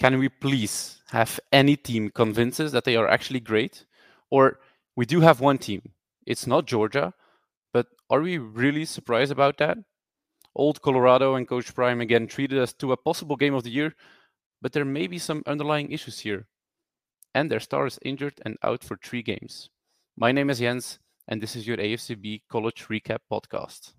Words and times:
can 0.00 0.18
we 0.18 0.30
please 0.30 1.02
have 1.10 1.38
any 1.52 1.76
team 1.76 2.08
convince 2.08 2.58
us 2.58 2.72
that 2.72 2.84
they 2.84 2.96
are 2.96 3.06
actually 3.06 3.38
great? 3.38 3.84
Or 4.30 4.58
we 4.96 5.04
do 5.04 5.20
have 5.20 5.40
one 5.40 5.58
team. 5.58 5.82
It's 6.26 6.46
not 6.46 6.64
Georgia, 6.64 7.12
but 7.74 7.86
are 8.08 8.22
we 8.22 8.38
really 8.38 8.86
surprised 8.86 9.30
about 9.30 9.58
that? 9.58 9.76
Old 10.56 10.80
Colorado 10.80 11.34
and 11.34 11.46
Coach 11.46 11.74
Prime 11.74 12.00
again 12.00 12.26
treated 12.26 12.58
us 12.58 12.72
to 12.74 12.92
a 12.92 12.96
possible 12.96 13.36
game 13.36 13.52
of 13.52 13.62
the 13.62 13.70
year, 13.70 13.94
but 14.62 14.72
there 14.72 14.86
may 14.86 15.06
be 15.06 15.18
some 15.18 15.42
underlying 15.46 15.92
issues 15.92 16.20
here. 16.20 16.46
And 17.34 17.50
their 17.50 17.60
star 17.60 17.86
is 17.86 17.98
injured 18.02 18.40
and 18.42 18.56
out 18.62 18.82
for 18.82 18.96
three 18.96 19.22
games. 19.22 19.68
My 20.16 20.32
name 20.32 20.48
is 20.48 20.60
Jens, 20.60 20.98
and 21.28 21.42
this 21.42 21.54
is 21.54 21.66
your 21.66 21.76
AFCB 21.76 22.44
College 22.48 22.86
Recap 22.88 23.18
Podcast. 23.30 23.92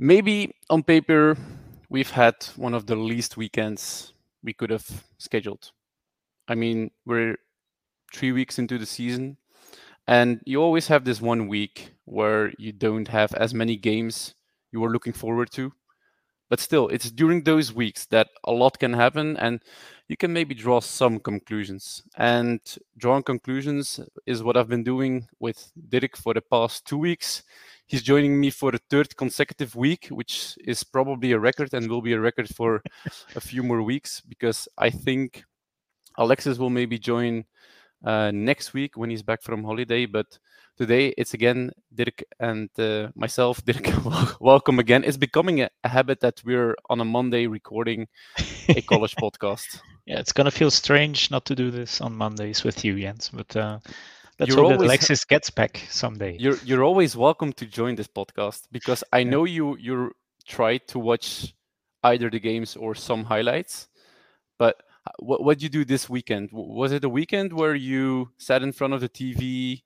Maybe 0.00 0.54
on 0.70 0.84
paper, 0.84 1.36
we've 1.90 2.10
had 2.10 2.36
one 2.56 2.72
of 2.72 2.86
the 2.86 2.94
least 2.94 3.36
weekends 3.36 4.12
we 4.44 4.52
could 4.52 4.70
have 4.70 5.04
scheduled. 5.18 5.72
I 6.46 6.54
mean, 6.54 6.92
we're 7.04 7.36
three 8.14 8.30
weeks 8.30 8.58
into 8.58 8.78
the 8.78 8.86
season, 8.86 9.38
and 10.08 10.40
you 10.46 10.62
always 10.62 10.88
have 10.88 11.04
this 11.04 11.20
one 11.20 11.48
week 11.48 11.92
where 12.06 12.50
you 12.58 12.72
don't 12.72 13.06
have 13.08 13.34
as 13.34 13.52
many 13.52 13.76
games 13.76 14.34
you 14.72 14.80
were 14.80 14.90
looking 14.90 15.12
forward 15.12 15.50
to. 15.52 15.70
But 16.48 16.60
still, 16.60 16.88
it's 16.88 17.10
during 17.10 17.44
those 17.44 17.74
weeks 17.74 18.06
that 18.06 18.28
a 18.44 18.52
lot 18.52 18.78
can 18.78 18.94
happen, 18.94 19.36
and 19.36 19.60
you 20.08 20.16
can 20.16 20.32
maybe 20.32 20.54
draw 20.54 20.80
some 20.80 21.20
conclusions. 21.20 22.02
And 22.16 22.60
drawing 22.96 23.22
conclusions 23.22 24.00
is 24.24 24.42
what 24.42 24.56
I've 24.56 24.68
been 24.70 24.82
doing 24.82 25.28
with 25.40 25.70
Dirk 25.90 26.16
for 26.16 26.32
the 26.32 26.40
past 26.40 26.86
two 26.86 26.96
weeks. 26.96 27.42
He's 27.86 28.02
joining 28.02 28.40
me 28.40 28.48
for 28.48 28.72
the 28.72 28.80
third 28.88 29.14
consecutive 29.18 29.76
week, 29.76 30.08
which 30.08 30.56
is 30.64 30.82
probably 30.84 31.32
a 31.32 31.38
record 31.38 31.74
and 31.74 31.86
will 31.86 32.00
be 32.00 32.14
a 32.14 32.20
record 32.20 32.48
for 32.48 32.82
a 33.36 33.40
few 33.40 33.62
more 33.62 33.82
weeks 33.82 34.22
because 34.22 34.68
I 34.78 34.88
think 34.88 35.44
Alexis 36.16 36.56
will 36.56 36.70
maybe 36.70 36.98
join 36.98 37.44
uh, 38.04 38.30
next 38.32 38.72
week 38.72 38.96
when 38.96 39.10
he's 39.10 39.22
back 39.22 39.42
from 39.42 39.64
holiday. 39.64 40.06
But 40.06 40.38
today 40.76 41.14
it's 41.18 41.34
again 41.34 41.70
Dirk 41.94 42.22
and 42.40 42.68
uh, 42.78 43.08
myself. 43.14 43.64
Dirk, 43.66 44.40
welcome 44.40 44.78
again. 44.78 45.04
It's 45.04 45.16
becoming 45.16 45.62
a, 45.62 45.70
a, 45.84 45.88
habit 45.88 46.20
that 46.20 46.42
we're 46.44 46.76
on 46.88 47.00
a 47.00 47.04
Monday 47.04 47.46
recording 47.46 48.06
a 48.68 48.80
college 48.82 49.16
podcast. 49.16 49.80
Yeah, 50.06 50.20
it's 50.20 50.32
gonna 50.32 50.50
feel 50.50 50.70
strange 50.70 51.30
not 51.30 51.44
to 51.46 51.54
do 51.54 51.70
this 51.70 52.00
on 52.00 52.14
Mondays 52.14 52.64
with 52.64 52.84
you, 52.84 52.98
Jens. 52.98 53.30
But 53.32 53.56
uh, 53.56 53.78
let's 54.38 54.48
you're 54.48 54.56
hope 54.56 54.64
always, 54.64 54.78
that 54.78 54.84
Alexis 54.86 55.24
gets 55.24 55.50
back 55.50 55.82
someday. 55.90 56.36
You're 56.38 56.56
you're 56.64 56.84
always 56.84 57.16
welcome 57.16 57.52
to 57.54 57.66
join 57.66 57.96
this 57.96 58.08
podcast 58.08 58.68
because 58.72 59.04
I 59.12 59.24
know 59.24 59.44
you 59.44 59.76
you 59.76 60.12
try 60.46 60.78
to 60.78 60.98
watch 60.98 61.54
either 62.04 62.30
the 62.30 62.40
games 62.40 62.76
or 62.76 62.94
some 62.94 63.24
highlights, 63.24 63.88
but 64.58 64.82
what 65.18 65.42
what 65.42 65.58
did 65.58 65.62
you 65.62 65.68
do 65.68 65.84
this 65.84 66.08
weekend? 66.08 66.50
Was 66.52 66.92
it 66.92 67.04
a 67.04 67.08
weekend 67.08 67.52
where 67.52 67.74
you 67.74 68.30
sat 68.38 68.62
in 68.62 68.72
front 68.72 68.94
of 68.94 69.00
the 69.00 69.08
TV 69.08 69.82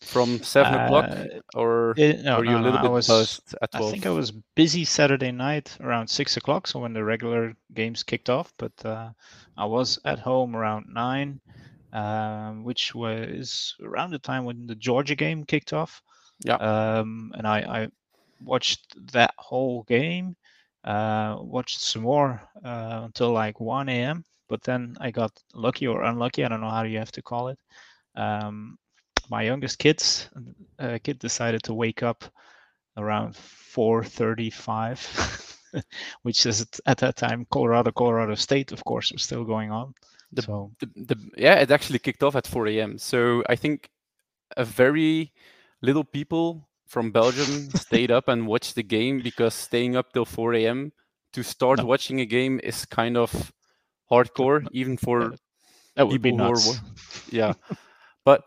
from 0.00 0.42
seven 0.42 0.74
uh, 0.74 0.84
o'clock, 0.84 1.10
or 1.54 1.94
it, 1.96 2.22
no, 2.22 2.38
were 2.38 2.44
you 2.44 2.52
no, 2.52 2.58
a 2.58 2.62
little 2.62 2.78
no, 2.78 2.82
bit 2.82 2.90
was, 2.90 3.08
buzzed 3.08 3.54
at 3.60 3.72
12? 3.72 3.86
I 3.86 3.90
think 3.90 4.06
I 4.06 4.10
was 4.10 4.30
busy 4.54 4.84
Saturday 4.84 5.32
night 5.32 5.76
around 5.80 6.08
six 6.08 6.36
o'clock, 6.36 6.66
so 6.66 6.80
when 6.80 6.92
the 6.92 7.04
regular 7.04 7.54
games 7.74 8.02
kicked 8.02 8.30
off. 8.30 8.52
But 8.58 8.72
uh, 8.84 9.10
I 9.56 9.64
was 9.64 9.98
at 10.04 10.18
home 10.18 10.54
around 10.54 10.86
nine, 10.88 11.40
um, 11.92 12.64
which 12.64 12.94
was 12.94 13.74
around 13.82 14.10
the 14.10 14.18
time 14.18 14.44
when 14.44 14.66
the 14.66 14.76
Georgia 14.76 15.14
game 15.14 15.44
kicked 15.44 15.72
off. 15.72 16.02
Yeah. 16.44 16.56
Um, 16.56 17.32
and 17.36 17.46
I, 17.46 17.58
I 17.58 17.88
watched 18.44 18.94
that 19.12 19.34
whole 19.36 19.82
game. 19.84 20.36
Uh, 20.84 21.36
watched 21.40 21.80
some 21.80 22.02
more 22.02 22.40
uh, 22.64 23.02
until 23.04 23.32
like 23.32 23.60
1 23.60 23.88
a.m 23.88 24.24
but 24.48 24.62
then 24.62 24.96
I 25.00 25.10
got 25.10 25.32
lucky 25.54 25.86
or 25.86 26.02
unlucky. 26.02 26.44
I 26.44 26.48
don't 26.48 26.60
know 26.60 26.70
how 26.70 26.82
you 26.82 26.98
have 26.98 27.12
to 27.12 27.22
call 27.22 27.48
it. 27.48 27.58
Um, 28.14 28.78
my 29.30 29.42
youngest 29.42 29.78
kids 29.78 30.28
uh, 30.78 30.98
kid 31.02 31.18
decided 31.18 31.62
to 31.64 31.74
wake 31.74 32.02
up 32.02 32.24
around 32.96 33.34
4:35, 33.34 35.82
which 36.22 36.46
is 36.46 36.66
at 36.86 36.98
that 36.98 37.16
time 37.16 37.46
Colorado, 37.50 37.90
Colorado 37.92 38.34
State, 38.34 38.72
of 38.72 38.84
course, 38.84 39.12
was 39.12 39.22
still 39.22 39.44
going 39.44 39.70
on. 39.70 39.94
The, 40.32 40.42
so 40.42 40.72
the, 40.80 40.86
the, 40.96 41.16
yeah, 41.36 41.54
it 41.54 41.70
actually 41.70 42.00
kicked 42.00 42.22
off 42.22 42.36
at 42.36 42.46
4 42.46 42.66
a.m. 42.68 42.98
So 42.98 43.42
I 43.48 43.56
think 43.56 43.88
a 44.56 44.64
very 44.64 45.32
little 45.80 46.04
people 46.04 46.68
from 46.86 47.12
Belgium 47.12 47.70
stayed 47.74 48.10
up 48.10 48.28
and 48.28 48.46
watched 48.46 48.74
the 48.74 48.82
game 48.82 49.20
because 49.20 49.54
staying 49.54 49.96
up 49.96 50.12
till 50.12 50.24
4 50.24 50.54
a.m. 50.54 50.92
to 51.32 51.42
start 51.42 51.78
no. 51.78 51.86
watching 51.86 52.20
a 52.20 52.26
game 52.26 52.60
is 52.62 52.84
kind 52.84 53.16
of 53.16 53.52
hardcore, 54.10 54.66
even 54.72 54.96
for 54.96 55.34
that 55.96 56.08
would 56.08 56.22
be 56.22 56.32
nuts. 56.32 56.78
Are, 56.78 56.82
yeah, 57.30 57.52
but 58.24 58.44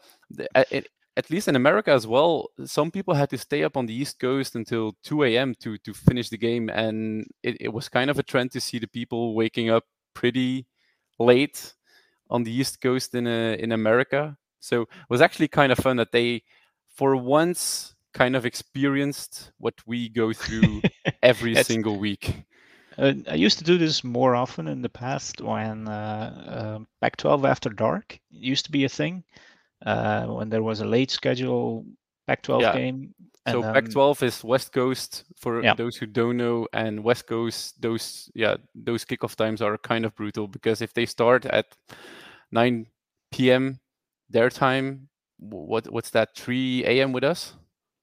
at, 0.56 0.88
at 1.18 1.30
least 1.30 1.48
in 1.48 1.56
America 1.56 1.92
as 1.92 2.08
well, 2.08 2.50
some 2.66 2.92
people 2.92 3.14
had 3.14 3.30
to 3.30 3.38
stay 3.38 3.64
up 3.64 3.76
on 3.76 3.86
the 3.86 3.94
East 3.94 4.20
Coast 4.20 4.56
until 4.56 4.96
2 5.04 5.24
a.m. 5.26 5.56
to 5.60 5.78
to 5.80 5.94
finish 5.94 6.30
the 6.30 6.38
game, 6.38 6.70
and 6.70 7.26
it, 7.44 7.58
it 7.60 7.74
was 7.74 7.90
kind 7.90 8.10
of 8.10 8.20
a 8.20 8.24
trend 8.24 8.52
to 8.52 8.62
see 8.62 8.80
the 8.80 8.88
people 8.88 9.36
waking 9.36 9.70
up 9.70 9.86
pretty 10.14 10.66
late 11.20 11.74
on 12.30 12.44
the 12.44 12.52
East 12.52 12.82
Coast 12.82 13.14
in 13.16 13.28
uh, 13.28 13.56
in 13.60 13.72
America. 13.72 14.38
So 14.60 14.84
it 14.84 15.10
was 15.10 15.22
actually 15.22 15.48
kind 15.48 15.72
of 15.72 15.80
fun 15.80 15.98
that 15.98 16.12
they, 16.12 16.44
for 16.96 17.16
once, 17.16 17.96
kind 18.14 18.36
of 18.36 18.46
experienced 18.46 19.52
what 19.58 19.76
we 19.86 20.08
go 20.10 20.34
through 20.34 20.82
every 21.24 21.56
single 21.64 21.98
week. 21.98 22.46
Uh, 22.98 23.14
I 23.30 23.36
used 23.36 23.58
to 23.60 23.64
do 23.64 23.78
this 23.78 24.04
more 24.04 24.36
often 24.36 24.68
in 24.68 24.82
the 24.82 24.90
past 24.90 25.42
when 25.42 25.88
uh, 25.88 26.80
uh, 26.80 26.80
Pac-12 27.02 27.50
after 27.50 27.70
dark 27.70 28.20
used 28.30 28.66
to 28.66 28.72
be 28.72 28.84
a 28.84 28.90
thing. 28.90 29.24
Uh, 29.86 30.28
when 30.28 30.50
there 30.50 30.62
was 30.62 30.82
a 30.82 30.86
late 30.86 31.10
schedule 31.10 31.86
Pac-12 32.28 32.62
yeah. 32.62 32.74
game. 32.74 33.16
so 33.48 33.64
Pac-12 33.64 34.24
is 34.24 34.44
West 34.44 34.72
Coast 34.74 35.24
for 35.40 35.64
yeah. 35.64 35.74
those 35.74 35.96
who 35.96 36.06
don't 36.06 36.38
know, 36.38 36.68
and 36.74 37.04
West 37.04 37.28
Coast 37.28 37.82
those 37.82 38.30
yeah 38.36 38.58
those 38.76 39.04
kickoff 39.04 39.36
times 39.36 39.62
are 39.62 39.78
kind 39.80 40.06
of 40.06 40.16
brutal 40.16 40.48
because 40.48 40.82
if 40.82 40.94
they 40.94 41.08
start 41.08 41.46
at 41.46 41.76
9 42.52 42.86
p.m. 43.32 43.80
their 44.30 44.52
time, 44.52 45.10
what 45.40 45.92
what's 45.92 46.12
that 46.12 46.36
3 46.36 46.84
a.m. 46.86 47.12
with 47.12 47.24
us? 47.24 47.56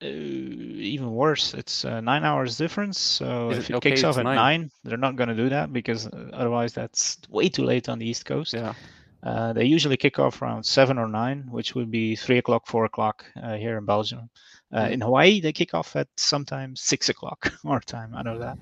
Uh, 0.03 0.06
even 0.06 1.12
worse. 1.12 1.54
It's 1.54 1.84
uh, 1.84 2.00
nine 2.00 2.25
hours 2.25 2.56
difference. 2.56 2.98
So 2.98 3.50
Is 3.50 3.59
if 3.59 3.70
it, 3.70 3.76
okay, 3.76 3.91
kicks 3.91 4.04
off 4.04 4.19
at 4.19 4.25
nine. 4.25 4.36
nine. 4.36 4.70
they're 4.84 4.97
not 4.97 5.16
going 5.16 5.28
to 5.28 5.34
do 5.34 5.48
that 5.48 5.72
because 5.72 6.09
otherwise 6.32 6.72
that's 6.72 7.19
way 7.28 7.48
too 7.48 7.64
late 7.64 7.88
on 7.88 7.98
the 7.98 8.08
East 8.08 8.25
Coast. 8.25 8.53
Yeah. 8.53 8.75
Uh, 9.22 9.53
they 9.53 9.64
usually 9.64 9.97
kick 9.97 10.19
off 10.20 10.41
around 10.41 10.64
seven 10.64 10.97
or 10.98 11.08
nine, 11.08 11.48
which 11.50 11.75
would 11.75 11.91
be 11.91 12.14
three 12.14 12.38
o'clock, 12.38 12.66
four 12.66 12.84
o'clock 12.84 13.25
uh, 13.42 13.54
here 13.56 13.76
in 13.76 13.84
Belgium. 13.84 14.31
Mm-hmm. 14.72 14.92
In 14.92 15.00
Hawaii, 15.00 15.41
they 15.41 15.53
kick 15.53 15.75
off 15.75 15.97
at 15.97 16.08
sometimes 16.16 16.81
six 16.81 17.08
o'clock 17.08 17.53
our 17.64 17.81
time. 17.81 18.14
I 18.14 18.22
know 18.22 18.38
that. 18.38 18.58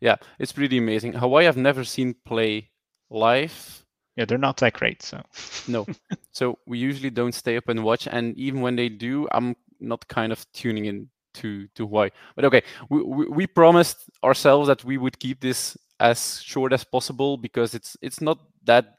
Yeah, 0.00 0.16
it's 0.38 0.52
pretty 0.52 0.78
amazing. 0.78 1.14
Hawaii, 1.14 1.48
I've 1.48 1.56
never 1.56 1.82
seen 1.82 2.14
play 2.24 2.70
live 3.10 3.84
yeah, 4.16 4.24
they're 4.24 4.38
not 4.38 4.56
that 4.58 4.72
great. 4.74 5.02
So 5.02 5.22
no, 5.68 5.86
so 6.32 6.58
we 6.66 6.78
usually 6.78 7.10
don't 7.10 7.34
stay 7.34 7.56
up 7.56 7.68
and 7.68 7.84
watch, 7.84 8.08
and 8.10 8.36
even 8.36 8.60
when 8.60 8.76
they 8.76 8.88
do, 8.88 9.28
I'm 9.32 9.56
not 9.80 10.08
kind 10.08 10.32
of 10.32 10.44
tuning 10.52 10.86
in 10.86 11.08
to 11.34 11.68
to 11.74 11.86
why. 11.86 12.10
But 12.34 12.46
okay, 12.46 12.62
we, 12.90 13.02
we, 13.02 13.26
we 13.28 13.46
promised 13.46 13.98
ourselves 14.24 14.68
that 14.68 14.84
we 14.84 14.98
would 14.98 15.18
keep 15.18 15.40
this 15.40 15.76
as 16.00 16.42
short 16.42 16.72
as 16.72 16.84
possible 16.84 17.36
because 17.36 17.74
it's 17.74 17.96
it's 18.02 18.20
not 18.20 18.38
that 18.64 18.96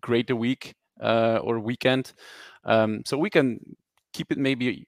great 0.00 0.30
a 0.30 0.36
week 0.36 0.74
uh, 1.00 1.38
or 1.42 1.58
weekend, 1.58 2.12
um, 2.64 3.02
so 3.06 3.16
we 3.16 3.30
can 3.30 3.58
keep 4.12 4.30
it 4.30 4.38
maybe 4.38 4.86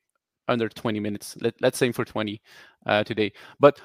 under 0.49 0.69
20 0.69 1.01
minutes. 1.01 1.37
Let, 1.41 1.55
let's 1.61 1.81
aim 1.81 1.93
for 1.93 2.05
20 2.05 2.41
uh, 2.87 3.05
today. 3.05 3.33
But 3.61 3.81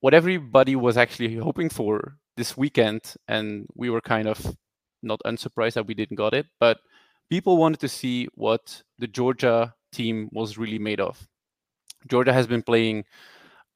what 0.00 0.14
everybody 0.14 0.74
was 0.74 0.96
actually 0.96 1.36
hoping 1.36 1.68
for 1.68 2.16
this 2.36 2.56
weekend, 2.56 3.14
and 3.28 3.66
we 3.74 3.90
were 3.90 4.00
kind 4.00 4.26
of 4.26 4.56
not 5.02 5.20
unsurprised 5.24 5.76
that 5.76 5.86
we 5.86 5.94
didn't 5.94 6.16
got 6.16 6.34
it, 6.34 6.46
but 6.60 6.80
people 7.30 7.56
wanted 7.56 7.80
to 7.80 7.88
see 7.88 8.28
what 8.34 8.82
the 8.98 9.06
Georgia 9.06 9.74
team 9.92 10.28
was 10.32 10.58
really 10.58 10.78
made 10.78 11.00
of. 11.00 11.26
Georgia 12.08 12.32
has 12.32 12.46
been 12.46 12.62
playing. 12.62 13.04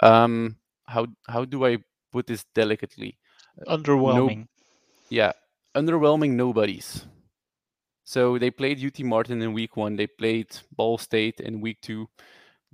Um, 0.01 0.57
how 0.87 1.07
how 1.29 1.45
do 1.45 1.65
I 1.67 1.79
put 2.13 2.27
this 2.27 2.45
delicately? 2.55 3.19
Underwhelming. 3.69 4.39
No, 4.41 4.47
yeah, 5.11 5.33
underwhelming 5.77 6.33
nobodies. 6.33 7.07
So 8.05 8.39
they 8.39 8.51
played 8.51 8.85
UT 8.85 9.01
Martin 9.05 9.43
in 9.43 9.53
week 9.53 9.77
one. 9.77 9.97
They 9.97 10.07
played 10.07 10.49
Ball 10.77 10.99
State 10.99 11.41
in 11.41 11.61
week 11.61 11.81
two. 11.83 12.09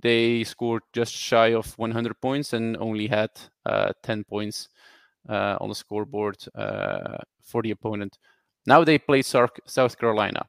they 0.01 0.43
scored 0.43 0.83
just 0.93 1.13
shy 1.13 1.53
of 1.53 1.77
100 1.79 2.19
points 2.21 2.53
and 2.53 2.77
only 2.77 3.07
had 3.07 3.31
uh, 3.65 3.93
10 4.03 4.25
points 4.25 4.69
uh, 5.29 5.57
on 5.61 5.69
the 5.69 5.75
scoreboard 5.75 6.37
uh, 6.55 7.17
for 7.41 7.61
the 7.63 7.71
opponent. 7.71 8.17
Now 8.65 8.83
they 8.83 8.97
play 8.97 9.21
South 9.21 9.97
Carolina. 9.97 10.45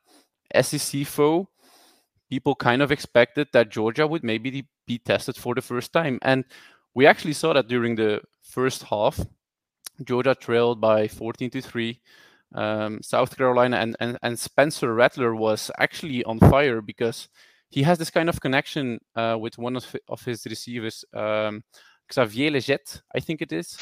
SEC 0.61 1.07
foe, 1.07 1.49
people 2.31 2.55
kind 2.55 2.83
of 2.83 2.93
expected 2.93 3.49
that 3.53 3.71
Georgia 3.71 4.07
would 4.07 4.25
maybe 4.25 4.67
be 4.87 4.99
tested 4.99 5.37
for 5.37 5.55
the 5.55 5.63
first 5.63 5.93
time. 5.93 6.19
And 6.23 6.45
we 6.95 7.07
actually 7.07 7.33
saw 7.33 7.53
that 7.53 7.69
during 7.69 7.97
the 7.97 8.23
first 8.43 8.85
half. 8.85 9.21
Georgia 10.03 10.35
trailed 10.35 10.81
by 10.81 11.09
14 11.09 11.51
to 11.51 11.61
3. 11.61 12.01
Um, 12.55 13.01
South 13.03 13.37
Carolina 13.37 13.79
and, 13.79 13.97
and, 13.99 14.19
and 14.23 14.39
Spencer 14.39 14.95
Rattler 14.95 15.35
was 15.35 15.71
actually 15.79 16.23
on 16.25 16.39
fire 16.39 16.81
because 16.81 17.29
he 17.71 17.83
has 17.83 17.99
this 17.99 18.11
kind 18.11 18.29
of 18.29 18.41
connection 18.41 19.01
uh, 19.17 19.37
with 19.41 19.59
one 19.59 19.75
of, 19.75 19.97
of 20.09 20.23
his 20.25 20.47
receivers, 20.47 21.05
um, 21.15 21.65
Xavier 22.13 22.53
Legette, 22.53 23.01
I 23.15 23.19
think 23.19 23.43
it 23.43 23.53
is. 23.53 23.77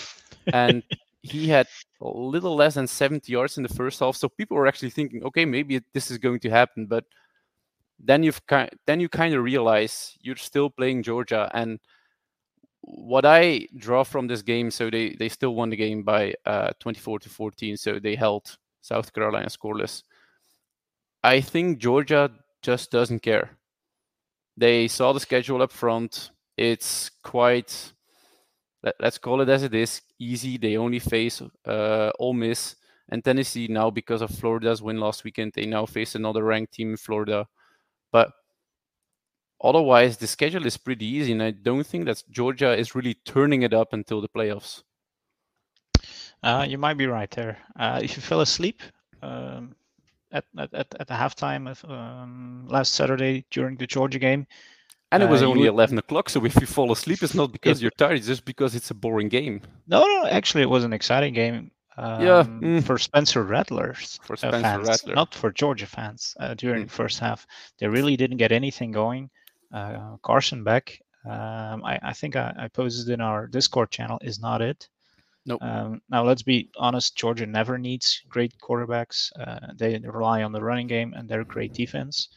And 0.52 0.82
he 1.22 1.48
had 1.48 1.68
a 2.00 2.08
little 2.08 2.54
less 2.54 2.74
than 2.74 2.86
70 2.86 3.30
yards 3.30 3.56
in 3.56 3.62
the 3.62 3.68
first 3.68 4.00
half. 4.00 4.16
So 4.16 4.28
people 4.28 4.56
were 4.56 4.66
actually 4.66 4.90
thinking, 4.90 5.22
okay, 5.24 5.44
maybe 5.44 5.80
this 5.94 6.10
is 6.10 6.18
going 6.18 6.40
to 6.40 6.50
happen. 6.50 6.86
But 6.86 7.04
then 7.98 8.22
you've 8.22 8.40
then 8.86 9.00
you 9.00 9.08
kind 9.08 9.34
of 9.34 9.44
realize 9.44 10.16
you're 10.20 10.36
still 10.36 10.68
playing 10.68 11.04
Georgia. 11.04 11.50
And 11.54 11.78
what 12.80 13.24
I 13.24 13.68
draw 13.76 14.02
from 14.02 14.26
this 14.26 14.42
game, 14.42 14.70
so 14.70 14.90
they 14.90 15.14
they 15.18 15.28
still 15.28 15.54
won 15.54 15.70
the 15.70 15.76
game 15.76 16.02
by 16.02 16.34
uh, 16.44 16.70
24 16.80 17.20
to 17.20 17.28
14. 17.28 17.76
So 17.76 17.98
they 17.98 18.16
held 18.16 18.56
South 18.80 19.12
Carolina 19.12 19.46
scoreless. 19.46 20.02
I 21.22 21.40
think 21.40 21.78
Georgia 21.78 22.30
just 22.62 22.90
doesn't 22.90 23.20
care. 23.20 23.58
They 24.56 24.88
saw 24.88 25.12
the 25.12 25.20
schedule 25.20 25.62
up 25.62 25.72
front. 25.72 26.30
It's 26.56 27.10
quite, 27.22 27.92
let, 28.82 28.94
us 29.00 29.18
call 29.18 29.40
it 29.40 29.48
as 29.48 29.62
it 29.62 29.74
is, 29.74 30.02
easy. 30.22 30.58
They 30.58 30.76
only 30.76 30.98
face 30.98 31.42
uh, 31.66 32.10
Ole 32.18 32.34
Miss 32.34 32.76
and 33.08 33.24
Tennessee 33.24 33.66
now 33.68 33.90
because 33.90 34.22
of 34.22 34.30
Florida's 34.30 34.82
win 34.82 35.00
last 35.00 35.24
weekend. 35.24 35.52
They 35.54 35.66
now 35.66 35.86
face 35.86 36.14
another 36.14 36.44
ranked 36.44 36.74
team 36.74 36.90
in 36.90 36.96
Florida. 36.96 37.46
But 38.10 38.32
otherwise, 39.62 40.16
the 40.16 40.26
schedule 40.26 40.66
is 40.66 40.76
pretty 40.76 41.06
easy, 41.06 41.32
and 41.32 41.42
I 41.42 41.50
don't 41.50 41.86
think 41.86 42.06
that 42.06 42.22
Georgia 42.30 42.76
is 42.76 42.94
really 42.94 43.14
turning 43.24 43.62
it 43.62 43.74
up 43.74 43.92
until 43.92 44.20
the 44.20 44.28
playoffs. 44.28 44.82
Uh, 46.42 46.66
you 46.68 46.78
might 46.78 46.96
be 46.96 47.06
right 47.06 47.30
there. 47.30 47.58
Uh, 47.78 48.00
if 48.02 48.16
you 48.16 48.22
fell 48.22 48.40
asleep 48.40 48.82
um, 49.22 49.76
at, 50.32 50.44
at, 50.58 50.72
at 50.74 51.06
the 51.06 51.14
halftime 51.14 51.70
of 51.70 51.84
um, 51.90 52.66
last 52.68 52.94
Saturday 52.94 53.44
during 53.50 53.76
the 53.76 53.86
Georgia 53.86 54.18
game, 54.18 54.46
and 55.12 55.22
it 55.22 55.28
was 55.28 55.42
uh, 55.42 55.46
only 55.46 55.62
would... 55.62 55.74
11 55.74 55.98
o'clock, 55.98 56.28
so 56.28 56.44
if 56.44 56.60
you 56.60 56.66
fall 56.66 56.90
asleep, 56.92 57.22
it's 57.22 57.34
not 57.34 57.52
because 57.52 57.80
you're 57.80 57.92
tired, 57.92 58.16
it's 58.16 58.26
just 58.26 58.44
because 58.44 58.74
it's 58.74 58.90
a 58.90 58.94
boring 58.94 59.28
game. 59.28 59.60
No, 59.86 60.00
no, 60.00 60.26
actually, 60.26 60.62
it 60.62 60.70
was 60.70 60.84
an 60.84 60.92
exciting 60.92 61.34
game. 61.34 61.70
Um, 61.98 62.22
yeah. 62.22 62.42
Mm. 62.42 62.84
For 62.84 62.98
Spencer 62.98 63.42
Rattlers 63.44 64.18
for 64.22 64.32
uh, 64.32 64.36
Spencer 64.36 64.60
fans, 64.60 64.88
Rattler. 64.88 65.14
not 65.14 65.34
for 65.34 65.50
Georgia 65.52 65.86
fans. 65.86 66.34
Uh, 66.40 66.54
during 66.54 66.84
mm. 66.84 66.86
the 66.86 66.92
first 66.92 67.18
half, 67.18 67.46
they 67.78 67.86
really 67.86 68.16
didn't 68.16 68.38
get 68.38 68.52
anything 68.52 68.92
going. 68.92 69.28
Uh, 69.72 70.16
Carson 70.22 70.64
Beck, 70.64 70.98
um, 71.24 71.84
I, 71.84 71.98
I, 72.02 72.12
think 72.12 72.36
I, 72.36 72.54
I, 72.58 72.68
posted 72.68 73.12
in 73.12 73.20
our 73.20 73.46
Discord 73.46 73.90
channel, 73.90 74.18
is 74.22 74.40
not 74.40 74.60
it. 74.60 74.88
Nope. 75.44 75.62
Um, 75.62 76.02
now, 76.08 76.24
let's 76.24 76.42
be 76.42 76.70
honest. 76.76 77.16
Georgia 77.16 77.46
never 77.46 77.78
needs 77.78 78.22
great 78.28 78.54
quarterbacks. 78.58 79.30
Uh, 79.38 79.72
they 79.74 79.98
rely 79.98 80.42
on 80.42 80.52
the 80.52 80.62
running 80.62 80.86
game 80.86 81.14
and 81.14 81.28
their 81.28 81.44
great 81.44 81.72
defense. 81.72 82.28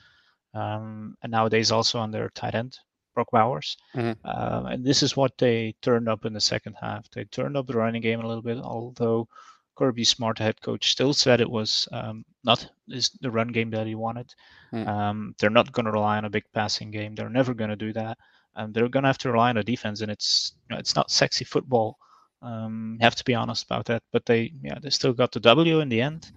Um, 0.55 1.17
and 1.21 1.31
nowadays 1.31 1.71
also 1.71 1.99
on 1.99 2.11
their 2.11 2.29
tight 2.29 2.55
end, 2.55 2.77
Brock 3.13 3.27
Bowers. 3.31 3.77
Mm-hmm. 3.95 4.25
Uh, 4.25 4.69
and 4.69 4.85
this 4.85 5.03
is 5.03 5.17
what 5.17 5.37
they 5.37 5.75
turned 5.81 6.07
up 6.07 6.25
in 6.25 6.33
the 6.33 6.41
second 6.41 6.75
half. 6.79 7.09
They 7.11 7.25
turned 7.25 7.57
up 7.57 7.67
the 7.67 7.73
running 7.77 8.01
game 8.01 8.21
a 8.21 8.27
little 8.27 8.41
bit, 8.41 8.57
although 8.57 9.27
Kirby 9.75 10.05
Smart, 10.05 10.39
head 10.39 10.61
coach, 10.61 10.91
still 10.91 11.13
said 11.13 11.41
it 11.41 11.49
was 11.49 11.87
um, 11.91 12.23
not 12.43 12.69
is 12.87 13.11
the 13.21 13.31
run 13.31 13.49
game 13.49 13.69
that 13.71 13.87
he 13.87 13.95
wanted. 13.95 14.33
Mm. 14.73 14.87
Um, 14.87 15.35
they're 15.37 15.49
not 15.49 15.71
going 15.73 15.85
to 15.85 15.91
rely 15.91 16.17
on 16.17 16.25
a 16.25 16.29
big 16.29 16.45
passing 16.53 16.91
game. 16.91 17.15
They're 17.15 17.29
never 17.29 17.53
going 17.53 17.71
to 17.71 17.75
do 17.75 17.91
that. 17.93 18.17
And 18.55 18.73
they're 18.73 18.87
going 18.87 19.03
to 19.03 19.09
have 19.09 19.17
to 19.19 19.31
rely 19.31 19.49
on 19.49 19.57
a 19.57 19.63
defense, 19.63 19.99
and 19.99 20.09
it's 20.09 20.53
you 20.69 20.75
know, 20.75 20.79
it's 20.79 20.95
not 20.95 21.11
sexy 21.11 21.43
football 21.43 21.97
um, 22.45 22.97
have 23.01 23.15
to 23.15 23.23
be 23.23 23.33
honest 23.33 23.65
about 23.65 23.85
that. 23.85 24.03
But 24.11 24.25
they, 24.25 24.53
yeah, 24.61 24.77
they 24.81 24.89
still 24.89 25.13
got 25.13 25.31
the 25.31 25.39
W 25.39 25.79
in 25.79 25.89
the 25.89 26.01
end, 26.01 26.31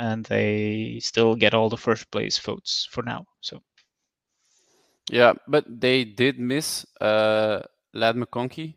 and 0.00 0.24
they 0.24 0.98
still 1.00 1.36
get 1.36 1.52
all 1.52 1.68
the 1.68 1.76
first 1.76 2.10
place 2.10 2.38
votes 2.38 2.88
for 2.90 3.02
now. 3.02 3.26
So. 3.42 3.60
Yeah, 5.10 5.34
but 5.46 5.64
they 5.68 6.04
did 6.04 6.38
miss 6.38 6.86
uh, 7.00 7.60
Ladd 7.92 8.16
McConkey. 8.16 8.76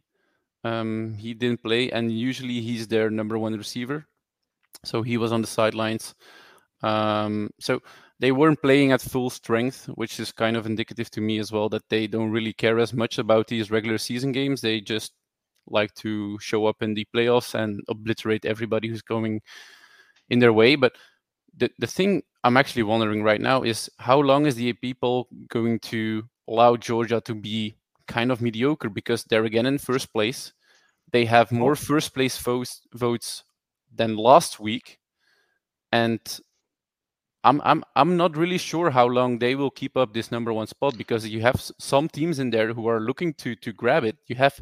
Um, 0.65 1.13
he 1.17 1.33
didn't 1.33 1.63
play, 1.63 1.91
and 1.91 2.11
usually 2.11 2.61
he's 2.61 2.87
their 2.87 3.09
number 3.09 3.37
one 3.37 3.53
receiver, 3.53 4.05
so 4.83 5.01
he 5.01 5.17
was 5.17 5.31
on 5.31 5.41
the 5.41 5.47
sidelines. 5.47 6.13
Um, 6.81 7.49
so 7.59 7.79
they 8.19 8.31
weren't 8.31 8.61
playing 8.61 8.91
at 8.91 9.01
full 9.01 9.29
strength, 9.29 9.85
which 9.95 10.19
is 10.19 10.31
kind 10.31 10.57
of 10.57 10.65
indicative 10.65 11.09
to 11.11 11.21
me 11.21 11.39
as 11.39 11.51
well 11.51 11.69
that 11.69 11.87
they 11.89 12.07
don't 12.07 12.31
really 12.31 12.53
care 12.53 12.79
as 12.79 12.93
much 12.93 13.17
about 13.17 13.47
these 13.47 13.71
regular 13.71 13.97
season 13.97 14.31
games. 14.31 14.61
They 14.61 14.81
just 14.81 15.13
like 15.67 15.93
to 15.95 16.37
show 16.39 16.65
up 16.65 16.81
in 16.81 16.93
the 16.93 17.07
playoffs 17.15 17.53
and 17.53 17.81
obliterate 17.87 18.45
everybody 18.45 18.89
who's 18.89 19.01
going 19.01 19.41
in 20.29 20.39
their 20.39 20.53
way. 20.53 20.75
But 20.75 20.93
the, 21.57 21.69
the 21.79 21.87
thing 21.87 22.23
I'm 22.43 22.57
actually 22.57 22.83
wondering 22.83 23.23
right 23.23 23.41
now 23.41 23.63
is 23.63 23.89
how 23.97 24.19
long 24.19 24.45
is 24.45 24.55
the 24.55 24.73
people 24.73 25.27
going 25.49 25.79
to 25.79 26.23
allow 26.47 26.75
Georgia 26.75 27.21
to 27.21 27.35
be 27.35 27.75
kind 28.07 28.31
of 28.31 28.41
mediocre 28.41 28.89
because 28.89 29.23
they're 29.23 29.45
again 29.45 29.65
in 29.65 29.77
first 29.77 30.11
place. 30.11 30.53
They 31.11 31.25
have 31.25 31.47
mm-hmm. 31.47 31.59
more 31.59 31.75
first 31.75 32.13
place 32.13 32.37
votes 32.37 32.81
votes 32.93 33.43
than 33.93 34.17
last 34.17 34.59
week. 34.59 34.99
And 35.91 36.19
I'm 37.43 37.61
I'm 37.63 37.83
I'm 37.95 38.17
not 38.17 38.35
really 38.35 38.57
sure 38.57 38.89
how 38.89 39.05
long 39.05 39.39
they 39.39 39.55
will 39.55 39.71
keep 39.71 39.95
up 39.95 40.13
this 40.13 40.31
number 40.31 40.51
one 40.51 40.67
spot 40.67 40.97
because 40.97 41.27
you 41.27 41.41
have 41.41 41.61
some 41.79 42.09
teams 42.09 42.39
in 42.39 42.49
there 42.49 42.73
who 42.73 42.87
are 42.87 42.99
looking 42.99 43.33
to 43.35 43.55
to 43.57 43.71
grab 43.73 44.03
it. 44.03 44.17
You 44.27 44.35
have 44.37 44.59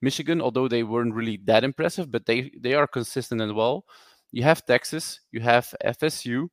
Michigan, 0.00 0.40
although 0.40 0.68
they 0.68 0.82
weren't 0.84 1.14
really 1.14 1.40
that 1.44 1.64
impressive, 1.64 2.10
but 2.10 2.26
they 2.26 2.52
they 2.58 2.74
are 2.74 2.86
consistent 2.86 3.40
as 3.40 3.52
well. 3.52 3.84
You 4.32 4.42
have 4.42 4.66
Texas, 4.66 5.20
you 5.32 5.40
have 5.40 5.74
FSU, 5.84 6.48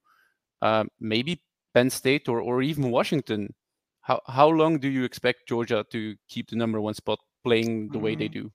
uh, 0.62 0.86
maybe 1.00 1.42
Penn 1.74 1.90
State 1.90 2.30
or 2.30 2.40
or 2.42 2.62
even 2.62 2.92
Washington. 2.92 3.54
How 4.02 4.22
how 4.28 4.48
long 4.48 4.80
do 4.80 4.88
you 4.88 5.04
expect 5.04 5.48
Georgia 5.48 5.86
to 5.92 6.16
keep 6.30 6.50
the 6.50 6.56
number 6.56 6.80
one 6.80 6.94
spot 6.94 7.20
playing 7.44 7.90
the 7.90 8.00
way 8.00 8.16
they 8.16 8.30
mm. 8.30 8.34
do? 8.34 8.52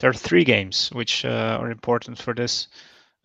There 0.00 0.10
are 0.10 0.14
three 0.28 0.44
games 0.44 0.88
which 0.92 1.24
uh, 1.24 1.58
are 1.60 1.70
important 1.70 2.18
for 2.18 2.34
this. 2.34 2.68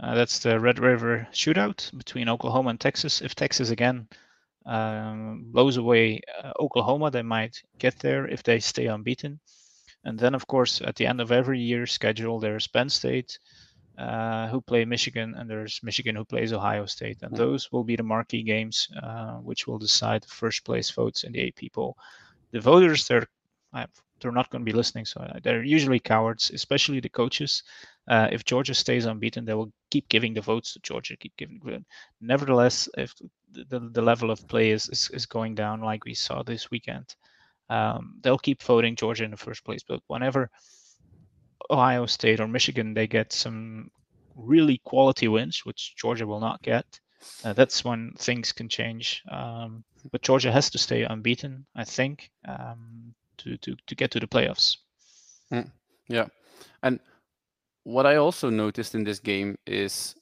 Uh, 0.02 0.14
that's 0.14 0.40
the 0.40 0.60
Red 0.60 0.80
River 0.80 1.26
Shootout 1.32 1.98
between 1.98 2.28
Oklahoma 2.28 2.72
and 2.72 2.80
Texas. 2.80 3.22
If 3.22 3.34
Texas 3.34 3.70
again 3.70 4.10
um, 4.66 5.46
blows 5.54 5.78
away 5.78 6.20
uh, 6.44 6.52
Oklahoma, 6.60 7.12
they 7.12 7.22
might 7.22 7.62
get 7.78 7.98
there 8.00 8.28
if 8.28 8.44
they 8.44 8.60
stay 8.60 8.88
unbeaten. 8.88 9.40
And 10.04 10.20
then, 10.20 10.36
of 10.36 10.48
course, 10.48 10.82
at 10.82 10.96
the 10.96 11.08
end 11.08 11.22
of 11.22 11.32
every 11.32 11.60
year 11.60 11.86
schedule, 11.86 12.40
there's 12.40 12.68
Penn 12.68 12.90
State 12.90 13.40
uh, 13.98 14.48
who 14.48 14.62
play 14.62 14.86
Michigan, 14.86 15.36
and 15.36 15.50
there's 15.50 15.80
Michigan 15.84 16.16
who 16.16 16.26
plays 16.26 16.54
Ohio 16.54 16.86
State. 16.86 17.18
And 17.22 17.36
those 17.36 17.72
will 17.72 17.84
be 17.84 17.96
the 17.96 18.04
marquee 18.04 18.44
games, 18.44 18.90
uh, 19.02 19.36
which 19.36 19.68
will 19.68 19.80
decide 19.80 20.24
the 20.24 20.28
first 20.28 20.66
place 20.66 20.90
votes 20.90 21.24
in 21.24 21.32
the 21.32 21.48
AP 21.48 21.72
poll. 21.74 21.98
The 22.52 22.60
voters, 22.60 23.08
they're 23.08 23.28
they're 24.22 24.32
not 24.32 24.50
going 24.50 24.66
to 24.66 24.72
be 24.72 24.76
listening, 24.76 25.06
so 25.06 25.28
they're 25.44 25.64
usually 25.64 26.00
cowards, 26.00 26.52
especially 26.54 27.00
the 27.00 27.10
coaches. 27.10 27.64
Uh, 28.08 28.28
if 28.32 28.46
Georgia 28.46 28.74
stays 28.74 29.06
unbeaten, 29.06 29.46
they 29.46 29.54
will 29.54 29.72
keep 29.92 30.08
giving 30.10 30.34
the 30.34 30.42
votes 30.42 30.74
to 30.74 30.80
Georgia, 30.80 31.18
keep 31.18 31.36
giving. 31.38 31.86
Nevertheless, 32.22 32.88
if 32.98 33.14
the, 33.52 33.80
the 33.80 34.02
level 34.02 34.32
of 34.32 34.48
play 34.48 34.72
is, 34.72 34.88
is, 34.90 35.10
is 35.14 35.26
going 35.26 35.56
down, 35.56 35.82
like 35.82 36.06
we 36.06 36.14
saw 36.14 36.44
this 36.44 36.72
weekend, 36.72 37.16
um, 37.70 38.16
they'll 38.22 38.38
keep 38.38 38.62
voting 38.62 38.96
Georgia 38.96 39.26
in 39.26 39.32
the 39.32 39.38
first 39.38 39.66
place. 39.66 39.84
But 39.88 40.02
whenever 40.08 40.50
Ohio 41.70 42.06
State 42.06 42.40
or 42.40 42.48
Michigan 42.48 42.94
they 42.94 43.08
get 43.08 43.34
some 43.34 43.90
really 44.36 44.80
quality 44.84 45.28
wins, 45.28 45.66
which 45.66 45.96
Georgia 45.96 46.28
will 46.28 46.40
not 46.40 46.62
get, 46.62 47.00
uh, 47.44 47.54
that's 47.54 47.84
when 47.84 48.14
things 48.18 48.52
can 48.52 48.70
change. 48.70 49.24
Um, 49.32 49.84
but 50.12 50.22
Georgia 50.22 50.52
has 50.52 50.70
to 50.72 50.78
stay 50.78 51.04
unbeaten, 51.04 51.66
I 51.76 51.84
think, 51.84 52.30
um, 52.48 53.14
to, 53.38 53.58
to 53.58 53.76
to 53.88 53.96
get 53.96 54.12
to 54.12 54.20
the 54.20 54.28
playoffs. 54.28 54.78
Mm, 55.52 55.72
yeah, 56.08 56.28
and 56.84 57.00
what 57.84 58.06
I 58.06 58.18
also 58.18 58.50
noticed 58.50 58.96
in 58.96 59.04
this 59.04 59.20
game 59.20 59.58
is, 59.66 60.16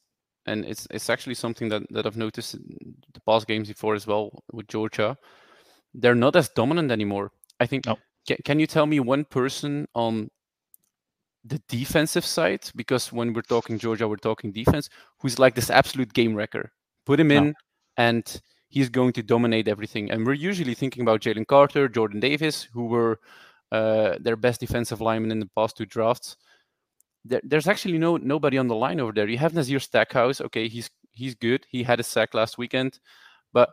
and 0.46 0.66
it's 0.66 0.88
it's 0.92 1.10
actually 1.10 1.36
something 1.36 1.70
that, 1.70 1.84
that 1.92 2.06
I've 2.06 2.18
noticed 2.18 2.54
in 2.54 2.96
the 3.14 3.22
past 3.22 3.48
games 3.48 3.68
before 3.68 3.96
as 3.96 4.08
well 4.08 4.44
with 4.52 4.68
Georgia, 4.68 5.18
they're 5.94 6.16
not 6.16 6.36
as 6.36 6.50
dominant 6.50 6.92
anymore. 6.92 7.32
I 7.60 7.66
think. 7.66 7.86
No. 7.86 7.98
Can, 8.26 8.38
can 8.46 8.60
you 8.60 8.68
tell 8.68 8.86
me 8.86 9.02
one 9.02 9.26
person 9.26 9.86
on 9.96 10.30
the 11.44 11.62
defensive 11.68 12.26
side? 12.26 12.70
Because 12.76 13.12
when 13.12 13.34
we're 13.34 13.42
talking 13.42 13.80
Georgia, 13.80 14.08
we're 14.08 14.18
talking 14.18 14.52
defense. 14.52 14.90
Who's 15.20 15.40
like 15.40 15.56
this 15.56 15.70
absolute 15.70 16.14
game 16.14 16.36
wrecker? 16.36 16.72
Put 17.06 17.20
him 17.20 17.30
no. 17.30 17.36
in, 17.36 17.54
and 17.98 18.42
he's 18.70 18.90
going 18.90 19.14
to 19.14 19.24
dominate 19.24 19.68
everything. 19.68 20.12
And 20.12 20.26
we're 20.26 20.34
usually 20.34 20.74
thinking 20.74 21.02
about 21.04 21.22
Jalen 21.22 21.48
Carter, 21.48 21.88
Jordan 21.88 22.20
Davis, 22.20 22.64
who 22.74 22.86
were 22.86 23.20
uh, 23.72 24.18
their 24.20 24.36
best 24.36 24.60
defensive 24.60 25.02
linemen 25.02 25.32
in 25.32 25.40
the 25.40 25.50
past 25.56 25.78
two 25.78 25.86
drafts. 25.86 26.38
There, 27.26 27.42
there's 27.44 27.68
actually 27.68 27.98
no 27.98 28.18
nobody 28.18 28.58
on 28.58 28.68
the 28.68 28.76
line 28.76 29.00
over 29.00 29.12
there. 29.12 29.28
You 29.28 29.38
have 29.38 29.54
Nazir 29.54 29.80
Stackhouse. 29.80 30.42
Okay, 30.42 30.68
he's 30.68 30.90
he's 31.12 31.36
good. 31.36 31.66
He 31.70 31.84
had 31.84 32.00
a 32.00 32.04
sack 32.04 32.34
last 32.34 32.58
weekend, 32.58 33.00
but 33.54 33.70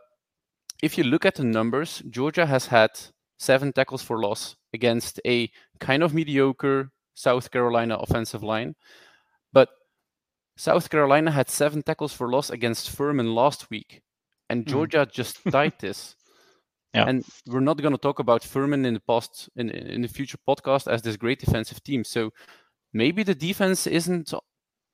if 0.81 0.97
you 0.97 1.03
look 1.03 1.25
at 1.25 1.35
the 1.35 1.43
numbers, 1.43 2.01
Georgia 2.09 2.45
has 2.45 2.65
had 2.65 2.89
seven 3.37 3.73
tackles 3.73 4.01
for 4.01 4.19
loss 4.19 4.55
against 4.73 5.19
a 5.25 5.49
kind 5.79 6.03
of 6.03 6.13
mediocre 6.13 6.91
South 7.21 7.51
Carolina 7.51 7.95
offensive 7.95 8.43
line. 8.43 8.75
But 9.53 9.69
South 10.57 10.89
Carolina 10.89 11.31
had 11.31 11.49
seven 11.49 11.83
tackles 11.83 12.13
for 12.13 12.29
loss 12.29 12.49
against 12.49 12.89
Furman 12.89 13.35
last 13.35 13.69
week, 13.69 14.01
and 14.49 14.63
hmm. 14.63 14.69
Georgia 14.69 15.05
mm. 15.05 15.11
just 15.11 15.39
tied 15.51 15.79
this. 15.79 16.15
Yeah. 16.93 17.05
And 17.07 17.23
we're 17.47 17.61
not 17.61 17.81
going 17.81 17.93
to 17.93 18.01
talk 18.01 18.19
about 18.19 18.43
Furman 18.43 18.85
in 18.85 18.95
the 18.95 18.99
past 18.99 19.49
in 19.55 19.69
in 19.69 20.01
the 20.01 20.07
future 20.07 20.37
podcast 20.47 20.91
as 20.91 21.01
this 21.01 21.15
great 21.15 21.39
defensive 21.39 21.81
team. 21.83 22.03
So 22.03 22.31
maybe 22.91 23.23
the 23.23 23.35
defense 23.35 23.87
isn't 23.87 24.33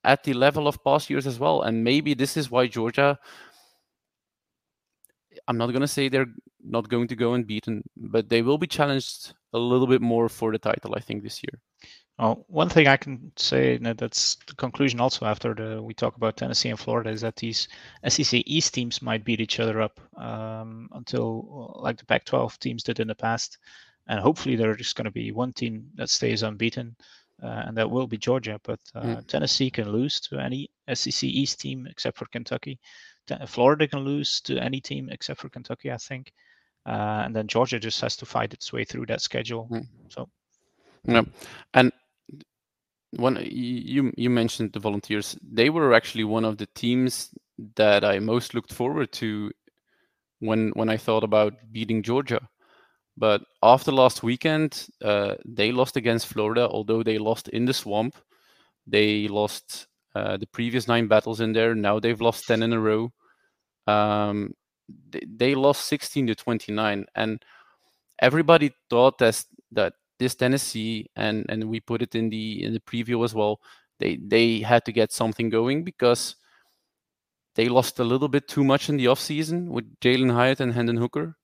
at 0.03 0.23
the 0.23 0.33
level 0.33 0.67
of 0.67 0.83
past 0.83 1.09
years 1.09 1.25
as 1.25 1.39
well, 1.39 1.63
and 1.63 1.83
maybe 1.83 2.13
this 2.13 2.37
is 2.37 2.51
why 2.51 2.67
Georgia 2.67 3.17
I'm 5.47 5.57
not 5.57 5.67
going 5.67 5.81
to 5.81 5.87
say 5.87 6.09
they're 6.09 6.33
not 6.63 6.89
going 6.89 7.07
to 7.07 7.15
go 7.15 7.33
unbeaten, 7.33 7.83
but 7.95 8.29
they 8.29 8.41
will 8.41 8.57
be 8.57 8.67
challenged 8.67 9.33
a 9.53 9.57
little 9.57 9.87
bit 9.87 10.01
more 10.01 10.29
for 10.29 10.51
the 10.51 10.57
title, 10.57 10.93
I 10.95 10.99
think, 10.99 11.23
this 11.23 11.41
year. 11.43 11.61
Well, 12.19 12.45
one 12.47 12.69
thing 12.69 12.87
I 12.87 12.97
can 12.97 13.31
say 13.35 13.77
that 13.77 13.99
that's 13.99 14.37
the 14.47 14.55
conclusion 14.55 14.99
also 14.99 15.27
after 15.27 15.53
the, 15.53 15.81
we 15.81 15.93
talk 15.93 16.15
about 16.15 16.35
Tennessee 16.35 16.69
and 16.69 16.79
Florida 16.79 17.11
is 17.11 17.21
that 17.21 17.35
these 17.35 17.67
SEC 18.07 18.41
East 18.47 18.73
teams 18.73 19.03
might 19.03 19.23
beat 19.23 19.39
each 19.39 19.59
other 19.59 19.81
up 19.81 19.99
um, 20.17 20.89
until 20.93 21.77
like 21.79 21.97
the 21.97 22.05
Pac-12 22.05 22.57
teams 22.57 22.81
did 22.81 22.99
in 22.99 23.07
the 23.07 23.13
past, 23.15 23.59
and 24.07 24.19
hopefully 24.19 24.55
there's 24.55 24.77
just 24.77 24.95
going 24.95 25.05
to 25.05 25.11
be 25.11 25.31
one 25.31 25.53
team 25.53 25.87
that 25.93 26.09
stays 26.09 26.41
unbeaten, 26.41 26.95
uh, 27.43 27.63
and 27.67 27.77
that 27.77 27.89
will 27.89 28.07
be 28.07 28.17
Georgia. 28.17 28.59
But 28.63 28.79
uh, 28.95 29.01
mm. 29.01 29.27
Tennessee 29.27 29.69
can 29.69 29.91
lose 29.91 30.19
to 30.21 30.39
any 30.39 30.71
SEC 30.91 31.23
East 31.23 31.61
team 31.61 31.85
except 31.87 32.17
for 32.17 32.25
Kentucky. 32.25 32.79
Florida 33.45 33.87
can 33.87 33.99
lose 33.99 34.41
to 34.41 34.57
any 34.57 34.81
team 34.81 35.09
except 35.11 35.39
for 35.41 35.49
Kentucky, 35.49 35.91
I 35.91 35.97
think. 35.97 36.31
Uh, 36.87 37.23
and 37.25 37.35
then 37.35 37.47
Georgia 37.47 37.79
just 37.79 37.99
has 38.01 38.15
to 38.15 38.25
fight 38.25 38.53
its 38.53 38.71
way 38.71 38.85
through 38.85 39.05
that 39.07 39.21
schedule. 39.21 39.67
Mm. 39.69 39.85
So, 40.07 40.29
yeah, 41.03 41.23
and 41.73 41.91
one 43.17 43.37
you 43.49 44.11
you 44.15 44.29
mentioned 44.29 44.73
the 44.73 44.79
Volunteers. 44.79 45.37
They 45.41 45.69
were 45.69 45.93
actually 45.93 46.23
one 46.23 46.45
of 46.45 46.57
the 46.57 46.67
teams 46.67 47.29
that 47.75 48.03
I 48.03 48.19
most 48.19 48.53
looked 48.53 48.73
forward 48.73 49.11
to 49.13 49.51
when 50.39 50.71
when 50.75 50.89
I 50.89 50.97
thought 50.97 51.23
about 51.23 51.53
beating 51.71 52.03
Georgia. 52.03 52.47
But 53.17 53.41
after 53.63 53.91
last 53.91 54.21
weekend, 54.21 54.87
uh, 55.03 55.35
they 55.43 55.71
lost 55.71 55.97
against 55.97 56.27
Florida. 56.27 56.69
Although 56.69 57.03
they 57.03 57.17
lost 57.17 57.47
in 57.49 57.65
the 57.65 57.73
swamp, 57.73 58.15
they 58.85 59.27
lost 59.27 59.87
uh, 60.13 60.37
the 60.37 60.47
previous 60.47 60.87
nine 60.87 61.07
battles 61.07 61.39
in 61.39 61.53
there. 61.53 61.73
Now 61.73 61.99
they've 61.99 62.21
lost 62.21 62.45
ten 62.47 62.61
in 62.61 62.73
a 62.73 62.79
row. 62.79 63.11
Um, 63.87 64.53
they, 65.09 65.23
they 65.27 65.55
lost 65.55 65.87
16 65.87 66.27
to 66.27 66.35
29, 66.35 67.05
and 67.15 67.43
everybody 68.19 68.73
thought 68.89 69.17
that 69.17 69.43
that 69.71 69.93
this 70.19 70.35
Tennessee 70.35 71.09
and 71.15 71.45
and 71.49 71.69
we 71.69 71.79
put 71.79 72.01
it 72.01 72.15
in 72.15 72.29
the 72.29 72.63
in 72.63 72.73
the 72.73 72.79
preview 72.79 73.23
as 73.23 73.33
well. 73.33 73.59
They 73.99 74.17
they 74.17 74.59
had 74.59 74.85
to 74.85 74.91
get 74.91 75.11
something 75.11 75.49
going 75.49 75.83
because 75.83 76.35
they 77.55 77.69
lost 77.69 77.99
a 77.99 78.03
little 78.03 78.27
bit 78.27 78.47
too 78.47 78.63
much 78.63 78.87
in 78.89 78.97
the 78.97 79.05
offseason 79.05 79.69
with 79.69 79.99
Jalin 79.99 80.31
Hyatt 80.31 80.59
and 80.59 80.73
Hendon 80.73 80.97
Hooker. 80.97 81.35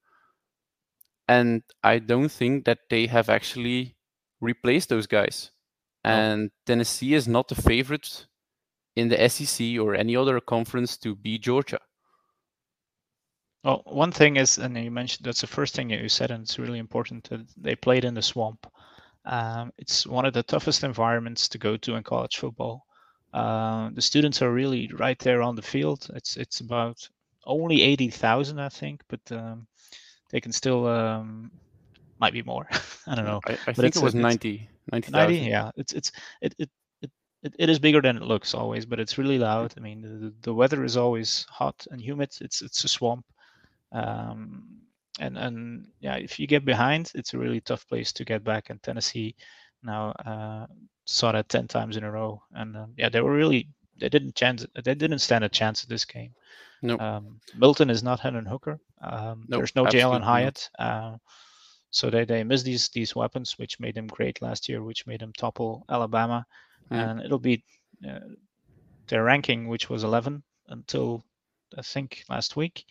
And 1.27 1.63
I 1.83 1.99
don't 1.99 2.29
think 2.29 2.65
that 2.65 2.79
they 2.89 3.07
have 3.07 3.29
actually 3.29 3.95
replaced 4.41 4.89
those 4.89 5.07
guys. 5.07 5.51
No. 6.03 6.11
And 6.11 6.51
Tennessee 6.67 7.15
is 7.15 7.27
not 7.27 7.47
the 7.47 7.55
favorite 7.55 8.27
in 8.95 9.09
the 9.09 9.29
SEC 9.29 9.79
or 9.79 9.95
any 9.95 10.15
other 10.15 10.39
conference 10.39 10.97
to 10.97 11.15
beat 11.15 11.41
Georgia. 11.41 11.79
Well, 13.63 13.81
one 13.85 14.11
thing 14.11 14.35
is, 14.35 14.57
and 14.57 14.77
you 14.77 14.91
mentioned 14.91 15.25
that's 15.25 15.41
the 15.41 15.47
first 15.47 15.75
thing 15.75 15.87
that 15.89 16.01
you 16.01 16.09
said, 16.09 16.31
and 16.31 16.43
it's 16.43 16.59
really 16.59 16.79
important 16.79 17.23
that 17.29 17.41
they 17.55 17.75
played 17.75 18.03
in 18.03 18.13
the 18.13 18.21
swamp. 18.21 18.67
Um, 19.25 19.71
it's 19.77 20.05
one 20.05 20.25
of 20.25 20.33
the 20.33 20.43
toughest 20.43 20.83
environments 20.83 21.47
to 21.49 21.57
go 21.57 21.77
to 21.77 21.95
in 21.95 22.03
college 22.03 22.37
football. 22.37 22.85
Uh, 23.33 23.89
the 23.93 24.01
students 24.01 24.41
are 24.41 24.51
really 24.51 24.91
right 24.99 25.17
there 25.19 25.41
on 25.41 25.55
the 25.55 25.61
field. 25.61 26.07
It's 26.13 26.35
it's 26.35 26.59
about 26.59 27.07
only 27.45 27.81
eighty 27.81 28.09
thousand, 28.09 28.59
I 28.59 28.69
think, 28.69 29.01
but 29.07 29.21
um, 29.31 29.65
they 30.29 30.41
can 30.41 30.51
still 30.51 30.85
um, 30.87 31.49
might 32.19 32.33
be 32.33 32.43
more. 32.43 32.67
I 33.07 33.15
don't 33.15 33.25
know. 33.25 33.39
I, 33.47 33.53
I 33.67 33.73
think 33.73 33.95
it 33.95 34.01
was 34.01 34.13
90, 34.13 34.69
90, 34.91 35.11
90 35.11 35.35
Yeah, 35.37 35.71
it's 35.77 35.93
it's 35.93 36.11
it, 36.41 36.53
it 36.59 36.69
it, 37.43 37.53
it 37.59 37.69
is 37.69 37.79
bigger 37.79 38.01
than 38.01 38.17
it 38.17 38.23
looks 38.23 38.53
always, 38.53 38.85
but 38.85 38.99
it's 38.99 39.17
really 39.17 39.37
loud. 39.37 39.73
I 39.77 39.81
mean, 39.81 40.01
the, 40.01 40.33
the 40.41 40.53
weather 40.53 40.83
is 40.83 40.95
always 40.95 41.45
hot 41.49 41.85
and 41.91 42.01
humid. 42.01 42.29
It's 42.39 42.61
it's 42.61 42.83
a 42.83 42.87
swamp, 42.87 43.25
um, 43.93 44.63
and 45.19 45.37
and 45.37 45.87
yeah, 45.99 46.15
if 46.15 46.39
you 46.39 46.47
get 46.47 46.65
behind, 46.65 47.11
it's 47.15 47.33
a 47.33 47.37
really 47.37 47.61
tough 47.61 47.87
place 47.87 48.11
to 48.13 48.25
get 48.25 48.43
back. 48.43 48.69
And 48.69 48.81
Tennessee 48.81 49.35
now 49.83 50.11
uh, 50.25 50.67
saw 51.05 51.31
that 51.31 51.49
ten 51.49 51.67
times 51.67 51.97
in 51.97 52.03
a 52.03 52.11
row, 52.11 52.41
and 52.53 52.75
uh, 52.75 52.87
yeah, 52.97 53.09
they 53.09 53.21
were 53.21 53.33
really 53.33 53.69
they 53.99 54.09
didn't 54.09 54.35
chance 54.35 54.65
they 54.83 54.95
didn't 54.95 55.19
stand 55.19 55.43
a 55.43 55.49
chance 55.49 55.83
at 55.83 55.89
this 55.89 56.05
game. 56.05 56.31
No, 56.81 56.95
nope. 56.95 57.01
um, 57.01 57.39
Milton 57.55 57.89
is 57.89 58.03
not 58.03 58.19
Hendon 58.19 58.45
Hooker. 58.45 58.79
Um, 59.01 59.45
nope, 59.47 59.59
there's 59.59 59.75
no 59.75 59.85
Jalin 59.85 60.23
Hyatt. 60.23 60.69
Uh, 60.77 61.17
so 61.91 62.09
they, 62.09 62.25
they 62.25 62.43
miss 62.43 62.63
these 62.63 62.89
these 62.89 63.15
weapons, 63.15 63.57
which 63.59 63.79
made 63.79 63.95
them 63.95 64.07
great 64.07 64.41
last 64.41 64.67
year, 64.67 64.81
which 64.81 65.05
made 65.05 65.21
them 65.21 65.31
topple 65.37 65.85
Alabama, 65.89 66.45
mm. 66.91 66.97
and 66.97 67.21
it'll 67.21 67.37
be 67.37 67.63
uh, 68.07 68.19
their 69.07 69.23
ranking, 69.23 69.67
which 69.67 69.89
was 69.89 70.03
11 70.03 70.41
until 70.69 71.23
I 71.77 71.81
think 71.81 72.23
last 72.29 72.55
week, 72.55 72.85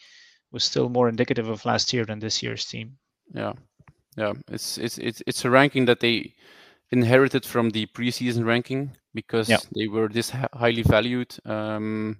was 0.52 0.64
still 0.64 0.88
more 0.88 1.08
indicative 1.08 1.48
of 1.48 1.64
last 1.64 1.92
year 1.92 2.04
than 2.04 2.18
this 2.18 2.42
year's 2.42 2.64
team. 2.64 2.98
Yeah, 3.34 3.52
yeah, 4.16 4.32
it's 4.48 4.78
it's 4.78 4.98
it's 4.98 5.22
it's 5.26 5.44
a 5.44 5.50
ranking 5.50 5.86
that 5.86 6.00
they 6.00 6.34
inherited 6.90 7.44
from 7.44 7.70
the 7.70 7.86
preseason 7.86 8.44
ranking 8.44 8.96
because 9.14 9.48
yeah. 9.48 9.58
they 9.74 9.88
were 9.88 10.08
this 10.08 10.30
highly 10.30 10.82
valued. 10.82 11.34
Um, 11.46 12.18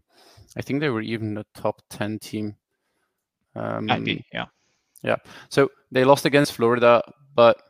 I 0.57 0.63
think 0.63 0.81
they 0.81 0.89
were 0.89 1.03
even 1.03 1.39
a 1.39 1.45
top 1.55 1.83
ten 1.91 2.19
team. 2.19 2.57
Um, 3.55 3.87
Maybe, 3.87 4.25
yeah, 4.33 4.47
yeah. 5.03 5.17
So 5.51 5.71
they 5.91 6.05
lost 6.05 6.25
against 6.25 6.55
Florida, 6.55 7.03
but 7.35 7.63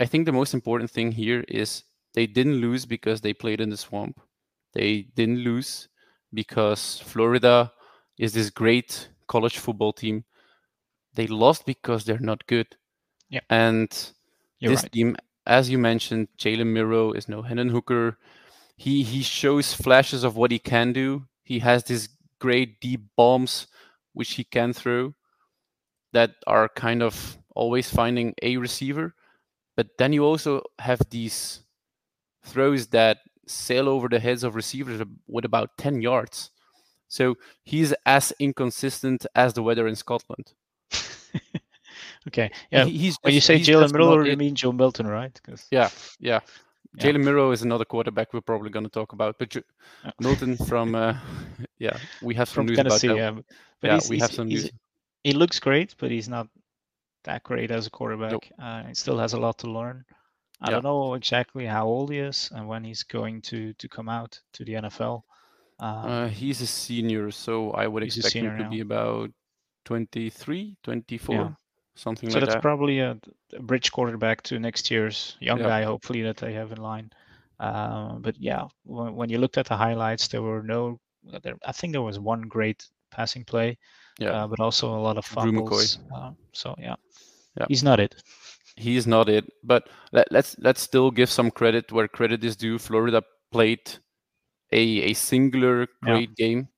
I 0.00 0.06
think 0.06 0.24
the 0.24 0.32
most 0.32 0.54
important 0.54 0.90
thing 0.90 1.12
here 1.12 1.44
is 1.46 1.84
they 2.14 2.26
didn't 2.26 2.56
lose 2.56 2.86
because 2.86 3.20
they 3.20 3.34
played 3.34 3.60
in 3.60 3.68
the 3.68 3.76
swamp. 3.76 4.20
They 4.72 5.02
didn't 5.14 5.38
lose 5.38 5.88
because 6.32 7.00
Florida 7.00 7.72
is 8.18 8.32
this 8.32 8.50
great 8.50 9.08
college 9.26 9.58
football 9.58 9.92
team. 9.92 10.24
They 11.14 11.26
lost 11.26 11.66
because 11.66 12.04
they're 12.04 12.18
not 12.18 12.46
good. 12.46 12.76
Yeah. 13.28 13.40
And 13.50 13.90
You're 14.58 14.72
this 14.72 14.82
right. 14.82 14.92
team, 14.92 15.16
as 15.46 15.70
you 15.70 15.78
mentioned, 15.78 16.28
Jalen 16.38 16.72
Milroe 16.72 17.12
is 17.12 17.28
no 17.28 17.42
Hendon 17.42 17.68
Hooker. 17.68 18.18
He 18.76 19.02
he 19.02 19.22
shows 19.22 19.72
flashes 19.72 20.24
of 20.24 20.36
what 20.36 20.50
he 20.50 20.58
can 20.58 20.92
do. 20.92 21.26
He 21.42 21.60
has 21.60 21.84
these 21.84 22.08
great 22.38 22.80
deep 22.80 23.02
bombs 23.16 23.66
which 24.12 24.34
he 24.34 24.44
can 24.44 24.72
throw 24.72 25.14
that 26.12 26.36
are 26.46 26.68
kind 26.68 27.02
of 27.02 27.36
always 27.54 27.90
finding 27.90 28.34
a 28.42 28.56
receiver. 28.56 29.14
But 29.76 29.98
then 29.98 30.12
you 30.12 30.24
also 30.24 30.62
have 30.78 31.00
these 31.10 31.60
throws 32.44 32.86
that 32.88 33.18
sail 33.46 33.88
over 33.88 34.08
the 34.08 34.20
heads 34.20 34.44
of 34.44 34.54
receivers 34.54 35.02
with 35.26 35.44
about 35.44 35.76
10 35.78 36.00
yards. 36.00 36.50
So 37.08 37.36
he's 37.64 37.94
as 38.06 38.32
inconsistent 38.38 39.26
as 39.34 39.54
the 39.54 39.62
weather 39.62 39.86
in 39.86 39.96
Scotland. 39.96 40.52
okay. 42.28 42.50
Yeah. 42.70 42.84
He, 42.84 42.98
he's 42.98 43.16
when 43.22 43.34
you 43.34 43.40
say 43.40 43.60
Jalen 43.60 43.92
Milroe, 43.92 44.24
you 44.24 44.36
mean 44.36 44.54
Joe 44.54 44.72
Milton, 44.72 45.06
right? 45.06 45.38
Cause... 45.42 45.66
Yeah. 45.70 45.90
Yeah. 46.18 46.40
yeah. 46.94 47.04
Jalen 47.04 47.24
Milroe 47.24 47.50
is 47.50 47.62
another 47.62 47.84
quarterback 47.84 48.32
we're 48.32 48.40
probably 48.40 48.70
going 48.70 48.84
to 48.84 48.90
talk 48.90 49.12
about, 49.12 49.36
but 49.38 49.54
yeah. 49.54 49.62
Milton 50.20 50.56
from, 50.56 50.94
uh, 50.94 51.16
yeah, 51.78 51.96
we 52.22 52.34
have 52.34 52.48
some 52.48 52.54
from 52.54 52.66
news 52.66 52.76
Tennessee, 52.76 53.08
about 53.08 53.16
that. 53.16 53.34
Yeah, 53.36 53.56
but 53.80 53.90
yeah 53.90 54.00
we 54.08 54.18
have 54.20 54.32
some 54.32 54.48
news. 54.48 54.70
He 55.24 55.32
looks 55.32 55.58
great, 55.58 55.94
but 55.98 56.10
he's 56.10 56.28
not 56.28 56.48
that 57.24 57.42
great 57.42 57.70
as 57.70 57.86
a 57.86 57.90
quarterback. 57.90 58.32
Nope. 58.32 58.44
Uh, 58.62 58.84
he 58.84 58.94
still 58.94 59.18
has 59.18 59.32
a 59.32 59.38
lot 59.38 59.58
to 59.58 59.70
learn. 59.70 60.04
I 60.60 60.68
yeah. 60.68 60.74
don't 60.74 60.84
know 60.84 61.14
exactly 61.14 61.66
how 61.66 61.86
old 61.86 62.10
he 62.10 62.18
is 62.18 62.50
and 62.54 62.68
when 62.68 62.84
he's 62.84 63.02
going 63.02 63.42
to 63.42 63.72
to 63.74 63.88
come 63.88 64.08
out 64.08 64.38
to 64.52 64.64
the 64.64 64.74
NFL. 64.74 65.22
Um, 65.80 65.88
uh, 65.88 66.28
he's 66.28 66.60
a 66.60 66.66
senior, 66.66 67.30
so 67.30 67.70
I 67.72 67.86
would 67.86 68.02
expect 68.02 68.34
him 68.34 68.56
to 68.56 68.62
now. 68.64 68.70
be 68.70 68.80
about 68.80 69.30
23, 69.84 70.76
24, 70.82 71.34
yeah. 71.34 71.48
something 71.94 72.30
so 72.30 72.34
like 72.34 72.40
that. 72.40 72.46
So 72.46 72.52
that's 72.54 72.62
probably 72.62 73.00
a, 73.00 73.18
a, 73.54 73.62
bridge 73.62 73.90
quarterback 73.90 74.42
to 74.42 74.58
next 74.58 74.90
year's 74.90 75.36
young 75.40 75.58
yeah. 75.58 75.66
guy, 75.66 75.82
hopefully, 75.82 76.22
that 76.22 76.36
they 76.36 76.52
have 76.52 76.72
in 76.72 76.78
line. 76.78 77.10
Uh, 77.58 78.14
but 78.14 78.36
yeah, 78.38 78.64
when, 78.84 79.14
when, 79.14 79.28
you 79.28 79.38
looked 79.38 79.58
at 79.58 79.66
the 79.66 79.76
highlights, 79.76 80.28
there 80.28 80.42
were 80.42 80.62
no, 80.62 81.00
there, 81.42 81.54
I 81.64 81.72
think 81.72 81.92
there 81.92 82.02
was 82.02 82.18
one 82.18 82.42
great 82.42 82.86
passing 83.10 83.44
play. 83.44 83.78
Yeah. 84.18 84.30
uh, 84.30 84.46
but 84.46 84.60
also 84.60 84.94
a 84.94 85.00
lot 85.00 85.18
of 85.18 85.24
fumbles. 85.24 85.98
Uh, 86.14 86.30
so 86.52 86.74
yeah. 86.78 86.94
Yeah. 87.58 87.66
he's 87.68 87.82
not 87.82 88.00
it. 88.00 88.14
He's 88.76 89.06
not 89.06 89.28
it, 89.28 89.44
but 89.62 89.88
let, 90.12 90.30
let's 90.32 90.56
let's 90.58 90.80
still 90.80 91.10
give 91.10 91.30
some 91.30 91.50
credit 91.50 91.92
where 91.92 92.08
credit 92.08 92.42
is 92.42 92.56
due. 92.56 92.78
Florida 92.78 93.22
played 93.52 93.98
a 94.72 95.10
a 95.10 95.14
singular 95.14 95.80
Yeah. 95.82 95.86
great 96.14 96.34
game. 96.36 96.68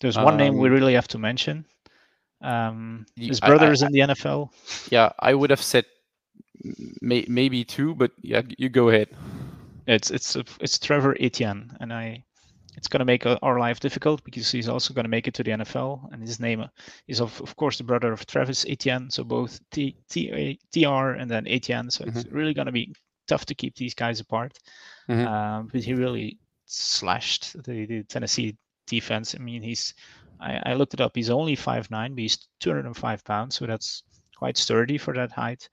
There's 0.00 0.16
one 0.16 0.36
name 0.36 0.56
we 0.58 0.68
Um, 0.68 0.74
really 0.74 0.94
have 0.94 1.08
to 1.08 1.18
mention. 1.18 1.64
Um, 2.40 3.06
his 3.16 3.40
brother 3.40 3.66
I- 3.68 3.70
is 3.72 3.82
in 3.82 3.92
the 3.92 4.00
NFL. 4.00 4.50
Yeah, 4.90 5.10
I 5.20 5.32
would 5.34 5.50
have 5.50 5.62
said 5.62 5.84
may, 7.00 7.24
maybe 7.28 7.64
two, 7.64 7.94
but 7.94 8.10
yeah, 8.22 8.42
you 8.58 8.68
go 8.68 8.88
ahead. 8.88 9.08
It's 9.86 10.10
it's 10.10 10.36
it's 10.60 10.78
Trevor 10.78 11.16
Etienne, 11.20 11.76
and 11.80 11.92
I. 11.92 12.24
It's 12.74 12.88
going 12.88 13.00
to 13.00 13.04
make 13.04 13.26
uh, 13.26 13.38
our 13.42 13.58
life 13.58 13.80
difficult 13.80 14.24
because 14.24 14.50
he's 14.50 14.66
also 14.66 14.94
going 14.94 15.04
to 15.04 15.10
make 15.10 15.28
it 15.28 15.34
to 15.34 15.42
the 15.42 15.50
NFL, 15.50 16.08
and 16.10 16.22
his 16.22 16.40
name 16.40 16.62
uh, 16.62 16.68
is 17.06 17.20
of, 17.20 17.38
of 17.42 17.54
course 17.56 17.76
the 17.76 17.84
brother 17.84 18.12
of 18.14 18.24
Travis 18.26 18.64
Etienne, 18.66 19.10
so 19.10 19.22
both 19.24 19.60
T 19.70 19.94
T 20.08 20.30
A 20.32 20.58
T 20.72 20.86
R 20.86 21.12
and 21.12 21.30
then 21.30 21.46
Etienne. 21.46 21.90
So 21.90 22.04
it's 22.06 22.24
really 22.32 22.54
going 22.54 22.66
to 22.66 22.72
be 22.72 22.94
tough 23.28 23.44
to 23.46 23.54
keep 23.54 23.76
these 23.76 23.92
guys 23.94 24.20
apart. 24.20 24.56
Mhm. 25.10 25.26
Um, 25.26 25.68
but 25.70 25.84
he 25.84 25.92
really 25.92 26.38
slashed 26.72 27.52
the, 27.64 27.86
the 27.86 28.02
Tennessee 28.04 28.56
defense. 28.86 29.34
I 29.34 29.42
mean, 29.42 29.62
he's 29.62 29.94
I, 30.40 30.60
I 30.66 30.74
looked 30.74 30.94
it 30.94 31.00
up. 31.00 31.12
He's 31.14 31.30
only 31.30 31.56
5'9", 31.56 31.88
but 31.90 32.18
he's 32.18 32.38
205 32.60 33.24
pounds, 33.24 33.54
so 33.56 33.66
that's 33.66 34.02
quite 34.36 34.56
sturdy 34.56 34.98
for 34.98 35.14
that 35.14 35.30
height. 35.30 35.68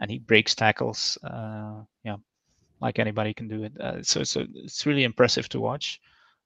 And 0.00 0.10
he 0.10 0.18
breaks 0.18 0.54
tackles, 0.54 1.18
uh, 1.24 1.82
yeah, 2.04 2.16
like 2.80 2.98
anybody 2.98 3.34
can 3.34 3.48
do 3.48 3.62
it. 3.64 3.72
Uh, 3.80 4.02
so, 4.02 4.22
so 4.24 4.44
it's 4.54 4.86
really 4.86 5.04
impressive 5.04 5.48
to 5.50 5.60
watch. 5.60 6.00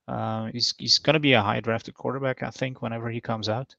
Uh, 0.08 0.46
he's 0.52 0.74
he's 0.78 0.98
going 0.98 1.14
to 1.14 1.20
be 1.20 1.34
a 1.34 1.42
high 1.42 1.60
drafted 1.60 1.94
quarterback, 1.94 2.42
I 2.42 2.50
think, 2.50 2.82
whenever 2.82 3.08
he 3.10 3.20
comes 3.20 3.48
out. 3.48 3.74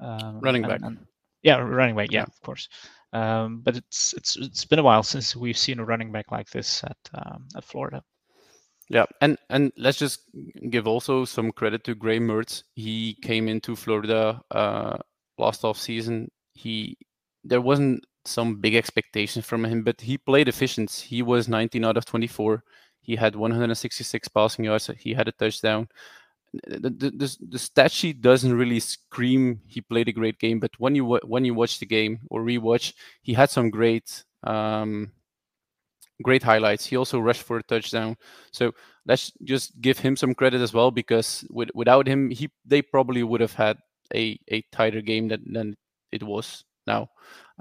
Um, 0.00 0.40
Running 0.40 0.64
and- 0.64 0.70
back. 0.72 0.80
and- 0.82 0.98
yeah, 1.42 1.56
running 1.58 1.94
back. 1.96 2.10
Yeah, 2.10 2.20
Yeah. 2.20 2.24
of 2.24 2.40
course. 2.42 2.68
Um, 3.12 3.60
but 3.60 3.76
it's 3.76 4.12
it's 4.14 4.36
it's 4.36 4.64
been 4.64 4.78
a 4.80 4.82
while 4.82 5.02
since 5.02 5.34
we've 5.36 5.56
seen 5.56 5.78
a 5.78 5.84
running 5.84 6.12
back 6.12 6.30
like 6.32 6.50
this 6.50 6.82
at 6.84 6.96
um, 7.14 7.46
at 7.56 7.64
Florida. 7.64 8.02
Yeah, 8.90 9.04
and 9.20 9.36
and 9.50 9.70
let's 9.76 9.98
just 9.98 10.20
give 10.70 10.86
also 10.86 11.24
some 11.26 11.52
credit 11.52 11.84
to 11.84 11.94
Graham 11.94 12.26
Mertz. 12.26 12.62
He 12.74 13.18
came 13.22 13.46
into 13.46 13.76
Florida 13.76 14.40
uh, 14.50 14.96
last 15.36 15.62
off 15.64 15.78
season. 15.78 16.30
He 16.54 16.96
there 17.44 17.60
wasn't 17.60 18.04
some 18.24 18.56
big 18.56 18.74
expectations 18.74 19.44
from 19.44 19.64
him, 19.64 19.82
but 19.82 20.00
he 20.00 20.16
played 20.16 20.48
efficient. 20.48 20.90
He 20.90 21.22
was 21.22 21.48
19 21.48 21.84
out 21.84 21.96
of 21.96 22.04
24. 22.04 22.62
He 23.00 23.16
had 23.16 23.36
166 23.36 24.28
passing 24.28 24.64
yards. 24.66 24.90
He 24.98 25.14
had 25.14 25.28
a 25.28 25.32
touchdown. 25.32 25.88
The, 26.66 26.90
the, 26.90 27.36
the, 27.50 27.58
stat 27.58 27.92
sheet 27.92 28.22
doesn't 28.22 28.54
really 28.54 28.80
scream 28.80 29.60
he 29.66 29.82
played 29.82 30.08
a 30.08 30.12
great 30.12 30.38
game, 30.38 30.60
but 30.60 30.70
when 30.78 30.94
you 30.94 31.04
when 31.24 31.44
you 31.44 31.52
watch 31.52 31.78
the 31.78 31.84
game 31.84 32.20
or 32.30 32.42
rewatch, 32.42 32.94
he 33.20 33.34
had 33.34 33.50
some 33.50 33.68
great 33.68 34.24
um, 34.44 35.12
great 36.22 36.42
highlights. 36.42 36.86
He 36.86 36.96
also 36.96 37.18
rushed 37.18 37.42
for 37.42 37.58
a 37.58 37.62
touchdown. 37.62 38.16
So 38.52 38.72
let's 39.06 39.32
just 39.44 39.80
give 39.80 39.98
him 39.98 40.16
some 40.16 40.34
credit 40.34 40.60
as 40.60 40.72
well 40.72 40.90
because 40.90 41.44
with, 41.50 41.70
without 41.74 42.06
him, 42.06 42.30
he 42.30 42.50
they 42.64 42.82
probably 42.82 43.22
would 43.22 43.40
have 43.40 43.54
had 43.54 43.78
a, 44.14 44.38
a 44.50 44.62
tighter 44.72 45.00
game 45.00 45.28
than, 45.28 45.52
than 45.52 45.76
it 46.12 46.22
was 46.22 46.64
now. 46.86 47.08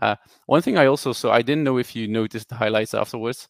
Uh, 0.01 0.15
one 0.45 0.61
thing 0.61 0.77
I 0.77 0.85
also 0.87 1.13
saw, 1.13 1.31
I 1.31 1.41
didn't 1.41 1.63
know 1.63 1.77
if 1.77 1.95
you 1.95 2.07
noticed 2.07 2.49
the 2.49 2.55
highlights 2.55 2.93
afterwards. 2.93 3.47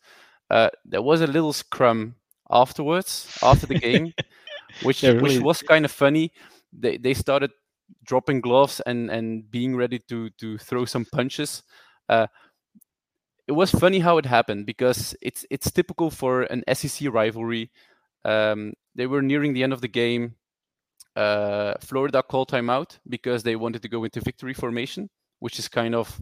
Uh, 0.50 0.70
there 0.86 1.02
was 1.02 1.22
a 1.22 1.28
little 1.28 1.54
scrum 1.54 2.16
afterwards, 2.50 3.38
after 3.44 3.68
the 3.68 3.76
game, 3.76 4.14
which 4.84 5.04
Yeah, 5.04 5.14
which 5.20 5.40
was 5.40 5.62
kind 5.62 5.86
of 5.86 5.92
funny. 5.92 6.32
They 6.72 6.98
they 6.98 7.14
started 7.14 7.52
dropping 8.04 8.42
gloves 8.42 8.82
and 8.86 9.10
and 9.10 9.50
being 9.50 9.76
ready 9.76 10.00
to 10.10 10.30
to 10.32 10.58
throw 10.58 10.86
some 10.86 11.06
punches. 11.06 11.64
Uh, 12.10 12.28
it 13.48 13.54
was 13.54 13.72
funny 13.72 14.00
how 14.00 14.18
it 14.18 14.25
happened 14.25 14.66
because 14.66 15.16
it's 15.22 15.46
it's 15.50 15.72
typical 15.72 16.12
for 16.12 16.44
an 16.44 16.63
SEC 16.74 17.12
rivalry. 17.12 17.72
Um, 18.25 18.74
they 18.96 19.07
were 19.07 19.22
nearing 19.22 19.53
the 19.53 19.64
end 19.64 19.74
of 19.74 19.81
the 19.81 19.88
game. 19.88 20.36
Uh, 21.16 21.74
Florida 21.79 22.22
called 22.22 22.50
timeout 22.51 23.00
because 23.07 23.44
they 23.44 23.55
wanted 23.55 23.81
to 23.81 23.90
go 23.90 24.03
into 24.03 24.22
victory 24.22 24.53
formation, 24.53 25.10
which 25.40 25.60
is 25.60 25.68
kind 25.68 25.96
of 25.96 26.22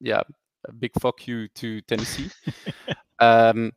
yeah 0.00 0.22
a 0.68 0.72
big 0.72 0.92
fuck 1.00 1.26
you 1.26 1.48
to 1.48 1.80
Tennessee. 1.82 2.30
um, 3.18 3.72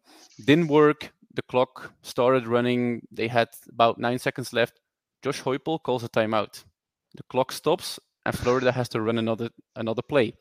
didn't 0.45 0.67
work. 0.67 1.11
The 1.33 1.41
clock 1.43 1.93
started 2.01 2.47
running. 2.47 3.01
They 3.11 3.27
had 3.27 3.47
about 3.69 3.97
nine 3.97 4.19
seconds 4.19 4.51
left. 4.51 4.79
Josh 5.23 5.41
Heupel 5.41 5.81
calls 5.81 6.03
a 6.03 6.09
timeout. 6.09 6.63
The 7.15 7.23
clock 7.29 7.51
stops, 7.51 7.99
and 8.25 8.37
Florida 8.37 8.71
has 8.71 8.89
to 8.89 9.01
run 9.01 9.17
another 9.17 9.49
another 9.75 10.01
play. 10.01 10.33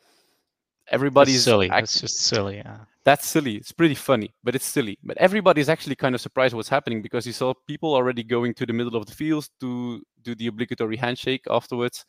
Everybody's 0.90 1.44
silly. 1.44 1.68
act- 1.70 1.83
That's 1.83 2.01
just 2.01 2.18
silly. 2.20 2.57
Yeah. 2.59 2.79
that's 3.05 3.27
silly. 3.27 3.57
It's 3.57 3.72
pretty 3.72 3.94
funny, 3.94 4.35
but 4.44 4.55
it's 4.55 4.64
silly. 4.66 4.98
But 5.03 5.16
everybody's 5.18 5.68
actually 5.68 5.96
kind 5.96 6.14
of 6.14 6.20
surprised 6.20 6.55
what's 6.55 6.68
happening 6.68 7.03
because 7.03 7.27
you 7.27 7.33
saw 7.33 7.55
people 7.66 7.94
already 7.94 8.22
going 8.22 8.55
to 8.55 8.66
the 8.66 8.72
middle 8.72 8.96
of 8.96 9.07
the 9.07 9.12
field 9.14 9.48
to 9.61 10.03
do 10.22 10.35
the 10.35 10.46
obligatory 10.48 10.96
handshake 10.96 11.44
afterwards, 11.51 12.05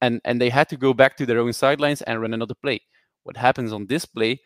and 0.00 0.20
and 0.24 0.40
they 0.40 0.50
had 0.50 0.68
to 0.70 0.76
go 0.76 0.92
back 0.94 1.16
to 1.16 1.26
their 1.26 1.38
own 1.40 1.52
sidelines 1.52 2.02
and 2.02 2.20
run 2.20 2.34
another 2.34 2.54
play. 2.54 2.80
What 3.24 3.36
happens 3.36 3.72
on 3.72 3.86
this 3.86 4.04
play? 4.06 4.40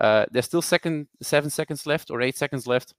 Uh, 0.00 0.26
there's 0.32 0.46
still 0.46 0.62
second 0.62 1.06
seven 1.22 1.50
seconds 1.50 1.86
left 1.86 2.10
or 2.10 2.20
eight 2.22 2.36
seconds 2.36 2.66
left. 2.66 2.94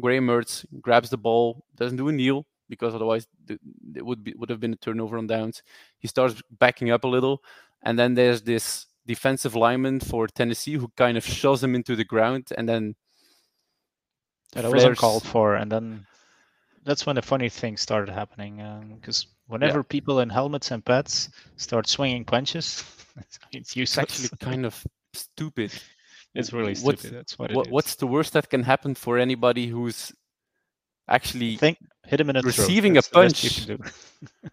Graham 0.00 0.26
Mertz 0.26 0.64
grabs 0.80 1.08
the 1.10 1.16
ball, 1.18 1.64
doesn't 1.76 1.96
do 1.96 2.08
a 2.08 2.12
kneel 2.12 2.46
because 2.68 2.94
otherwise 2.94 3.26
it 3.48 4.04
would 4.04 4.22
be 4.22 4.34
would 4.36 4.50
have 4.50 4.60
been 4.60 4.74
a 4.74 4.76
turnover 4.76 5.16
on 5.18 5.26
downs. 5.26 5.62
He 5.98 6.08
starts 6.08 6.42
backing 6.58 6.90
up 6.90 7.04
a 7.04 7.08
little, 7.08 7.42
and 7.82 7.98
then 7.98 8.14
there's 8.14 8.42
this 8.42 8.86
defensive 9.08 9.56
lineman 9.56 9.98
for 10.00 10.28
Tennessee 10.28 10.74
who 10.74 10.88
kind 10.96 11.16
of 11.16 11.24
shoves 11.26 11.64
him 11.64 11.74
into 11.74 11.96
the 11.96 12.04
ground, 12.04 12.48
and 12.56 12.68
then 12.68 12.94
That 14.52 14.64
wasn't 14.70 14.98
called 14.98 15.24
for, 15.24 15.56
and 15.56 15.72
then 15.72 16.06
that's 16.84 17.04
when 17.06 17.16
the 17.16 17.22
funny 17.22 17.48
thing 17.48 17.76
started 17.76 18.12
happening. 18.12 18.60
Um, 18.62 18.94
because 19.00 19.26
whenever 19.48 19.82
people 19.82 20.20
in 20.20 20.28
helmets 20.30 20.70
and 20.70 20.84
pads 20.84 21.30
start 21.56 21.88
swinging 21.88 22.24
punches, 22.24 22.84
it's 23.52 23.74
useless. 23.74 23.98
actually 24.04 24.30
kind 24.38 24.64
of 24.66 24.74
stupid. 25.14 25.72
it's 26.34 26.52
really 26.52 26.76
what's- 26.82 27.00
stupid. 27.00 27.18
That's 27.18 27.38
what 27.38 27.52
What, 27.52 27.68
what's 27.70 27.96
the 27.96 28.06
worst 28.06 28.32
that 28.34 28.48
can 28.48 28.62
happen 28.62 28.94
for 28.94 29.18
anybody 29.18 29.66
who's 29.66 30.12
actually? 31.08 31.56
think 31.56 31.78
hit 32.06 32.20
him 32.20 32.30
in 32.30 32.36
throat. 32.36 32.44
receiving 32.44 32.92
a 32.96 33.00
That's 33.02 33.08
the 33.08 33.20
best 33.20 33.68
you 33.68 33.78
punch. 33.78 33.92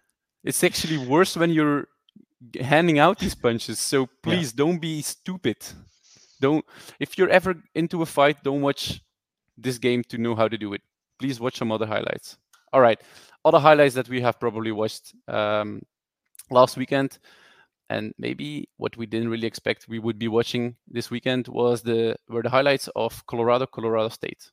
It's 0.46 0.62
actually 0.62 0.98
worse 0.98 1.36
when 1.36 1.50
you're 1.50 1.88
handing 2.60 2.98
out 2.98 3.18
these 3.18 3.34
punches. 3.34 3.78
So 3.78 4.08
please 4.22 4.52
don't 4.52 4.78
be 4.78 5.02
stupid. 5.02 5.56
Don't 6.40 6.64
if 7.00 7.16
you're 7.16 7.30
ever 7.30 7.54
into 7.74 8.02
a 8.02 8.06
fight, 8.06 8.42
don't 8.42 8.62
watch 8.62 9.00
this 9.56 9.78
game 9.78 10.02
to 10.04 10.18
know 10.18 10.34
how 10.34 10.48
to 10.48 10.58
do 10.58 10.74
it. 10.74 10.82
Please 11.18 11.40
watch 11.40 11.56
some 11.56 11.72
other 11.72 11.86
highlights. 11.86 12.36
All 12.72 12.80
right, 12.80 13.00
other 13.44 13.58
highlights 13.58 13.94
that 13.94 14.08
we 14.08 14.20
have 14.20 14.38
probably 14.38 14.70
watched 14.70 15.14
um, 15.28 15.80
last 16.50 16.76
weekend, 16.76 17.18
and 17.88 18.12
maybe 18.18 18.68
what 18.76 18.96
we 18.96 19.06
didn't 19.06 19.30
really 19.30 19.46
expect 19.46 19.88
we 19.88 19.98
would 19.98 20.18
be 20.18 20.28
watching 20.28 20.76
this 20.88 21.10
weekend 21.10 21.48
was 21.48 21.82
the 21.82 22.16
were 22.28 22.42
the 22.42 22.50
highlights 22.50 22.88
of 22.94 23.24
Colorado, 23.26 23.66
Colorado 23.66 24.10
State. 24.10 24.50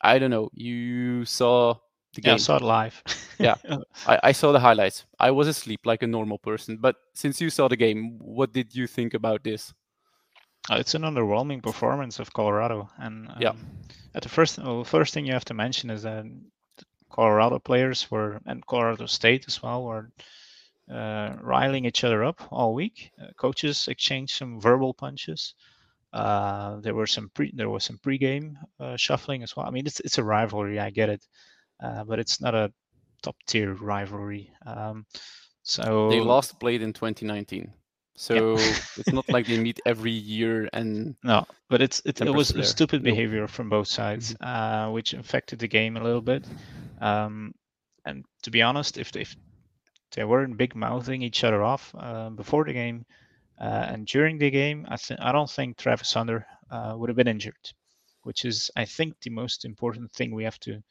I 0.00 0.18
don't 0.20 0.30
know. 0.30 0.50
You 0.52 1.24
saw 1.24 1.76
the 2.16 2.22
yeah, 2.24 2.32
I 2.34 2.36
game. 2.36 2.38
saw 2.38 2.56
it 2.56 2.62
live. 2.62 3.02
Yeah. 3.38 3.56
I, 4.06 4.18
I 4.24 4.32
saw 4.32 4.52
the 4.52 4.60
highlights. 4.60 5.04
I 5.20 5.30
was 5.30 5.46
asleep 5.48 5.80
like 5.84 6.02
a 6.02 6.06
normal 6.06 6.38
person. 6.38 6.78
But 6.80 6.96
since 7.14 7.38
you 7.40 7.50
saw 7.50 7.68
the 7.68 7.76
game, 7.76 8.18
what 8.18 8.52
did 8.52 8.74
you 8.74 8.86
think 8.86 9.14
about 9.14 9.44
this? 9.44 9.74
Uh, 10.70 10.76
it's 10.80 10.94
an 10.94 11.02
underwhelming 11.02 11.62
performance 11.62 12.18
of 12.18 12.32
Colorado, 12.32 12.88
and 12.98 13.30
Yeah. 13.38 13.50
um, 13.50 13.58
at 14.14 14.22
the 14.22 14.28
first, 14.30 14.58
well, 14.58 14.84
first 14.84 15.14
thing 15.14 15.26
you 15.26 15.32
have 15.34 15.44
to 15.44 15.54
mention 15.54 15.90
is 15.90 16.02
that 16.02 16.24
Colorado 17.10 17.58
players 17.58 18.10
were 18.10 18.40
and 18.46 18.66
Colorado 18.66 19.06
State 19.06 19.44
as 19.46 19.62
well 19.62 19.84
were 19.84 20.10
uh, 20.90 21.36
riling 21.42 21.84
each 21.84 22.04
other 22.04 22.24
up 22.24 22.40
all 22.50 22.74
week. 22.74 23.10
Uh, 23.20 23.26
coaches 23.36 23.86
exchanged 23.88 24.34
some 24.34 24.60
verbal 24.60 24.94
punches. 24.94 25.54
Uh, 26.12 26.80
there 26.80 26.94
were 26.94 27.06
some 27.06 27.28
pre 27.34 27.52
there 27.54 27.68
was 27.70 27.84
some 27.84 27.98
pregame 27.98 28.54
uh, 28.80 28.96
shuffling 28.96 29.42
as 29.42 29.54
well. 29.54 29.66
I 29.66 29.70
mean, 29.70 29.86
it's 29.86 30.00
it's 30.00 30.18
a 30.18 30.24
rivalry, 30.24 30.80
I 30.80 30.90
get 30.90 31.10
it, 31.10 31.26
uh, 31.80 32.04
but 32.04 32.18
it's 32.18 32.40
not 32.40 32.54
a 32.54 32.72
top 33.22 33.36
tier 33.46 33.74
rivalry. 33.74 34.50
Um, 34.64 35.06
so 35.62 36.08
They 36.08 36.20
last 36.20 36.58
played 36.60 36.82
in 36.82 36.92
2019. 36.92 37.72
So 38.16 38.54
it's 38.96 39.12
not 39.12 39.28
like 39.28 39.46
they 39.46 39.58
meet 39.58 39.80
every 39.84 40.12
year 40.12 40.68
and 40.72 41.16
No, 41.22 41.46
but 41.68 41.82
it's 41.82 42.00
it, 42.04 42.20
it 42.20 42.30
was 42.30 42.54
stupid 42.62 43.02
behavior 43.02 43.46
from 43.46 43.68
both 43.68 43.88
sides, 43.88 44.34
uh, 44.40 44.88
which 44.90 45.12
affected 45.14 45.58
the 45.58 45.68
game 45.68 45.96
a 45.96 46.02
little 46.02 46.22
bit. 46.22 46.44
Um, 47.00 47.54
and 48.04 48.24
to 48.42 48.50
be 48.50 48.62
honest, 48.62 48.96
if 48.96 49.12
they, 49.12 49.22
if 49.22 49.36
they 50.12 50.24
weren't 50.24 50.56
big 50.56 50.74
mouthing 50.74 51.22
each 51.22 51.44
other 51.44 51.62
off 51.62 51.94
uh, 51.98 52.30
before 52.30 52.64
the 52.64 52.72
game 52.72 53.04
uh, 53.60 53.86
and 53.90 54.06
during 54.06 54.38
the 54.38 54.50
game, 54.50 54.86
I 54.88 54.96
th- 54.96 55.20
I 55.20 55.32
don't 55.32 55.50
think 55.50 55.76
Travis 55.76 56.12
Hunter 56.14 56.46
uh, 56.70 56.94
would 56.96 57.10
have 57.10 57.16
been 57.16 57.28
injured, 57.28 57.72
which 58.22 58.44
is 58.44 58.70
I 58.76 58.84
think 58.86 59.20
the 59.20 59.30
most 59.30 59.64
important 59.64 60.12
thing 60.12 60.34
we 60.34 60.44
have 60.44 60.58
to 60.60 60.82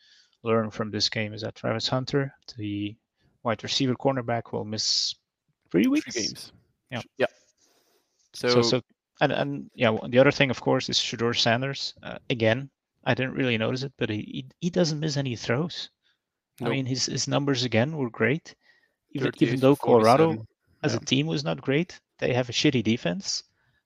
learn 0.46 0.70
from 0.72 0.92
this 0.92 1.10
game 1.10 1.34
is 1.34 1.42
that 1.42 1.56
Travis 1.56 1.88
Hunter, 1.88 2.34
the 2.58 2.96
wide 3.44 3.64
receiver 3.64 3.96
cornerback, 3.96 4.52
will 4.52 4.66
miss 4.66 5.16
Three 5.72 5.88
weeks. 5.88 6.14
Three 6.14 6.24
games. 6.24 6.54
Yeah. 6.92 7.02
Yeah. 7.18 7.26
So, 8.34 8.48
So, 8.50 8.62
so, 8.62 8.82
and 9.22 9.32
and 9.32 9.70
yeah, 9.76 9.98
the 10.08 10.20
other 10.20 10.32
thing, 10.32 10.50
of 10.52 10.62
course, 10.62 10.90
is 10.90 10.98
Shedeur 11.00 11.34
Sanders. 11.34 11.94
Uh, 12.04 12.18
again, 12.30 12.70
I 13.04 13.14
didn't 13.14 13.34
really 13.34 13.58
notice 13.58 13.84
it, 13.84 13.94
but 13.98 14.10
he 14.10 14.18
he, 14.18 14.46
he 14.62 14.70
doesn't 14.70 15.00
miss 15.00 15.18
any 15.18 15.36
throws. 15.36 15.90
I 16.62 16.70
mean, 16.70 16.86
his 16.86 17.08
his 17.08 17.28
numbers 17.28 17.64
again 17.66 17.98
were 17.98 18.10
great. 18.10 18.56
Even 19.12 19.32
even 19.40 19.60
though 19.60 19.76
Colorado 19.76 20.46
as 20.84 20.94
Yeah. 20.94 21.00
a 21.02 21.06
team 21.06 21.28
was 21.28 21.44
not 21.44 21.62
great, 21.62 22.00
they 22.20 22.34
have 22.34 22.50
a 22.50 22.54
shitty 22.54 22.84
defense. 22.84 23.44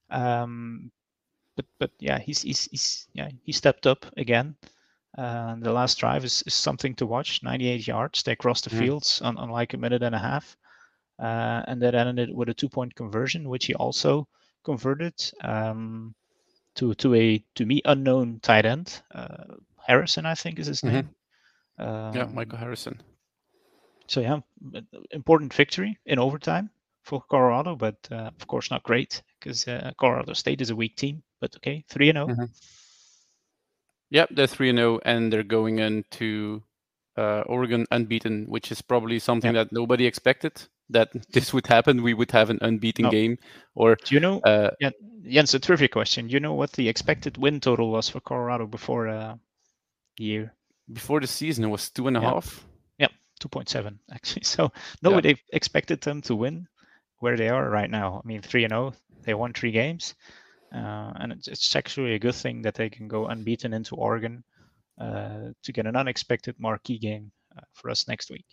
Um, 0.09 0.91
but 1.55 1.65
but 1.79 1.91
yeah, 1.99 2.19
he's 2.19 2.41
he's, 2.41 2.65
he's 2.69 3.07
yeah 3.13 3.29
he 3.43 3.51
stepped 3.51 3.87
up 3.87 4.05
again. 4.17 4.55
Uh, 5.17 5.55
the 5.59 5.71
last 5.73 5.97
drive 5.99 6.23
is, 6.23 6.43
is 6.45 6.53
something 6.53 6.95
to 6.95 7.05
watch. 7.05 7.41
98 7.43 7.87
yards. 7.87 8.23
They 8.23 8.35
crossed 8.35 8.63
the 8.65 8.69
Mhm. 8.69 8.79
fields 8.79 9.21
on, 9.21 9.37
on 9.37 9.49
like 9.49 9.73
a 9.73 9.77
minute 9.77 10.03
and 10.03 10.15
a 10.15 10.19
half, 10.19 10.55
uh, 11.19 11.63
and 11.67 11.81
that 11.81 11.95
ended 11.95 12.29
with 12.33 12.49
a 12.49 12.53
two 12.53 12.69
point 12.69 12.95
conversion, 12.95 13.49
which 13.49 13.65
he 13.65 13.73
also 13.75 14.27
converted 14.63 15.13
um, 15.41 16.13
to 16.75 16.93
to 16.95 17.15
a 17.15 17.43
to 17.55 17.65
me 17.65 17.81
unknown 17.85 18.39
tight 18.41 18.65
end. 18.65 19.01
Uh, 19.13 19.55
Harrison, 19.87 20.25
I 20.25 20.35
think, 20.35 20.59
is 20.59 20.67
his 20.67 20.83
Mhm. 20.83 20.91
name. 20.93 21.09
yeah, 22.13 22.25
Um, 22.25 22.33
Michael 22.33 22.59
Harrison. 22.59 23.01
so 24.07 24.21
yeah, 24.21 24.39
important 25.11 25.53
victory 25.53 25.97
in 26.05 26.19
overtime 26.19 26.69
for 27.03 27.21
Colorado, 27.29 27.75
but 27.75 27.95
uh, 28.11 28.31
of 28.39 28.47
course 28.47 28.69
not 28.71 28.83
great 28.83 29.21
because 29.39 29.67
uh, 29.67 29.91
Colorado 29.97 30.33
State 30.33 30.61
is 30.61 30.69
a 30.69 30.75
weak 30.75 30.95
team. 30.95 31.23
But 31.39 31.55
okay, 31.57 31.83
three 31.89 32.09
and 32.09 32.17
oh. 32.17 32.31
0. 34.11 34.21
Yep, 34.21 34.29
they're 34.35 34.47
three 34.47 34.69
and 34.69 34.77
zero, 34.79 34.99
and 35.05 35.31
they're 35.31 35.43
going 35.43 35.79
into 35.79 36.63
uh, 37.17 37.41
Oregon 37.47 37.85
unbeaten, 37.91 38.45
which 38.47 38.71
is 38.71 38.81
probably 38.81 39.19
something 39.19 39.53
that 39.53 39.71
nobody 39.71 40.05
expected 40.05 40.61
that 40.89 41.09
this 41.33 41.53
would 41.53 41.67
happen. 41.67 42.01
We 42.03 42.13
would 42.13 42.31
have 42.31 42.49
an 42.49 42.59
unbeaten 42.61 43.05
No. 43.05 43.11
game, 43.11 43.37
or 43.75 43.95
Do 44.05 44.15
you 44.15 44.21
know? 44.21 44.39
uh, 44.41 44.71
Yeah, 44.79 44.91
Jens, 45.23 45.53
a 45.53 45.59
trivia 45.59 45.87
question. 45.87 46.27
Do 46.27 46.33
you 46.33 46.39
know 46.39 46.53
what 46.53 46.71
the 46.73 46.87
expected 46.89 47.37
win 47.37 47.59
total 47.59 47.91
was 47.91 48.09
for 48.09 48.19
Colorado 48.19 48.65
before 48.67 49.07
uh, 49.07 49.35
the 50.17 50.23
year? 50.23 50.53
before 50.91 51.19
the 51.19 51.27
season 51.27 51.65
it 51.65 51.67
was 51.67 51.89
two 51.91 52.07
and 52.07 52.17
a 52.17 52.21
Yeah. 52.21 52.33
half. 52.33 52.65
Two 53.39 53.47
point 53.47 53.69
seven 53.69 53.99
actually. 54.11 54.43
So 54.43 54.69
nobody 55.01 55.37
expected 55.53 56.01
them 56.01 56.21
to 56.23 56.35
win 56.35 56.67
where 57.19 57.37
they 57.37 57.47
are 57.47 57.69
right 57.69 57.89
now. 57.89 58.21
I 58.21 58.27
mean, 58.27 58.41
three 58.41 58.65
and 58.65 58.71
zero. 58.71 58.93
They 59.23 59.33
won 59.33 59.53
three 59.53 59.71
games, 59.71 60.15
uh, 60.73 61.13
and 61.19 61.31
it's, 61.31 61.47
it's 61.47 61.75
actually 61.75 62.13
a 62.13 62.19
good 62.19 62.35
thing 62.35 62.61
that 62.61 62.75
they 62.75 62.89
can 62.89 63.07
go 63.07 63.27
unbeaten 63.27 63.73
into 63.73 63.95
Oregon 63.95 64.43
uh, 64.99 65.49
to 65.63 65.71
get 65.71 65.85
an 65.85 65.95
unexpected 65.95 66.55
marquee 66.59 66.97
game 66.97 67.31
uh, 67.57 67.61
for 67.73 67.89
us 67.89 68.07
next 68.07 68.29
week. 68.29 68.45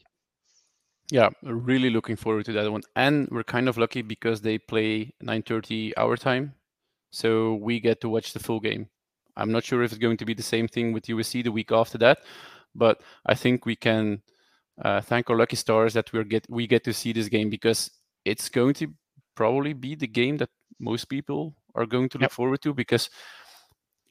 Yeah, 1.11 1.31
really 1.43 1.91
looking 1.91 2.17
forward 2.17 2.47
to 2.47 2.53
that 2.53 2.71
one. 2.71 2.83
And 2.97 3.29
we're 3.31 3.45
kind 3.45 3.69
of 3.69 3.79
lucky 3.79 4.03
because 4.03 4.41
they 4.41 4.59
play 4.59 5.13
9:30 5.23 5.93
our 5.97 6.17
time, 6.17 6.55
so 7.11 7.55
we 7.55 7.79
get 7.79 8.01
to 8.01 8.09
watch 8.09 8.33
the 8.33 8.41
full 8.41 8.61
game. 8.61 8.89
I'm 9.37 9.53
not 9.53 9.65
sure 9.65 9.83
if 9.83 9.93
it's 9.93 9.99
going 9.99 10.17
to 10.17 10.25
be 10.25 10.35
the 10.35 10.43
same 10.43 10.67
thing 10.67 10.93
with 10.93 11.05
USC 11.05 11.45
the 11.45 11.53
week 11.53 11.71
after 11.71 11.99
that, 11.99 12.19
but 12.75 13.03
I 13.25 13.35
think 13.35 13.67
we 13.67 13.77
can 13.77 14.23
uh, 14.83 15.01
thank 15.01 15.31
our 15.31 15.37
lucky 15.37 15.57
stars 15.57 15.95
that 15.95 16.13
we 16.13 16.25
get 16.25 16.47
we 16.49 16.67
get 16.67 16.85
to 16.85 16.93
see 16.93 17.13
this 17.13 17.29
game 17.29 17.51
because 17.51 17.91
it's 18.25 18.49
going 18.49 18.75
to 18.75 18.89
probably 19.35 19.75
be 19.75 19.95
the 19.95 20.09
game 20.09 20.39
that 20.39 20.51
most 20.79 21.07
people 21.07 21.55
are 21.75 21.87
going 21.87 22.09
to 22.11 22.19
look 22.19 22.31
Yep. 22.31 22.33
forward 22.33 22.63
to 22.63 22.75
because 22.75 23.11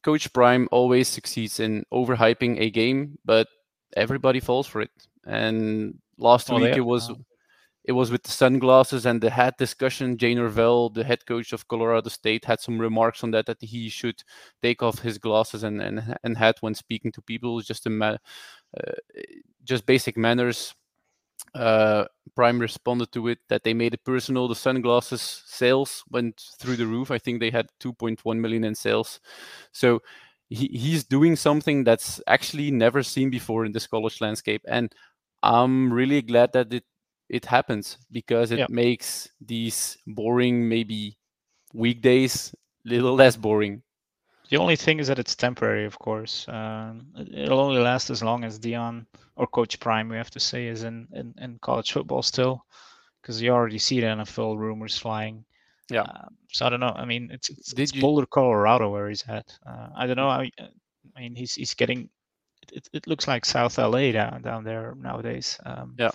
Coach 0.03 0.31
Prime 0.33 0.67
always 0.71 1.07
succeeds 1.07 1.59
in 1.59 1.83
overhyping 1.91 2.59
a 2.59 2.69
game, 2.69 3.17
but 3.25 3.47
everybody 3.95 4.39
falls 4.39 4.67
for 4.67 4.81
it. 4.81 4.91
And 5.25 5.99
last 6.17 6.51
Oh, 6.51 6.57
week 6.57 6.75
it 6.77 6.81
was 6.81 7.09
it 7.87 7.91
was 7.91 8.09
with 8.11 8.23
the 8.23 8.31
sunglasses 8.31 9.05
and 9.05 9.21
the 9.21 9.29
hat 9.29 9.57
discussion. 9.59 10.17
Jay 10.17 10.33
Norvell, 10.33 10.89
the 10.89 11.03
head 11.03 11.25
coach 11.27 11.53
of 11.53 11.67
Colorado 11.67 12.09
State, 12.09 12.45
had 12.45 12.59
some 12.59 12.79
remarks 12.79 13.23
on 13.23 13.31
that 13.31 13.45
that 13.45 13.61
he 13.61 13.89
should 13.89 14.23
take 14.61 14.81
off 14.83 14.99
his 14.99 15.17
glasses 15.19 15.63
and 15.63 15.81
and, 15.81 16.17
and 16.23 16.37
hat 16.37 16.57
when 16.61 16.73
speaking 16.75 17.11
to 17.11 17.21
people. 17.21 17.59
Just 17.61 17.85
a 17.85 17.89
ma- 17.89 18.17
uh, 18.79 18.91
just 19.63 19.85
basic 19.85 20.17
manners. 20.17 20.73
Uh, 21.55 22.05
Prime 22.35 22.59
responded 22.59 23.11
to 23.13 23.29
it 23.29 23.39
that 23.49 23.63
they 23.63 23.73
made 23.73 23.93
it 23.95 24.03
personal. 24.05 24.47
The 24.49 24.55
sunglasses 24.55 25.43
sales 25.45 26.03
went 26.11 26.43
through 26.59 26.77
the 26.77 26.87
roof. 26.87 27.11
I 27.11 27.19
think 27.19 27.39
they 27.39 27.51
had 27.51 27.67
2.1 27.79 28.41
million 28.41 28.65
in 28.65 28.75
sales. 28.75 29.21
So 29.71 30.01
he, 30.49 30.67
he's 30.67 31.03
doing 31.05 31.35
something 31.35 31.83
that's 31.85 32.21
actually 32.27 32.71
never 32.71 33.03
seen 33.03 33.29
before 33.29 33.65
in 33.65 33.71
this 33.73 33.87
college 33.87 34.21
landscape, 34.21 34.63
and 34.67 34.93
I'm 35.43 35.93
really 35.93 36.21
glad 36.21 36.53
that 36.53 36.73
it 36.73 36.83
it 37.29 37.45
happens 37.45 37.97
because 38.11 38.51
it 38.51 38.61
Yeah. 38.61 38.67
makes 38.69 39.29
these 39.41 39.97
boring 40.07 40.69
maybe 40.69 41.17
weekdays 41.73 42.53
a 42.85 42.89
little 42.89 43.15
less 43.15 43.37
boring. 43.37 43.83
The 44.49 44.57
only 44.57 44.75
thing 44.75 44.99
is 44.99 45.07
that 45.07 45.19
it's 45.19 45.35
temporary, 45.35 45.85
of 45.85 45.97
course. 45.99 46.45
Um, 46.47 47.07
it- 47.17 47.33
it'll 47.45 47.59
only 47.59 47.81
last 47.81 48.09
as 48.09 48.21
long 48.23 48.43
as 48.43 48.59
Deion 48.59 49.05
or 49.35 49.47
Coach 49.47 49.79
Prime, 49.79 50.07
we 50.09 50.17
have 50.17 50.31
to 50.31 50.39
say, 50.39 50.67
is 50.67 50.83
in, 50.83 51.07
in, 51.13 51.33
in 51.41 51.59
college 51.59 51.91
football 51.91 52.21
still, 52.21 52.65
because 53.21 53.41
you 53.41 53.51
already 53.51 53.79
see 53.79 53.99
the 53.99 54.07
NFL 54.07 54.57
rumors 54.57 54.97
flying. 54.97 55.45
Yeah. 55.89 56.01
Um, 56.01 56.35
so 56.51 56.65
I 56.65 56.69
don't 56.69 56.79
know. 56.79 56.93
I 56.95 57.05
mean, 57.05 57.29
it's 57.31 57.49
it's, 57.49 57.69
Did 57.73 57.83
it's 57.83 57.93
you- 57.93 58.01
Boulder, 58.01 58.25
Colorado, 58.25 58.89
where 58.91 59.09
he's 59.09 59.23
at. 59.27 59.57
Uh, 59.65 59.89
I 59.95 60.07
don't 60.07 60.17
know. 60.17 60.29
I, 60.29 60.49
I 61.15 61.19
mean, 61.19 61.35
he's 61.35 61.53
he's 61.55 61.73
getting. 61.75 62.09
It, 62.73 62.87
it 62.93 63.05
looks 63.07 63.27
like 63.27 63.45
South 63.45 63.77
LA 63.77 64.11
down 64.11 64.41
down 64.41 64.63
there 64.63 64.95
nowadays. 64.97 65.59
Um, 65.65 65.95
Yeah. 65.99 66.09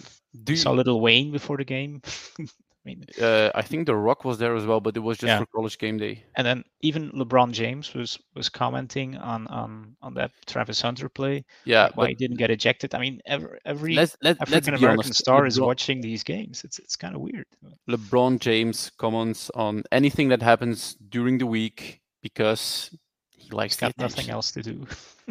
Do 0.44 0.52
we 0.52 0.56
saw 0.56 0.72
Little 0.72 1.00
Wayne 1.00 1.30
before 1.30 1.56
the 1.56 1.64
game. 1.64 2.02
I 2.90 2.94
mean, 2.94 3.04
uh, 3.22 3.50
I 3.54 3.62
think 3.62 3.86
The 3.86 3.94
Rock 3.94 4.24
was 4.24 4.38
there 4.38 4.56
as 4.56 4.66
well, 4.66 4.80
but 4.80 4.96
it 4.96 5.00
was 5.00 5.18
just 5.18 5.28
Yeah. 5.28 5.38
for 5.38 5.46
college 5.46 5.78
game 5.78 5.98
day. 5.98 6.24
and 6.36 6.46
then 6.46 6.64
even 6.80 7.10
LeBron 7.12 7.52
James 7.52 7.94
was 7.94 8.18
was 8.34 8.48
commenting 8.48 9.16
on 9.16 9.46
on 9.48 9.96
on 10.02 10.14
that 10.14 10.32
Travis 10.46 10.80
Hunter 10.80 11.08
play. 11.08 11.44
Yeah, 11.64 11.88
why 11.94 12.04
but 12.04 12.08
he 12.08 12.14
didn't 12.16 12.38
get 12.38 12.50
ejected. 12.50 12.94
I 12.94 12.98
mean, 12.98 13.20
every 13.26 13.58
every 13.64 13.94
let's 13.94 14.16
let, 14.22 14.40
African 14.40 14.74
American 14.74 14.98
honest. 15.06 15.20
star 15.20 15.46
is 15.46 15.60
watching 15.60 16.00
these 16.00 16.22
games. 16.24 16.64
It's 16.64 16.78
it's 16.78 16.96
kind 16.96 17.14
of 17.14 17.20
weird. 17.20 17.46
LeBron 17.88 18.40
James 18.40 18.90
comments 18.98 19.50
on 19.54 19.84
anything 19.92 20.28
that 20.30 20.42
happens 20.42 20.96
during 21.10 21.38
the 21.38 21.46
week 21.46 22.00
because 22.22 22.90
he 23.30 23.50
likes 23.50 23.74
He's 23.76 23.80
got 23.80 23.96
the 23.96 24.02
nothing 24.02 24.30
else 24.30 24.50
to 24.52 24.62
do. 24.62 24.86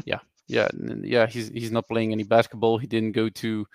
yeah, 0.06 0.19
yeah, 0.48 0.67
yeah, 1.04 1.28
he's 1.28 1.50
he's 1.50 1.72
not 1.72 1.88
playing 1.88 2.12
any 2.12 2.24
basketball. 2.24 2.78
He 2.78 2.88
didn't 2.88 3.12
go 3.13 3.30
to 3.30 3.65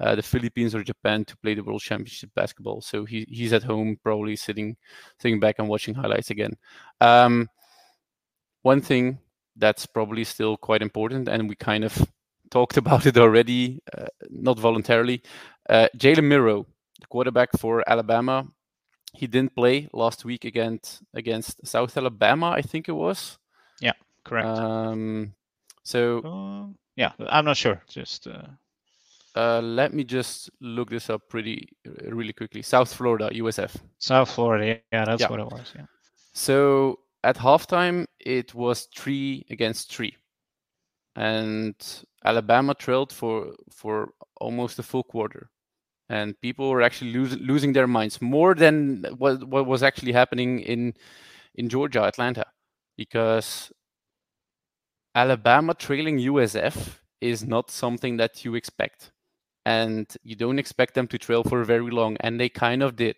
uh, 0.00 0.14
the 0.14 0.22
Philippines 0.22 0.74
or 0.74 0.82
Japan 0.82 1.24
to 1.24 1.36
play 1.38 1.54
the 1.54 1.62
World 1.62 1.80
Championship 1.80 2.30
basketball. 2.34 2.80
So 2.80 3.04
he 3.04 3.26
he's 3.28 3.52
at 3.52 3.62
home, 3.62 3.98
probably 4.02 4.36
sitting 4.36 4.76
sitting 5.20 5.40
back 5.40 5.56
and 5.58 5.68
watching 5.68 5.94
highlights 5.94 6.30
again. 6.30 6.52
Um, 7.00 7.48
one 8.62 8.80
thing 8.80 9.18
that's 9.56 9.86
probably 9.86 10.24
still 10.24 10.56
quite 10.56 10.82
important, 10.82 11.28
and 11.28 11.48
we 11.48 11.54
kind 11.54 11.84
of 11.84 11.96
talked 12.50 12.76
about 12.76 13.06
it 13.06 13.16
already, 13.16 13.80
uh, 13.96 14.06
not 14.30 14.58
voluntarily. 14.58 15.22
Uh, 15.68 15.88
Jalen 15.96 16.24
Milroe, 16.24 16.66
the 17.00 17.06
quarterback 17.06 17.48
for 17.58 17.82
Alabama, 17.88 18.46
he 19.14 19.26
didn't 19.26 19.54
play 19.54 19.88
last 19.92 20.24
week 20.24 20.44
against 20.44 21.02
against 21.14 21.66
South 21.66 21.96
Alabama, 21.96 22.50
I 22.50 22.62
think 22.62 22.88
it 22.88 22.92
was. 22.92 23.38
Yeah, 23.80 23.94
correct. 24.24 24.46
Um, 24.46 25.34
so 25.82 26.20
Uh, 26.20 26.72
yeah, 26.96 27.12
I'm 27.28 27.44
not 27.44 27.56
sure. 27.56 27.82
Just 27.88 28.26
uh, 28.26 28.46
Uh, 29.36 29.60
let 29.60 29.92
me 29.92 30.02
just 30.02 30.50
look 30.60 30.88
this 30.88 31.10
up 31.10 31.28
pretty 31.28 31.68
uh, 31.86 32.10
really 32.10 32.32
quickly. 32.32 32.62
South 32.62 32.92
Florida, 32.92 33.28
USF. 33.34 33.76
South 33.98 34.30
Florida. 34.30 34.80
Yeah, 34.92 35.04
that's 35.04 35.20
Yeah. 35.20 35.28
what 35.30 35.40
it 35.40 35.46
was. 35.46 35.72
Yeah. 35.76 35.86
So 36.32 37.00
at 37.22 37.36
halftime, 37.36 38.06
it 38.18 38.54
was 38.54 38.88
three 38.96 39.44
against 39.50 39.92
three, 39.94 40.16
and 41.16 41.74
Alabama 42.24 42.74
trailed 42.74 43.12
for 43.12 43.54
for 43.70 44.12
almost 44.40 44.78
a 44.78 44.82
full 44.82 45.02
quarter, 45.02 45.50
and 46.08 46.40
people 46.40 46.70
were 46.70 46.82
actually 46.82 47.12
losing 47.12 47.40
losing 47.40 47.72
their 47.74 47.86
minds 47.86 48.22
more 48.22 48.54
than 48.54 49.04
what 49.18 49.44
what 49.44 49.66
was 49.66 49.82
actually 49.82 50.12
happening 50.12 50.60
in 50.60 50.94
in 51.56 51.68
Georgia, 51.68 52.04
Atlanta, 52.04 52.46
because 52.96 53.70
Alabama 55.14 55.74
trailing 55.74 56.18
USF 56.18 57.00
is 57.20 57.44
not 57.44 57.70
something 57.70 58.16
that 58.18 58.44
you 58.44 58.54
expect. 58.54 59.10
And 59.66 60.06
you 60.22 60.36
don't 60.36 60.60
expect 60.60 60.94
them 60.94 61.08
to 61.08 61.18
trail 61.18 61.42
for 61.42 61.62
very 61.64 61.90
long, 61.90 62.16
and 62.20 62.38
they 62.40 62.48
kind 62.48 62.82
of 62.82 62.94
did. 62.94 63.16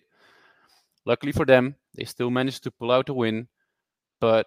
Luckily 1.04 1.30
for 1.30 1.44
them, 1.44 1.76
they 1.94 2.04
still 2.04 2.30
managed 2.30 2.64
to 2.64 2.70
pull 2.70 2.90
out 2.90 3.10
a 3.10 3.14
win, 3.14 3.48
but 4.18 4.46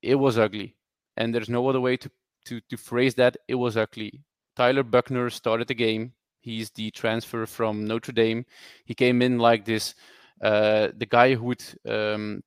it 0.00 0.14
was 0.14 0.38
ugly. 0.38 0.76
And 1.16 1.34
there's 1.34 1.48
no 1.48 1.68
other 1.68 1.80
way 1.80 1.96
to, 1.96 2.10
to, 2.46 2.60
to 2.70 2.76
phrase 2.76 3.16
that. 3.16 3.36
It 3.48 3.56
was 3.56 3.76
ugly. 3.76 4.22
Tyler 4.54 4.84
Buchner 4.84 5.28
started 5.28 5.66
the 5.66 5.74
game. 5.74 6.12
He's 6.40 6.70
the 6.70 6.92
transfer 6.92 7.44
from 7.46 7.84
Notre 7.84 8.12
Dame. 8.12 8.46
He 8.84 8.94
came 8.94 9.20
in 9.20 9.38
like 9.38 9.64
this, 9.64 9.94
uh, 10.40 10.88
the 10.96 11.06
guy 11.06 11.34
who 11.34 11.46
would 11.46 11.64
um, 11.86 12.42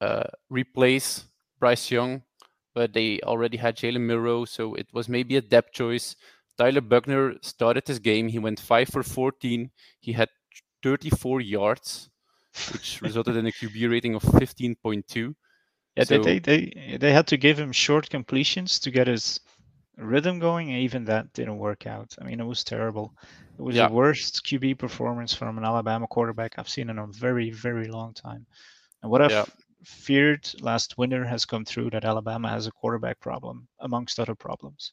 uh, 0.00 0.24
replace 0.50 1.24
Bryce 1.60 1.90
Young 1.90 2.22
but 2.76 2.92
they 2.92 3.18
already 3.24 3.56
had 3.56 3.74
Jalen 3.74 4.02
Milroe, 4.02 4.44
so 4.44 4.74
it 4.74 4.86
was 4.92 5.08
maybe 5.08 5.36
a 5.36 5.40
depth 5.40 5.72
choice. 5.72 6.14
Tyler 6.58 6.80
Buchner 6.80 7.34
started 7.42 7.86
his 7.86 7.98
game. 7.98 8.28
He 8.28 8.38
went 8.38 8.60
five 8.60 8.88
for 8.88 9.02
14. 9.02 9.70
He 10.00 10.12
had 10.12 10.28
34 10.82 11.40
yards, 11.40 12.08
which 12.72 13.00
resulted 13.02 13.36
in 13.36 13.46
a 13.46 13.52
QB 13.52 13.90
rating 13.90 14.14
of 14.14 14.22
15.2. 14.22 15.34
Yeah, 15.96 16.04
so, 16.04 16.22
they, 16.22 16.38
they 16.38 16.98
they 17.00 17.12
had 17.12 17.26
to 17.28 17.38
give 17.38 17.58
him 17.58 17.72
short 17.72 18.10
completions 18.10 18.78
to 18.80 18.90
get 18.90 19.06
his 19.06 19.40
rhythm 19.96 20.38
going, 20.38 20.70
and 20.70 20.80
even 20.80 21.06
that 21.06 21.32
didn't 21.32 21.56
work 21.56 21.86
out. 21.86 22.14
I 22.20 22.24
mean, 22.24 22.38
it 22.38 22.44
was 22.44 22.62
terrible. 22.62 23.14
It 23.58 23.62
was 23.62 23.76
yeah. 23.76 23.88
the 23.88 23.94
worst 23.94 24.44
QB 24.44 24.78
performance 24.78 25.34
from 25.34 25.56
an 25.56 25.64
Alabama 25.64 26.06
quarterback 26.06 26.54
I've 26.58 26.68
seen 26.68 26.90
in 26.90 26.98
a 26.98 27.06
very, 27.06 27.50
very 27.50 27.88
long 27.88 28.12
time. 28.12 28.46
And 29.02 29.10
what 29.10 29.22
I've 29.22 29.30
yeah. 29.30 29.46
feared 29.84 30.50
last 30.60 30.98
winter 30.98 31.24
has 31.24 31.46
come 31.46 31.64
through 31.64 31.90
that 31.90 32.04
Alabama 32.04 32.50
has 32.50 32.66
a 32.66 32.72
quarterback 32.72 33.18
problem, 33.20 33.66
amongst 33.80 34.20
other 34.20 34.34
problems. 34.34 34.92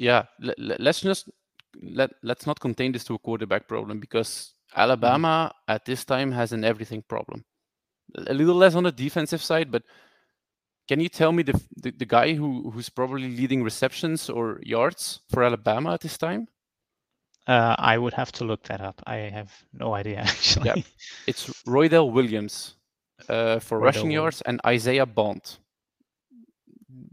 Yeah, 0.00 0.22
let's 0.56 1.02
just 1.02 1.28
let 1.82 2.10
let's 2.22 2.46
not 2.46 2.58
contain 2.58 2.92
this 2.92 3.04
to 3.04 3.14
a 3.14 3.18
quarterback 3.18 3.68
problem 3.68 4.00
because 4.00 4.54
Alabama 4.74 5.52
mm. 5.52 5.74
at 5.74 5.84
this 5.84 6.06
time 6.06 6.32
has 6.32 6.52
an 6.52 6.64
everything 6.64 7.02
problem. 7.02 7.44
A 8.26 8.32
little 8.32 8.54
less 8.54 8.74
on 8.74 8.84
the 8.84 8.92
defensive 8.92 9.42
side, 9.42 9.70
but 9.70 9.82
can 10.88 11.00
you 11.00 11.10
tell 11.10 11.32
me 11.32 11.42
the, 11.42 11.60
the, 11.76 11.90
the 11.90 12.06
guy 12.06 12.32
who 12.32 12.70
who's 12.70 12.88
probably 12.88 13.28
leading 13.28 13.62
receptions 13.62 14.30
or 14.30 14.58
yards 14.62 15.20
for 15.28 15.44
Alabama 15.44 15.92
at 15.92 16.00
this 16.00 16.16
time? 16.16 16.48
Uh, 17.46 17.76
I 17.78 17.98
would 17.98 18.14
have 18.14 18.32
to 18.32 18.44
look 18.44 18.62
that 18.68 18.80
up. 18.80 19.02
I 19.06 19.16
have 19.16 19.52
no 19.74 19.92
idea 19.92 20.18
actually. 20.20 20.66
Yeah, 20.66 20.82
it's 21.26 21.46
Roydell 21.66 22.10
Williams 22.10 22.76
uh, 23.28 23.58
for 23.58 23.78
Roydell 23.78 23.84
rushing 23.84 24.10
yards 24.12 24.40
and 24.40 24.62
Isaiah 24.64 25.04
Bond. 25.04 25.58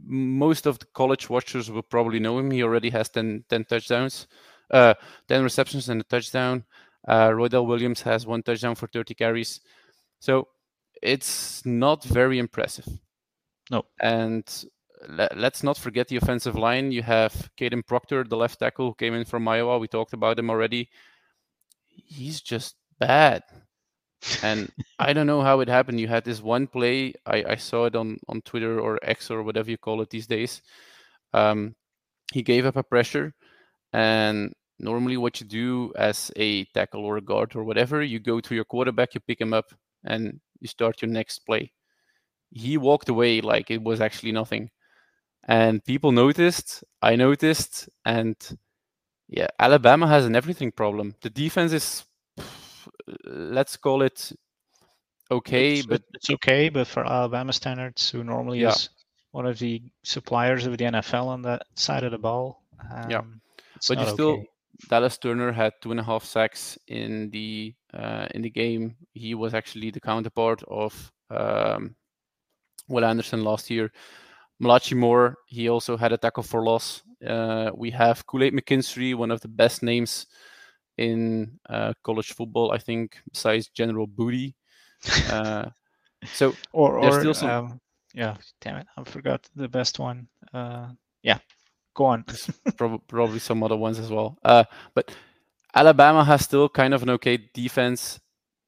Most 0.05 0.65
of 0.65 0.79
the 0.79 0.85
college 0.93 1.29
watchers 1.29 1.69
will 1.69 1.81
probably 1.83 2.19
know 2.19 2.39
him. 2.39 2.51
He 2.51 2.63
already 2.63 2.89
has 2.91 3.09
10, 3.09 3.45
10 3.49 3.65
touchdowns, 3.65 4.27
uh, 4.71 4.93
10 5.27 5.43
receptions 5.43 5.89
and 5.89 6.01
a 6.01 6.03
touchdown. 6.03 6.63
Uh, 7.07 7.29
Roydell 7.29 7.67
Williams 7.67 8.01
has 8.01 8.25
one 8.25 8.43
touchdown 8.43 8.75
for 8.75 8.87
30 8.87 9.13
carries. 9.13 9.61
So 10.19 10.47
it's 11.01 11.65
not 11.65 12.03
very 12.03 12.39
impressive. 12.39 12.87
No. 13.69 13.83
And 13.99 14.43
let, 15.07 15.31
us 15.33 15.63
not 15.63 15.77
forget 15.77 16.07
the 16.07 16.17
offensive 16.17 16.55
line. 16.55 16.91
You 16.91 17.03
have 17.03 17.49
Kadyn 17.57 17.85
Proctor, 17.85 18.23
the 18.23 18.37
left 18.37 18.59
tackle, 18.59 18.87
who 18.87 18.95
came 18.95 19.13
in 19.13 19.25
from 19.25 19.47
Iowa. 19.47 19.79
We 19.79 19.87
talked 19.87 20.13
about 20.13 20.39
him 20.39 20.49
already. 20.49 20.89
He's 21.87 22.41
just 22.41 22.75
bad. 22.99 23.43
And 24.43 24.71
I 24.99 25.13
don't 25.13 25.27
know 25.27 25.41
how 25.41 25.59
it 25.61 25.67
happened. 25.67 25.99
You 25.99 26.07
had 26.07 26.23
this 26.23 26.41
one 26.41 26.67
play. 26.67 27.13
I, 27.25 27.43
I 27.49 27.55
saw 27.55 27.85
it 27.85 27.95
on, 27.95 28.17
on 28.27 28.41
Twitter 28.41 28.79
or 28.79 28.99
X 29.03 29.31
or 29.31 29.43
whatever 29.43 29.69
you 29.71 29.77
call 29.77 30.01
it 30.01 30.09
these 30.09 30.27
days. 30.27 30.61
Um, 31.33 31.75
he 32.33 32.41
gave 32.41 32.65
up 32.65 32.75
a 32.75 32.83
pressure, 32.83 33.33
and 33.93 34.53
normally 34.79 35.17
what 35.17 35.39
you 35.39 35.47
do 35.47 35.93
as 35.97 36.31
a 36.35 36.65
tackle 36.73 37.05
or 37.05 37.17
a 37.17 37.21
guard 37.21 37.55
or 37.55 37.63
whatever, 37.63 38.03
you 38.03 38.19
go 38.19 38.39
to 38.41 38.55
your 38.55 38.65
quarterback, 38.65 39.13
you 39.13 39.21
pick 39.21 39.39
him 39.39 39.53
up, 39.53 39.71
and 40.03 40.39
you 40.59 40.67
start 40.67 41.01
your 41.01 41.11
next 41.11 41.39
play 41.45 41.71
he 42.51 42.77
walked 42.77 43.09
away 43.09 43.41
like 43.41 43.71
it 43.71 43.81
was 43.81 44.01
actually 44.01 44.31
nothing. 44.31 44.69
And 45.47 45.83
people 45.83 46.11
noticed, 46.11 46.83
I 47.01 47.15
noticed, 47.15 47.89
and 48.05 48.35
yeah, 49.29 49.47
Alabama 49.59 50.07
has 50.07 50.25
an 50.25 50.35
everything 50.35 50.71
problem. 50.71 51.15
The 51.21 51.29
defense 51.29 51.71
is, 51.71 52.03
let's 53.25 53.77
call 53.77 54.01
it 54.01 54.31
okay, 55.31 55.75
it's, 55.75 55.85
but 55.85 56.01
it's 56.13 56.29
okay. 56.29 56.69
But 56.69 56.87
for 56.87 57.05
Alabama 57.05 57.53
standards, 57.53 58.09
who 58.09 58.23
normally 58.23 58.59
yeah. 58.59 58.69
is 58.69 58.89
one 59.31 59.45
of 59.45 59.59
the 59.59 59.81
suppliers 60.03 60.65
of 60.65 60.77
the 60.77 60.85
NFL 60.85 61.25
on 61.25 61.41
that 61.43 61.63
side 61.75 62.03
of 62.03 62.11
the 62.11 62.17
ball, 62.17 62.63
um, 62.91 63.09
yeah, 63.09 63.21
but 63.87 63.99
you 63.99 64.07
still. 64.07 64.29
Okay. 64.29 64.49
Dallas 64.89 65.17
Turner 65.17 65.51
had 65.51 65.73
two 65.81 65.89
and 65.89 65.99
a 65.99 66.03
half 66.03 66.23
sacks 66.23 66.77
in 66.87 67.31
the 67.31 67.73
uh, 67.93 68.27
in 68.35 68.43
the 68.43 68.49
game. 68.49 68.95
He 69.13 69.33
was 69.33 69.55
actually 69.55 69.89
the 69.89 69.99
counterpart 69.99 70.61
of 70.67 71.11
um, 71.31 71.95
Will 72.87 73.03
Anderson 73.03 73.43
last 73.43 73.71
year. 73.71 73.91
Malachi 74.59 74.95
Moore, 74.95 75.35
he 75.47 75.69
also 75.69 75.97
had 75.97 76.13
a 76.13 76.17
tackle 76.17 76.43
for 76.43 76.63
loss. 76.63 77.03
Uh, 77.25 77.71
we 77.75 77.91
have 77.91 78.25
Kool-Aid 78.25 78.53
McKinstry, 78.53 79.15
one 79.15 79.31
of 79.31 79.41
the 79.41 79.47
best 79.47 79.83
names 79.83 80.27
in 80.97 81.59
uh, 81.69 81.93
college 82.03 82.33
football, 82.33 82.71
I 82.71 82.77
think, 82.77 83.17
besides 83.31 83.69
General 83.69 84.07
Booty. 84.07 84.55
Uh, 85.29 85.69
so 86.33 86.53
or, 86.73 86.99
or 86.99 87.19
still 87.19 87.33
some... 87.33 87.49
um, 87.49 87.81
yeah, 88.13 88.35
damn 88.61 88.77
it, 88.77 88.87
I 88.97 89.03
forgot 89.03 89.47
the 89.55 89.67
best 89.67 89.99
one. 89.99 90.27
Uh, 90.53 90.89
yeah, 91.21 91.39
go 91.93 92.05
on. 92.05 92.25
probably, 92.77 92.99
probably 93.07 93.39
some 93.39 93.63
other 93.63 93.77
ones 93.77 93.99
as 93.99 94.09
well. 94.09 94.37
Uh, 94.43 94.63
but 94.95 95.15
Alabama 95.75 96.23
has 96.23 96.43
still 96.43 96.67
kind 96.67 96.93
of 96.93 97.03
an 97.03 97.09
okay 97.11 97.37
defense. 97.53 98.19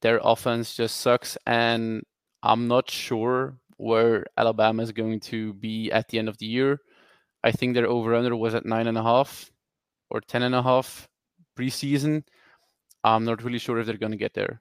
Their 0.02 0.20
offense 0.22 0.74
just 0.74 0.98
sucks, 0.98 1.36
and 1.46 2.02
I'm 2.42 2.68
not 2.68 2.90
sure 2.90 3.58
where 3.76 4.26
Alabama 4.36 4.82
is 4.82 4.92
going 4.92 5.20
to 5.20 5.52
be 5.54 5.90
at 5.90 6.08
the 6.08 6.18
end 6.18 6.28
of 6.28 6.38
the 6.38 6.46
year. 6.46 6.80
I 7.42 7.50
think 7.50 7.74
their 7.74 7.86
over 7.86 8.14
under 8.14 8.36
was 8.36 8.54
at 8.54 8.66
nine 8.66 8.86
and 8.86 8.98
a 8.98 9.02
half 9.02 9.50
or 10.10 10.20
ten 10.20 10.42
and 10.42 10.54
a 10.54 10.62
half 10.62 11.08
preseason. 11.56 12.24
I'm 13.04 13.24
not 13.24 13.42
really 13.42 13.58
sure 13.58 13.78
if 13.78 13.86
they're 13.86 13.96
going 13.96 14.12
to 14.12 14.18
get 14.18 14.34
there 14.34 14.60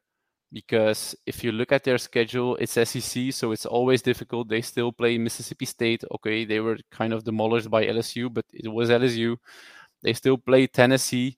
because 0.52 1.16
if 1.26 1.44
you 1.44 1.52
look 1.52 1.72
at 1.72 1.84
their 1.84 1.98
schedule, 1.98 2.56
it's 2.58 2.74
SEC, 2.74 3.32
so 3.32 3.52
it's 3.52 3.66
always 3.66 4.02
difficult. 4.02 4.50
They 4.50 4.62
still 4.62 4.92
play 4.92 5.18
Mississippi 5.18 5.66
State. 5.66 6.04
Okay, 6.16 6.46
they 6.46 6.60
were 6.60 6.78
kind 6.92 7.14
of 7.14 7.24
demolished 7.24 7.70
by 7.70 7.86
LSU, 7.86 8.34
but 8.34 8.46
it 8.54 8.68
was 8.70 8.90
LSU. 8.90 9.38
They 10.02 10.14
still 10.14 10.38
play 10.38 10.68
Tennessee, 10.68 11.38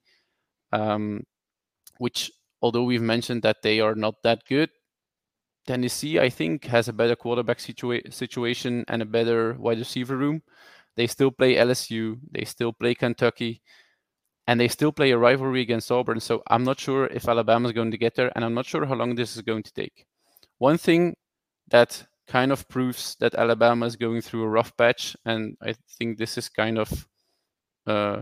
um, 0.71 1.23
which, 1.97 2.31
although 2.61 2.83
we've 2.83 3.01
mentioned 3.01 3.41
that 3.43 3.61
they 3.63 3.79
are 3.79 3.95
not 3.95 4.15
that 4.23 4.43
good, 4.47 4.69
Tennessee, 5.67 6.19
I 6.19 6.29
think, 6.29 6.65
has 6.65 6.87
a 6.87 6.93
better 6.93 7.15
quarterback 7.15 7.57
situa- 7.57 8.13
situation 8.13 8.85
and 8.87 9.01
a 9.01 9.05
better 9.05 9.53
wide 9.59 9.79
receiver 9.79 10.17
room. 10.17 10.41
They 10.95 11.07
still 11.07 11.31
play 11.31 11.55
LSU, 11.55 12.19
they 12.31 12.45
still 12.45 12.73
play 12.73 12.95
Kentucky, 12.95 13.61
and 14.47 14.59
they 14.59 14.67
still 14.67 14.91
play 14.91 15.11
a 15.11 15.17
rivalry 15.17 15.61
against 15.61 15.91
Auburn. 15.91 16.19
So 16.19 16.43
I'm 16.47 16.63
not 16.63 16.79
sure 16.79 17.07
if 17.07 17.27
Alabama 17.27 17.67
is 17.67 17.73
going 17.73 17.91
to 17.91 17.97
get 17.97 18.15
there, 18.15 18.31
and 18.35 18.43
I'm 18.43 18.53
not 18.53 18.65
sure 18.65 18.85
how 18.85 18.95
long 18.95 19.15
this 19.15 19.35
is 19.35 19.41
going 19.41 19.63
to 19.63 19.73
take. 19.73 20.05
One 20.57 20.77
thing 20.77 21.15
that 21.69 22.05
kind 22.27 22.51
of 22.51 22.67
proves 22.69 23.15
that 23.19 23.35
Alabama 23.35 23.85
is 23.85 23.95
going 23.95 24.21
through 24.21 24.43
a 24.43 24.49
rough 24.49 24.75
patch, 24.77 25.15
and 25.25 25.57
I 25.61 25.75
think 25.97 26.17
this 26.17 26.37
is 26.37 26.49
kind 26.49 26.77
of 26.77 27.07
uh, 27.87 28.21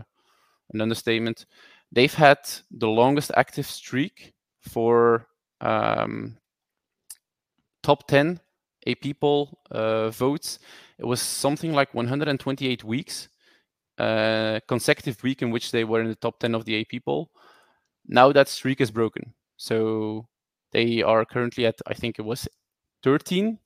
an 0.72 0.80
understatement. 0.80 1.46
They've 1.92 2.14
had 2.14 2.38
the 2.70 2.88
longest 2.88 3.30
active 3.36 3.66
streak 3.66 4.32
for 4.60 5.26
um, 5.60 6.36
top 7.82 8.06
10 8.08 8.40
AP 8.86 9.20
poll 9.20 9.60
uh, 9.70 10.10
votes. 10.10 10.58
It 10.98 11.04
was 11.04 11.20
something 11.20 11.72
like 11.72 11.94
128 11.94 12.84
weeks, 12.84 13.28
uh, 14.00 14.60
consecutive 14.66 15.22
week 15.22 15.42
in 15.42 15.50
which 15.50 15.70
they 15.70 15.84
were 15.84 16.00
in 16.00 16.08
the 16.08 16.14
top 16.14 16.38
10 16.38 16.54
of 16.54 16.64
the 16.64 16.80
AP 16.80 17.04
poll. 17.04 17.30
Now 18.06 18.32
that 18.32 18.48
streak 18.48 18.80
is 18.80 18.90
broken. 18.90 19.34
So 19.56 20.26
they 20.72 21.02
are 21.02 21.24
currently 21.24 21.66
at, 21.66 21.78
I 21.86 21.94
think 21.94 22.18
it 22.18 22.22
was 22.22 22.48
13. 23.02 23.58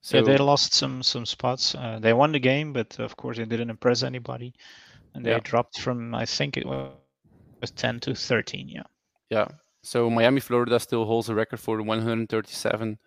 So 0.00 0.18
yeah, 0.18 0.22
they 0.22 0.38
lost 0.38 0.74
some 0.74 1.02
some 1.02 1.26
spots. 1.26 1.74
Uh, 1.74 1.98
they 2.00 2.12
won 2.12 2.30
the 2.30 2.38
game, 2.38 2.72
but 2.72 2.98
of 3.00 3.16
course 3.16 3.36
they 3.36 3.44
didn't 3.44 3.68
impress 3.68 4.04
anybody, 4.04 4.54
and 5.12 5.26
they 5.26 5.32
yeah. 5.32 5.40
dropped 5.42 5.80
from 5.80 6.14
I 6.14 6.24
think 6.24 6.56
it 6.56 6.64
was 6.64 6.92
10 7.74 7.98
to 8.00 8.14
13. 8.14 8.68
Yeah. 8.68 8.84
Yeah. 9.28 9.48
So 9.82 10.08
Miami, 10.08 10.40
Florida 10.40 10.78
still 10.78 11.04
holds 11.04 11.28
a 11.28 11.34
record 11.34 11.58
for 11.58 11.82
137 11.82 12.98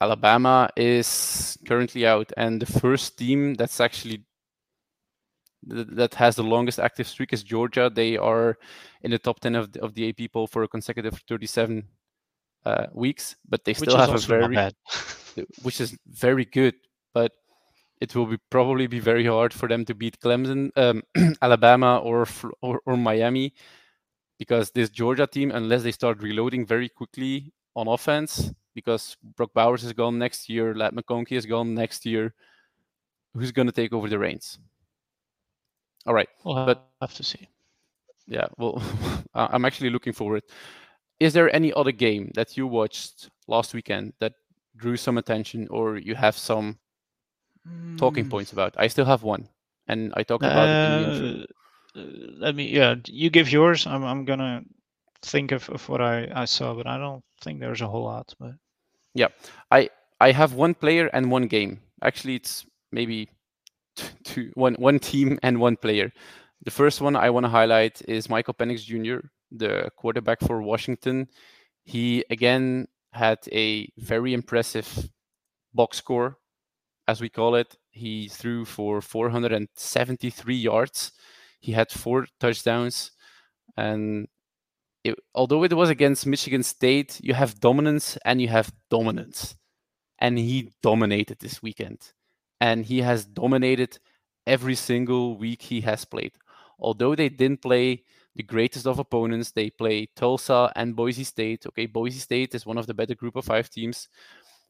Alabama 0.00 0.70
is 0.76 1.58
currently 1.68 2.06
out, 2.06 2.32
and 2.36 2.60
the 2.60 2.80
first 2.80 3.18
team 3.18 3.54
that's 3.54 3.80
actually 3.80 4.24
that 5.66 6.14
has 6.14 6.36
the 6.36 6.42
longest 6.42 6.78
active 6.78 7.06
streak 7.06 7.32
is 7.32 7.42
Georgia. 7.42 7.90
They 7.92 8.16
are 8.16 8.58
in 9.02 9.10
the 9.10 9.18
top 9.18 9.40
10 9.40 9.54
of 9.54 9.72
the, 9.72 9.82
of 9.82 9.94
the 9.94 10.08
AP 10.08 10.32
poll 10.32 10.46
for 10.46 10.62
a 10.62 10.68
consecutive 10.68 11.22
37 11.28 11.84
uh, 12.64 12.86
weeks, 12.92 13.36
but 13.48 13.64
they 13.64 13.74
still 13.74 13.96
have 13.96 14.14
a 14.14 14.18
very, 14.18 14.56
which 15.62 15.80
is 15.80 15.96
very 16.08 16.44
good. 16.44 16.74
But 17.12 17.32
it 18.00 18.14
will 18.14 18.26
be 18.26 18.38
probably 18.50 18.86
be 18.86 19.00
very 19.00 19.26
hard 19.26 19.52
for 19.52 19.68
them 19.68 19.84
to 19.84 19.94
beat 19.94 20.20
Clemson, 20.20 20.70
um, 20.76 21.02
Alabama, 21.42 21.98
or, 21.98 22.26
or 22.62 22.80
or 22.86 22.96
Miami, 22.96 23.52
because 24.38 24.70
this 24.70 24.88
Georgia 24.88 25.26
team, 25.26 25.50
unless 25.50 25.82
they 25.82 25.92
start 25.92 26.22
reloading 26.22 26.64
very 26.64 26.88
quickly 26.88 27.52
on 27.76 27.88
offense, 27.88 28.52
because 28.74 29.16
Brock 29.36 29.50
Bowers 29.54 29.84
is 29.84 29.92
gone 29.92 30.18
next 30.18 30.48
year, 30.48 30.74
Ladd 30.74 30.94
McConkey 30.94 31.32
is 31.32 31.46
gone 31.46 31.74
next 31.74 32.06
year. 32.06 32.34
Who's 33.34 33.52
going 33.52 33.66
to 33.66 33.72
take 33.72 33.92
over 33.92 34.08
the 34.08 34.18
reins? 34.18 34.58
All 36.06 36.14
right, 36.14 36.28
we'll 36.44 36.66
but 36.66 36.88
have 37.00 37.14
to 37.14 37.22
see. 37.22 37.48
Yeah, 38.26 38.46
well, 38.56 38.82
I'm 39.34 39.64
actually 39.64 39.90
looking 39.90 40.12
forward. 40.12 40.42
Is 41.18 41.32
there 41.34 41.54
any 41.54 41.72
other 41.72 41.92
game 41.92 42.30
that 42.34 42.56
you 42.56 42.66
watched 42.66 43.28
last 43.46 43.74
weekend 43.74 44.14
that 44.20 44.34
drew 44.76 44.96
some 44.96 45.18
attention, 45.18 45.68
or 45.68 45.98
you 45.98 46.14
have 46.14 46.36
some 46.36 46.78
mm. 47.68 47.98
talking 47.98 48.28
points 48.28 48.52
about? 48.52 48.74
I 48.78 48.88
still 48.88 49.04
have 49.04 49.22
one, 49.22 49.48
and 49.88 50.14
I 50.16 50.22
talk 50.22 50.42
about 50.42 50.68
uh, 50.68 50.70
it 50.70 50.76
in 50.76 51.02
the 51.02 51.30
intro. 51.40 51.46
Let 52.38 52.54
me. 52.54 52.68
Yeah, 52.68 52.94
you 53.06 53.28
give 53.30 53.52
yours. 53.52 53.86
I'm. 53.86 54.04
I'm 54.04 54.24
gonna 54.24 54.62
think 55.22 55.52
of, 55.52 55.68
of 55.68 55.86
what 55.88 56.00
I, 56.00 56.28
I 56.34 56.44
saw, 56.46 56.74
but 56.74 56.86
I 56.86 56.96
don't 56.96 57.22
think 57.42 57.60
there's 57.60 57.82
a 57.82 57.88
whole 57.88 58.04
lot. 58.04 58.32
But 58.38 58.52
yeah, 59.14 59.28
I 59.70 59.90
I 60.20 60.32
have 60.32 60.54
one 60.54 60.74
player 60.74 61.10
and 61.12 61.30
one 61.30 61.46
game. 61.46 61.80
Actually, 62.02 62.36
it's 62.36 62.64
maybe 62.92 63.28
two, 64.24 64.50
one 64.54 64.74
one 64.74 64.98
team 64.98 65.38
and 65.42 65.60
one 65.60 65.76
player. 65.76 66.12
The 66.62 66.70
first 66.70 67.00
one 67.00 67.16
I 67.16 67.30
want 67.30 67.44
to 67.44 67.50
highlight 67.50 68.02
is 68.08 68.28
Michael 68.28 68.54
Penix 68.54 68.84
Jr., 68.84 69.26
the 69.50 69.90
quarterback 69.96 70.40
for 70.40 70.62
Washington. 70.62 71.28
He 71.84 72.24
again 72.30 72.86
had 73.12 73.38
a 73.52 73.90
very 73.98 74.34
impressive 74.34 75.08
box 75.74 75.98
score, 75.98 76.38
as 77.08 77.20
we 77.20 77.28
call 77.28 77.54
it. 77.54 77.76
He 77.90 78.28
threw 78.28 78.64
for 78.64 79.00
473 79.00 80.54
yards. 80.54 81.12
He 81.60 81.72
had 81.72 81.90
four 81.90 82.26
touchdowns. 82.38 83.12
And 83.76 84.28
it, 85.04 85.18
although 85.34 85.64
it 85.64 85.72
was 85.72 85.90
against 85.90 86.26
Michigan 86.26 86.62
State, 86.62 87.20
you 87.22 87.34
have 87.34 87.60
dominance 87.60 88.16
and 88.24 88.40
you 88.40 88.48
have 88.48 88.72
dominance. 88.90 89.56
And 90.18 90.38
he 90.38 90.72
dominated 90.82 91.38
this 91.40 91.62
weekend. 91.62 92.12
And 92.60 92.84
he 92.84 93.00
has 93.00 93.24
dominated 93.24 93.98
every 94.46 94.74
single 94.74 95.36
week 95.36 95.62
he 95.62 95.80
has 95.82 96.04
played. 96.04 96.32
Although 96.78 97.14
they 97.14 97.28
didn't 97.28 97.62
play 97.62 98.04
the 98.34 98.42
greatest 98.42 98.86
of 98.86 98.98
opponents, 98.98 99.50
they 99.50 99.70
play 99.70 100.08
Tulsa 100.16 100.72
and 100.76 100.96
Boise 100.96 101.24
State. 101.24 101.66
Okay, 101.66 101.86
Boise 101.86 102.18
State 102.18 102.54
is 102.54 102.66
one 102.66 102.78
of 102.78 102.86
the 102.86 102.94
better 102.94 103.14
group 103.14 103.36
of 103.36 103.44
five 103.44 103.68
teams, 103.70 104.08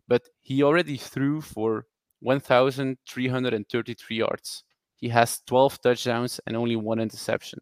but 0.08 0.22
he 0.40 0.62
already 0.62 0.96
threw 0.96 1.40
for 1.40 1.86
1,333 2.20 4.16
yards. 4.16 4.64
He 4.96 5.08
has 5.08 5.40
12 5.46 5.80
touchdowns 5.80 6.40
and 6.46 6.56
only 6.56 6.76
one 6.76 7.00
interception. 7.00 7.60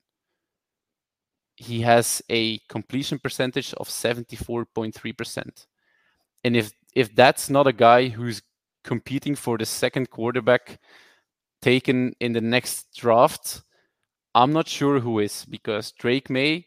He 1.56 1.80
has 1.82 2.22
a 2.28 2.58
completion 2.68 3.18
percentage 3.18 3.74
of 3.74 3.88
74.3%. 3.88 5.66
And 6.44 6.56
if 6.56 6.72
if 6.94 7.14
that's 7.14 7.50
not 7.50 7.66
a 7.66 7.72
guy 7.72 8.08
who's 8.08 8.42
competing 8.84 9.34
for 9.34 9.58
the 9.58 9.66
second 9.66 10.10
quarterback 10.10 10.78
taken 11.62 12.14
in 12.20 12.32
the 12.32 12.40
next 12.40 12.94
draft, 12.96 13.62
I'm 14.34 14.52
not 14.52 14.68
sure 14.68 15.00
who 15.00 15.18
is 15.18 15.44
because 15.44 15.92
Drake 15.92 16.30
Maye, 16.30 16.66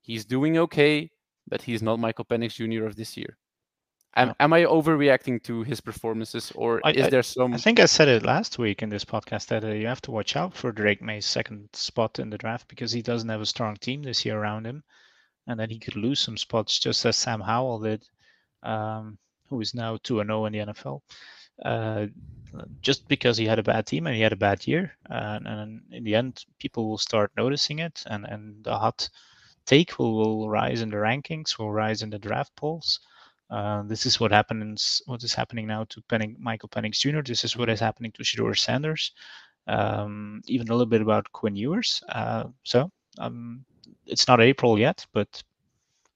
he's 0.00 0.24
doing 0.24 0.58
okay, 0.58 1.10
but 1.46 1.62
he's 1.62 1.82
not 1.82 1.98
Michael 1.98 2.24
Penix 2.24 2.54
Jr. 2.54 2.86
of 2.86 2.96
this 2.96 3.16
year. 3.16 3.38
Am, 4.16 4.28
no. 4.28 4.34
am 4.40 4.52
I 4.52 4.64
overreacting 4.64 5.42
to 5.44 5.62
his 5.62 5.80
performances, 5.80 6.50
or 6.54 6.80
I, 6.82 6.92
is 6.92 7.08
there 7.08 7.22
some? 7.22 7.54
I 7.54 7.58
think 7.58 7.78
I 7.78 7.84
said 7.84 8.08
it 8.08 8.24
last 8.24 8.58
week 8.58 8.82
in 8.82 8.88
this 8.88 9.04
podcast 9.04 9.46
that 9.46 9.64
uh, 9.64 9.68
you 9.68 9.86
have 9.86 10.00
to 10.02 10.10
watch 10.10 10.34
out 10.34 10.54
for 10.54 10.72
Drake 10.72 11.02
Maye's 11.02 11.26
second 11.26 11.68
spot 11.72 12.18
in 12.18 12.30
the 12.30 12.38
draft 12.38 12.68
because 12.68 12.90
he 12.90 13.02
doesn't 13.02 13.28
have 13.28 13.42
a 13.42 13.46
strong 13.46 13.76
team 13.76 14.02
this 14.02 14.24
year 14.24 14.38
around 14.38 14.66
him, 14.66 14.82
and 15.46 15.60
then 15.60 15.70
he 15.70 15.78
could 15.78 15.94
lose 15.94 16.20
some 16.20 16.36
spots 16.36 16.78
just 16.78 17.04
as 17.06 17.16
Sam 17.16 17.40
Howell 17.40 17.80
did, 17.80 18.02
um, 18.62 19.18
who 19.48 19.60
is 19.60 19.74
now 19.74 19.98
two 20.02 20.20
and 20.20 20.28
zero 20.28 20.42
oh 20.42 20.46
in 20.46 20.52
the 20.52 20.58
NFL. 20.60 21.00
Uh, 21.64 22.06
just 22.80 23.06
because 23.08 23.36
he 23.36 23.46
had 23.46 23.58
a 23.58 23.62
bad 23.62 23.86
team 23.86 24.06
and 24.06 24.16
he 24.16 24.22
had 24.22 24.32
a 24.32 24.36
bad 24.36 24.66
year. 24.66 24.92
And, 25.06 25.46
and, 25.46 25.82
in 25.90 26.04
the 26.04 26.14
end, 26.14 26.44
people 26.58 26.88
will 26.88 26.98
start 26.98 27.30
noticing 27.36 27.80
it, 27.80 28.02
and, 28.06 28.24
and 28.26 28.64
the 28.64 28.76
hot 28.76 29.08
take 29.66 29.98
will, 29.98 30.16
will 30.16 30.48
rise 30.48 30.82
in 30.82 30.90
the 30.90 30.96
rankings, 30.96 31.58
will 31.58 31.72
rise 31.72 32.02
in 32.02 32.10
the 32.10 32.18
draft 32.18 32.54
polls. 32.56 33.00
Uh, 33.50 33.82
this 33.82 34.06
is 34.06 34.20
what 34.20 34.30
happens. 34.30 35.02
What 35.06 35.22
is 35.22 35.34
happening 35.34 35.66
now 35.66 35.84
to 35.84 36.02
Penning, 36.02 36.36
Michael 36.38 36.68
Penix 36.68 36.98
Jr. 36.98 37.22
This 37.22 37.44
is 37.44 37.56
what 37.56 37.70
is 37.70 37.80
happening 37.80 38.12
to 38.12 38.22
Shedeur 38.22 38.58
Sanders. 38.58 39.12
Um, 39.66 40.42
even 40.46 40.68
a 40.68 40.72
little 40.72 40.86
bit 40.86 41.02
about 41.02 41.30
Quinn 41.32 41.56
Ewers. 41.56 42.02
Uh, 42.08 42.44
so 42.64 42.90
um, 43.18 43.64
it's 44.06 44.28
not 44.28 44.40
April 44.40 44.78
yet, 44.78 45.04
but 45.12 45.42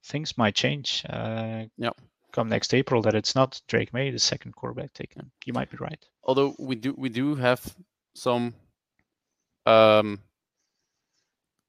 things 0.05 0.37
might 0.39 0.55
change. 0.55 1.05
Uh, 1.09 1.65
yeah 1.77 1.91
come 2.33 2.49
next 2.49 2.75
April 2.75 3.03
that 3.03 3.14
it's 3.14 3.35
not 3.35 3.61
Drake 3.68 3.92
Maye, 3.92 4.11
the 4.11 4.18
second 4.18 4.57
quarterback 4.57 4.92
taken. 4.92 5.31
You 5.45 5.53
might 5.53 5.71
be 5.71 5.77
right. 5.79 6.05
Although 6.25 6.55
we 6.59 6.75
do 6.77 6.95
we 6.97 7.09
do 7.09 7.35
have 7.35 7.75
some 8.14 8.55
um 9.66 10.21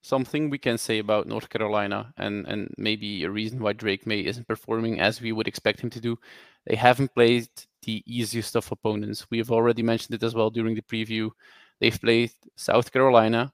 something 0.01 0.49
we 0.49 0.57
can 0.57 0.77
say 0.77 0.99
about 0.99 1.27
North 1.27 1.49
Carolina 1.49 2.13
and 2.17 2.45
and 2.47 2.73
maybe 2.77 3.23
a 3.23 3.29
reason 3.29 3.59
why 3.59 3.73
Drake 3.73 4.05
Maye 4.05 4.25
isn't 4.25 4.47
performing 4.47 4.99
as 4.99 5.21
we 5.21 5.31
would 5.31 5.47
expect 5.47 5.81
him 5.81 5.89
to 5.91 6.01
do. 6.01 6.17
They 6.65 6.75
haven't 6.75 7.13
played 7.13 7.47
the 7.83 8.03
easiest 8.05 8.55
of 8.55 8.71
opponents. 8.71 9.27
We 9.29 9.37
have 9.39 9.51
already 9.51 9.83
mentioned 9.83 10.15
it 10.15 10.23
as 10.23 10.33
well 10.33 10.49
during 10.49 10.75
the 10.75 10.81
preview. 10.81 11.31
They've 11.79 11.99
played 11.99 12.31
South 12.55 12.91
Carolina, 12.91 13.51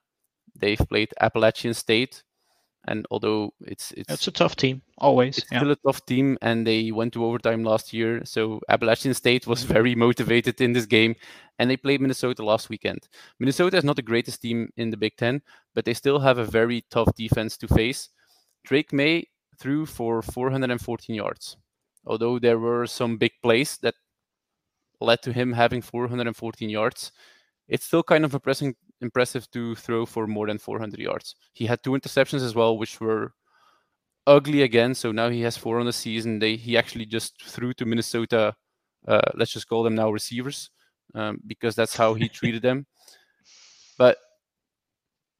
they've 0.54 0.78
played 0.78 1.12
Appalachian 1.20 1.74
State, 1.74 2.22
and 2.88 3.06
although 3.10 3.52
it's 3.66 3.92
it's 3.92 4.12
it's 4.12 4.26
a 4.26 4.30
tough 4.30 4.56
team 4.56 4.80
always 4.98 5.38
it's 5.38 5.46
yeah. 5.52 5.58
still 5.58 5.70
a 5.70 5.76
tough 5.76 6.04
team 6.06 6.38
and 6.40 6.66
they 6.66 6.90
went 6.90 7.12
to 7.12 7.24
overtime 7.24 7.62
last 7.62 7.92
year 7.92 8.24
so 8.24 8.60
appalachian 8.68 9.12
state 9.12 9.46
was 9.46 9.62
very 9.76 9.94
motivated 9.94 10.60
in 10.60 10.72
this 10.72 10.86
game 10.86 11.14
and 11.58 11.70
they 11.70 11.76
played 11.76 12.00
minnesota 12.00 12.42
last 12.42 12.70
weekend. 12.70 13.06
Minnesota 13.38 13.76
is 13.76 13.84
not 13.84 13.96
the 13.96 14.02
greatest 14.02 14.40
team 14.40 14.70
in 14.76 14.90
the 14.90 14.96
big 14.96 15.16
ten 15.16 15.42
but 15.74 15.84
they 15.84 15.94
still 15.94 16.18
have 16.18 16.38
a 16.38 16.44
very 16.44 16.84
tough 16.90 17.14
defense 17.14 17.56
to 17.58 17.68
face. 17.68 18.08
Drake 18.64 18.92
Maye 18.92 19.28
threw 19.58 19.84
for 19.84 20.22
414 20.22 21.14
yards 21.14 21.56
although 22.06 22.38
there 22.38 22.58
were 22.58 22.86
some 22.86 23.18
big 23.18 23.32
plays 23.42 23.76
that 23.82 23.94
led 25.00 25.22
to 25.22 25.32
him 25.32 25.52
having 25.52 25.82
414 25.82 26.70
yards 26.70 27.12
it's 27.70 27.86
still 27.86 28.02
kind 28.02 28.24
of 28.24 28.34
impressive 28.34 28.74
impressive 29.00 29.50
to 29.52 29.74
throw 29.76 30.04
for 30.04 30.26
more 30.26 30.46
than 30.46 30.58
400 30.58 30.98
yards. 31.00 31.36
He 31.54 31.64
had 31.64 31.82
two 31.82 31.92
interceptions 31.92 32.42
as 32.42 32.54
well, 32.54 32.76
which 32.76 33.00
were 33.00 33.32
ugly 34.26 34.62
again. 34.62 34.94
So 34.94 35.12
now 35.12 35.30
he 35.30 35.40
has 35.42 35.56
four 35.56 35.78
on 35.80 35.86
the 35.86 35.92
season. 35.92 36.38
They 36.38 36.56
he 36.56 36.76
actually 36.76 37.06
just 37.06 37.42
threw 37.42 37.72
to 37.74 37.86
Minnesota. 37.86 38.54
Uh, 39.06 39.30
let's 39.34 39.52
just 39.52 39.68
call 39.68 39.82
them 39.82 39.94
now 39.94 40.10
receivers, 40.10 40.70
um, 41.14 41.40
because 41.46 41.74
that's 41.74 41.96
how 41.96 42.12
he 42.14 42.28
treated 42.40 42.60
them. 42.60 42.86
But 43.96 44.18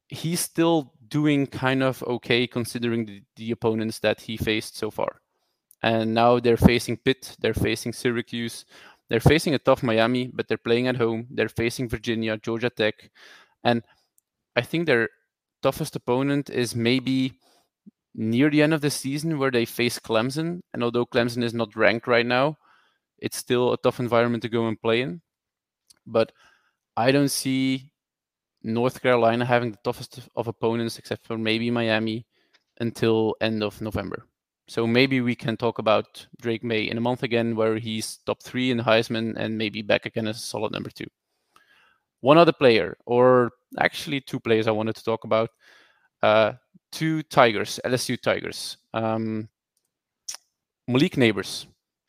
he's 0.07 0.39
still 0.39 0.93
doing 1.09 1.47
kind 1.47 1.83
of 1.83 2.01
okay 2.03 2.47
considering 2.47 3.05
the, 3.05 3.21
the 3.35 3.51
opponents 3.51 3.99
that 3.99 4.21
he 4.21 4.37
faced 4.37 4.77
so 4.77 4.89
far. 4.89 5.21
And 5.83 6.13
now 6.13 6.39
they're 6.39 6.57
facing 6.57 6.97
Pitt, 6.97 7.35
they're 7.39 7.55
facing 7.55 7.91
Syracuse, 7.91 8.65
they're 9.11 9.19
facing 9.19 9.53
a 9.53 9.59
tough 9.59 9.83
Miami, 9.83 10.31
but 10.33 10.47
they're 10.47 10.57
playing 10.57 10.87
at 10.87 10.95
home. 10.95 11.27
They're 11.29 11.49
facing 11.49 11.89
Virginia, 11.89 12.37
Georgia 12.37 12.69
Tech, 12.69 13.11
and 13.61 13.83
I 14.55 14.61
think 14.61 14.85
their 14.85 15.09
toughest 15.61 15.97
opponent 15.97 16.49
is 16.49 16.77
maybe 16.77 17.33
near 18.15 18.49
the 18.49 18.61
end 18.61 18.73
of 18.73 18.79
the 18.79 18.89
season 18.89 19.37
where 19.37 19.51
they 19.51 19.65
face 19.65 19.99
Clemson. 19.99 20.61
And 20.73 20.81
although 20.81 21.05
Clemson 21.05 21.43
is 21.43 21.53
not 21.53 21.75
ranked 21.75 22.07
right 22.07 22.25
now, 22.25 22.57
it's 23.19 23.35
still 23.35 23.73
a 23.73 23.77
tough 23.77 23.99
environment 23.99 24.43
to 24.43 24.49
go 24.49 24.69
and 24.69 24.81
play 24.81 25.01
in. 25.01 25.19
But 26.07 26.31
I 26.95 27.11
don't 27.11 27.31
see 27.31 27.91
North 28.63 29.01
Carolina 29.01 29.43
having 29.43 29.71
the 29.71 29.79
toughest 29.83 30.21
of 30.37 30.47
opponents 30.47 30.97
except 30.97 31.27
for 31.27 31.37
maybe 31.37 31.69
Miami 31.69 32.25
until 32.79 33.35
end 33.41 33.61
of 33.61 33.81
November. 33.81 34.25
So 34.71 34.87
maybe 34.87 35.19
we 35.19 35.35
can 35.35 35.57
talk 35.57 35.79
about 35.79 36.25
Drake 36.41 36.63
Maye 36.63 36.89
in 36.89 36.97
a 36.97 37.01
month 37.01 37.23
again 37.23 37.57
where 37.57 37.77
he's 37.77 38.19
top 38.25 38.41
three 38.41 38.71
in 38.71 38.79
Heisman 38.79 39.35
and 39.35 39.57
maybe 39.57 39.81
back 39.81 40.05
again 40.05 40.27
as 40.27 40.37
a 40.37 40.39
solid 40.39 40.71
number 40.71 40.89
two 40.89 41.07
one 42.21 42.37
other 42.37 42.53
player, 42.53 42.95
or 43.05 43.51
actually 43.79 44.21
two 44.21 44.39
players 44.39 44.67
I 44.67 44.71
wanted 44.71 44.95
to 44.95 45.03
talk 45.03 45.25
about. 45.25 45.49
Uh, 46.23 46.53
two 46.89 47.21
Tigers, 47.23 47.81
LSU 47.83 48.17
Tigers. 48.17 48.77
Um, 48.93 49.49
Malik 50.87 51.15
Nabers. 51.15 51.65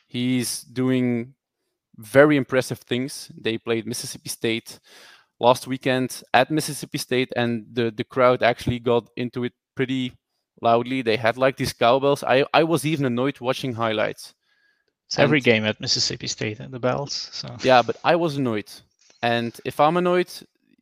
He's 0.06 0.62
doing 0.62 1.34
very 1.96 2.36
impressive 2.36 2.78
things. 2.78 3.28
They 3.36 3.58
played 3.58 3.88
Mississippi 3.88 4.28
State 4.28 4.78
last 5.40 5.66
weekend 5.66 6.22
at 6.32 6.52
Mississippi 6.52 6.98
State, 6.98 7.32
and 7.34 7.66
the, 7.72 7.90
the 7.90 8.04
crowd 8.04 8.44
actually 8.44 8.78
got 8.78 9.08
into 9.16 9.42
it 9.42 9.52
pretty 9.74 10.12
loudly. 10.62 11.02
They 11.02 11.16
had 11.16 11.36
like 11.36 11.56
these 11.56 11.72
cowbells. 11.72 12.22
I, 12.24 12.44
I 12.54 12.64
was 12.64 12.86
even 12.86 13.04
annoyed 13.04 13.40
watching 13.40 13.74
highlights. 13.74 14.34
It's 15.06 15.18
every 15.18 15.40
game 15.40 15.64
at 15.64 15.80
Mississippi 15.80 16.26
State 16.26 16.60
and 16.60 16.72
the 16.72 16.78
bells. 16.78 17.28
So 17.32 17.54
yeah, 17.62 17.82
but 17.82 17.96
I 18.02 18.16
was 18.16 18.38
annoyed. 18.38 18.70
And 19.22 19.58
if 19.64 19.78
I'm 19.78 19.96
annoyed, 19.98 20.30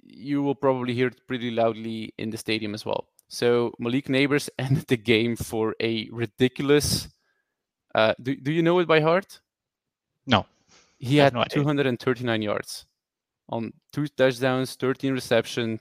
you 0.05 0.42
will 0.42 0.55
probably 0.55 0.94
hear 0.94 1.09
it 1.09 1.26
pretty 1.26 1.50
loudly 1.50 2.14
in 2.18 2.30
the 2.30 2.38
stadium 2.38 2.74
as 2.74 2.86
well. 2.86 3.09
So 3.28 3.74
Malik 3.78 4.07
Nabers 4.07 4.48
ended 4.59 4.86
the 4.86 4.96
game 4.96 5.34
for 5.34 5.74
a 5.80 6.09
ridiculous. 6.12 7.09
Uh, 7.94 8.14
do, 8.22 8.36
do 8.36 8.52
you 8.52 8.62
know 8.62 8.78
it 8.78 8.86
by 8.86 9.00
heart? 9.00 9.40
No. 10.26 10.46
He 10.98 11.16
had 11.16 11.32
no 11.34 11.42
239 11.44 12.42
yards 12.42 12.86
on 13.48 13.72
two 13.92 14.07
touchdowns, 14.07 14.74
13 14.76 15.12
reception. 15.12 15.80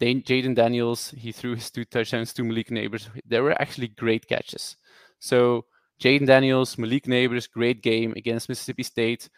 Jayden 0.00 0.54
Daniels, 0.54 1.10
he 1.16 1.32
threw 1.32 1.54
his 1.54 1.70
two 1.70 1.84
touchdowns 1.84 2.32
to 2.34 2.44
Malik 2.44 2.68
Nabers. 2.68 3.08
They 3.24 3.40
were 3.40 3.60
actually 3.60 3.88
great 3.88 4.26
catches. 4.26 4.76
So 5.18 5.66
Jayden 6.00 6.26
Daniels, 6.26 6.76
Malik 6.76 7.04
Nabers, 7.04 7.50
great 7.50 7.82
game 7.82 8.12
against 8.16 8.48
Mississippi 8.48 8.82
State. 8.82 9.28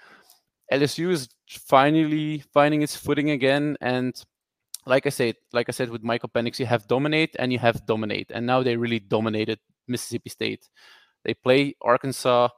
LSU 0.73 1.11
is 1.11 1.29
finally 1.49 2.43
finding 2.53 2.83
its 2.83 2.97
footing 2.97 3.31
again. 3.31 3.77
And 3.81 4.15
like 4.87 5.07
I 5.07 5.11
said, 5.11 5.37
like 5.53 5.69
I 5.69 5.73
said 5.73 5.91
with 5.91 6.03
Michael 6.03 6.31
Penix, 6.31 6.59
you 6.59 6.67
have 6.67 6.89
dominate 6.89 7.37
and 7.39 7.53
you 7.53 7.59
have 7.59 7.87
dominate, 7.87 8.31
and 8.33 8.47
now 8.47 8.63
they 8.63 8.77
really 8.77 9.01
dominated 9.01 9.59
Mississippi 9.89 10.31
State. 10.31 10.69
They 11.25 11.35
play 11.35 11.75
Arkansas 11.83 12.49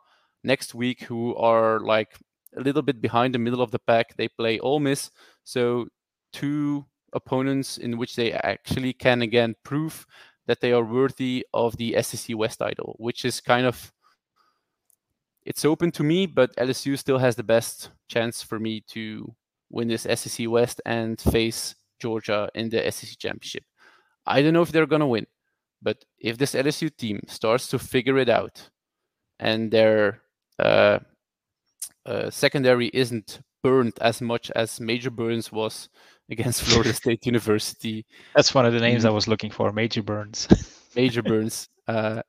next 0.45 0.75
week, 0.75 1.03
who 1.03 1.35
are 1.37 1.81
like 1.81 2.17
a 2.57 2.61
little 2.61 2.83
bit 2.83 3.01
behind 3.01 3.35
the 3.35 3.39
middle 3.39 3.63
of 3.63 3.71
the 3.71 3.79
pack. 3.79 4.17
They 4.17 4.29
play 4.29 4.59
Ole 4.61 4.81
Miss, 4.81 5.11
so 5.45 5.89
two 6.33 6.87
opponents 7.13 7.79
in 7.79 7.99
which 7.99 8.17
they 8.17 8.33
actually 8.33 8.93
can 8.93 9.23
again 9.23 9.55
prove 9.65 10.07
that 10.47 10.61
they 10.61 10.73
are 10.73 10.85
worthy 10.85 11.47
of 11.53 11.77
the 11.77 12.01
SEC 12.03 12.37
West 12.37 12.59
title, 12.59 12.97
which 12.99 13.25
is 13.25 13.41
kind 13.41 13.67
of 13.67 13.93
it's 15.45 15.65
open 15.65 15.91
to 15.93 16.03
me, 16.03 16.27
but 16.27 16.55
LSU 16.57 16.99
still 16.99 17.19
has 17.19 17.37
the 17.37 17.43
best 17.43 17.91
chance 18.09 18.43
for 18.43 18.59
me 18.59 18.83
to 18.89 19.35
win 19.71 19.89
this 19.89 20.03
SEC 20.03 20.47
West 20.49 20.81
and 20.85 21.19
face 21.19 21.75
Georgia 22.01 22.51
in 22.55 22.69
the 22.69 22.91
SEC 22.91 23.19
championship. 23.19 23.65
I 24.27 24.43
don't 24.43 24.53
know 24.53 24.63
if 24.63 24.73
they're 24.73 24.87
going 24.87 25.01
to 25.01 25.07
win, 25.07 25.27
but 25.81 26.05
if 26.19 26.37
this 26.37 26.55
LSU 26.55 26.95
team 26.95 27.21
starts 27.29 27.69
to 27.69 27.79
figure 27.79 28.19
it 28.19 28.29
out 28.29 28.69
and 29.41 29.71
their 29.71 30.21
uh, 30.59 30.99
uh, 32.05 32.29
secondary 32.31 32.89
isn't 32.93 33.41
burned 33.63 33.95
as 34.01 34.21
much 34.21 34.51
as 34.55 34.81
Major 34.81 35.11
Burns 35.11 35.51
was 35.51 35.89
against 36.31 36.63
Florida 36.63 36.93
State 36.93 37.25
University. 37.27 38.05
That's 38.35 38.55
one 38.55 38.67
of 38.67 38.73
the 38.73 38.81
names 38.81 39.05
I 39.05 39.11
was 39.11 39.29
looking 39.29 39.51
for, 39.51 39.73
Major 39.73 40.03
Burns. 40.03 40.49
Major 40.97 41.23
Burns. 41.23 41.69
Uh, 41.87 42.23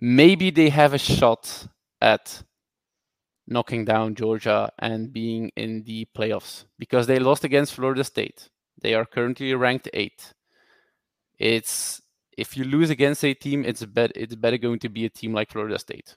maybe 0.00 0.50
they 0.50 0.68
have 0.68 0.94
a 0.94 0.98
shot 0.98 1.66
at 2.00 2.42
knocking 3.46 3.84
down 3.84 4.14
Georgia 4.14 4.70
and 4.78 5.12
being 5.12 5.50
in 5.56 5.82
the 5.84 6.06
playoffs 6.16 6.64
because 6.78 7.06
they 7.06 7.18
lost 7.18 7.44
against 7.44 7.74
Florida 7.74 8.04
State. 8.04 8.48
They 8.80 8.94
are 8.94 9.04
currently 9.04 9.54
ranked 9.54 9.88
eighth. 9.92 10.34
It's 11.38 12.00
if 12.36 12.56
you 12.56 12.64
lose 12.64 12.90
against 12.90 13.24
a 13.24 13.34
team, 13.34 13.64
it's 13.64 13.84
bet 13.84 14.12
it's 14.14 14.34
better 14.34 14.58
going 14.58 14.78
to 14.80 14.88
be 14.88 15.04
a 15.04 15.10
team 15.10 15.32
like 15.32 15.50
Florida 15.50 15.78
State. 15.78 16.16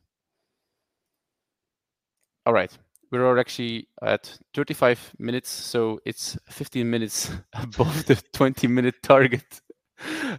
All 2.46 2.54
right, 2.54 2.76
we're 3.12 3.38
actually 3.38 3.88
at 4.02 4.38
35 4.54 5.14
minutes, 5.20 5.50
so 5.50 6.00
it's 6.06 6.38
15 6.50 6.90
minutes 6.90 7.32
above 7.54 8.06
the 8.06 8.22
20 8.34 8.68
minute 8.68 8.96
target. 9.04 9.62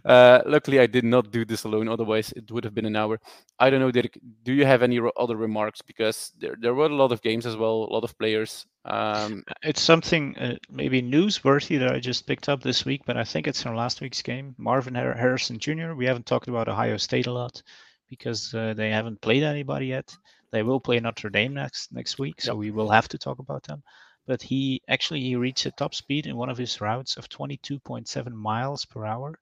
Uh, 0.05 0.41
luckily, 0.45 0.79
I 0.79 0.87
did 0.87 1.03
not 1.03 1.31
do 1.31 1.43
this 1.43 1.65
alone. 1.65 1.89
Otherwise, 1.89 2.31
it 2.33 2.49
would 2.51 2.63
have 2.63 2.73
been 2.73 2.85
an 2.85 2.95
hour. 2.95 3.19
I 3.59 3.69
don't 3.69 3.81
know, 3.81 3.91
Dirk. 3.91 4.17
Do 4.43 4.53
you 4.53 4.65
have 4.65 4.83
any 4.83 4.99
other 5.17 5.35
remarks? 5.35 5.81
Because 5.81 6.31
there, 6.39 6.55
there 6.59 6.73
were 6.73 6.85
a 6.85 6.95
lot 6.95 7.11
of 7.11 7.21
games 7.21 7.45
as 7.45 7.57
well, 7.57 7.87
a 7.89 7.93
lot 7.93 8.03
of 8.03 8.17
players. 8.17 8.65
Um, 8.85 9.43
it's 9.61 9.81
something 9.81 10.37
uh, 10.37 10.55
maybe 10.71 11.01
newsworthy 11.01 11.77
that 11.79 11.91
I 11.91 11.99
just 11.99 12.25
picked 12.25 12.47
up 12.47 12.61
this 12.61 12.85
week, 12.85 13.01
but 13.05 13.17
I 13.17 13.23
think 13.23 13.47
it's 13.47 13.61
from 13.61 13.75
last 13.75 14.01
week's 14.01 14.21
game. 14.21 14.55
Marvin 14.57 14.95
Harrison 14.95 15.59
Jr. 15.59 15.93
We 15.93 16.05
haven't 16.05 16.25
talked 16.25 16.47
about 16.47 16.69
Ohio 16.69 16.97
State 16.97 17.27
a 17.27 17.33
lot 17.33 17.61
because 18.09 18.53
uh, 18.53 18.73
they 18.75 18.89
haven't 18.89 19.21
played 19.21 19.43
anybody 19.43 19.87
yet. 19.87 20.15
They 20.51 20.63
will 20.63 20.79
play 20.79 20.99
Notre 20.99 21.29
Dame 21.29 21.53
next 21.53 21.91
next 21.91 22.19
week, 22.19 22.41
so 22.41 22.53
yep. 22.53 22.59
we 22.59 22.71
will 22.71 22.89
have 22.89 23.07
to 23.09 23.17
talk 23.17 23.39
about 23.39 23.63
them. 23.63 23.83
But 24.25 24.41
he 24.41 24.81
actually 24.87 25.21
he 25.21 25.35
reached 25.35 25.65
a 25.65 25.71
top 25.71 25.93
speed 25.93 26.27
in 26.27 26.35
one 26.35 26.49
of 26.49 26.57
his 26.57 26.81
routes 26.81 27.17
of 27.17 27.29
22.7 27.29 28.31
miles 28.31 28.85
per 28.85 29.05
hour 29.05 29.39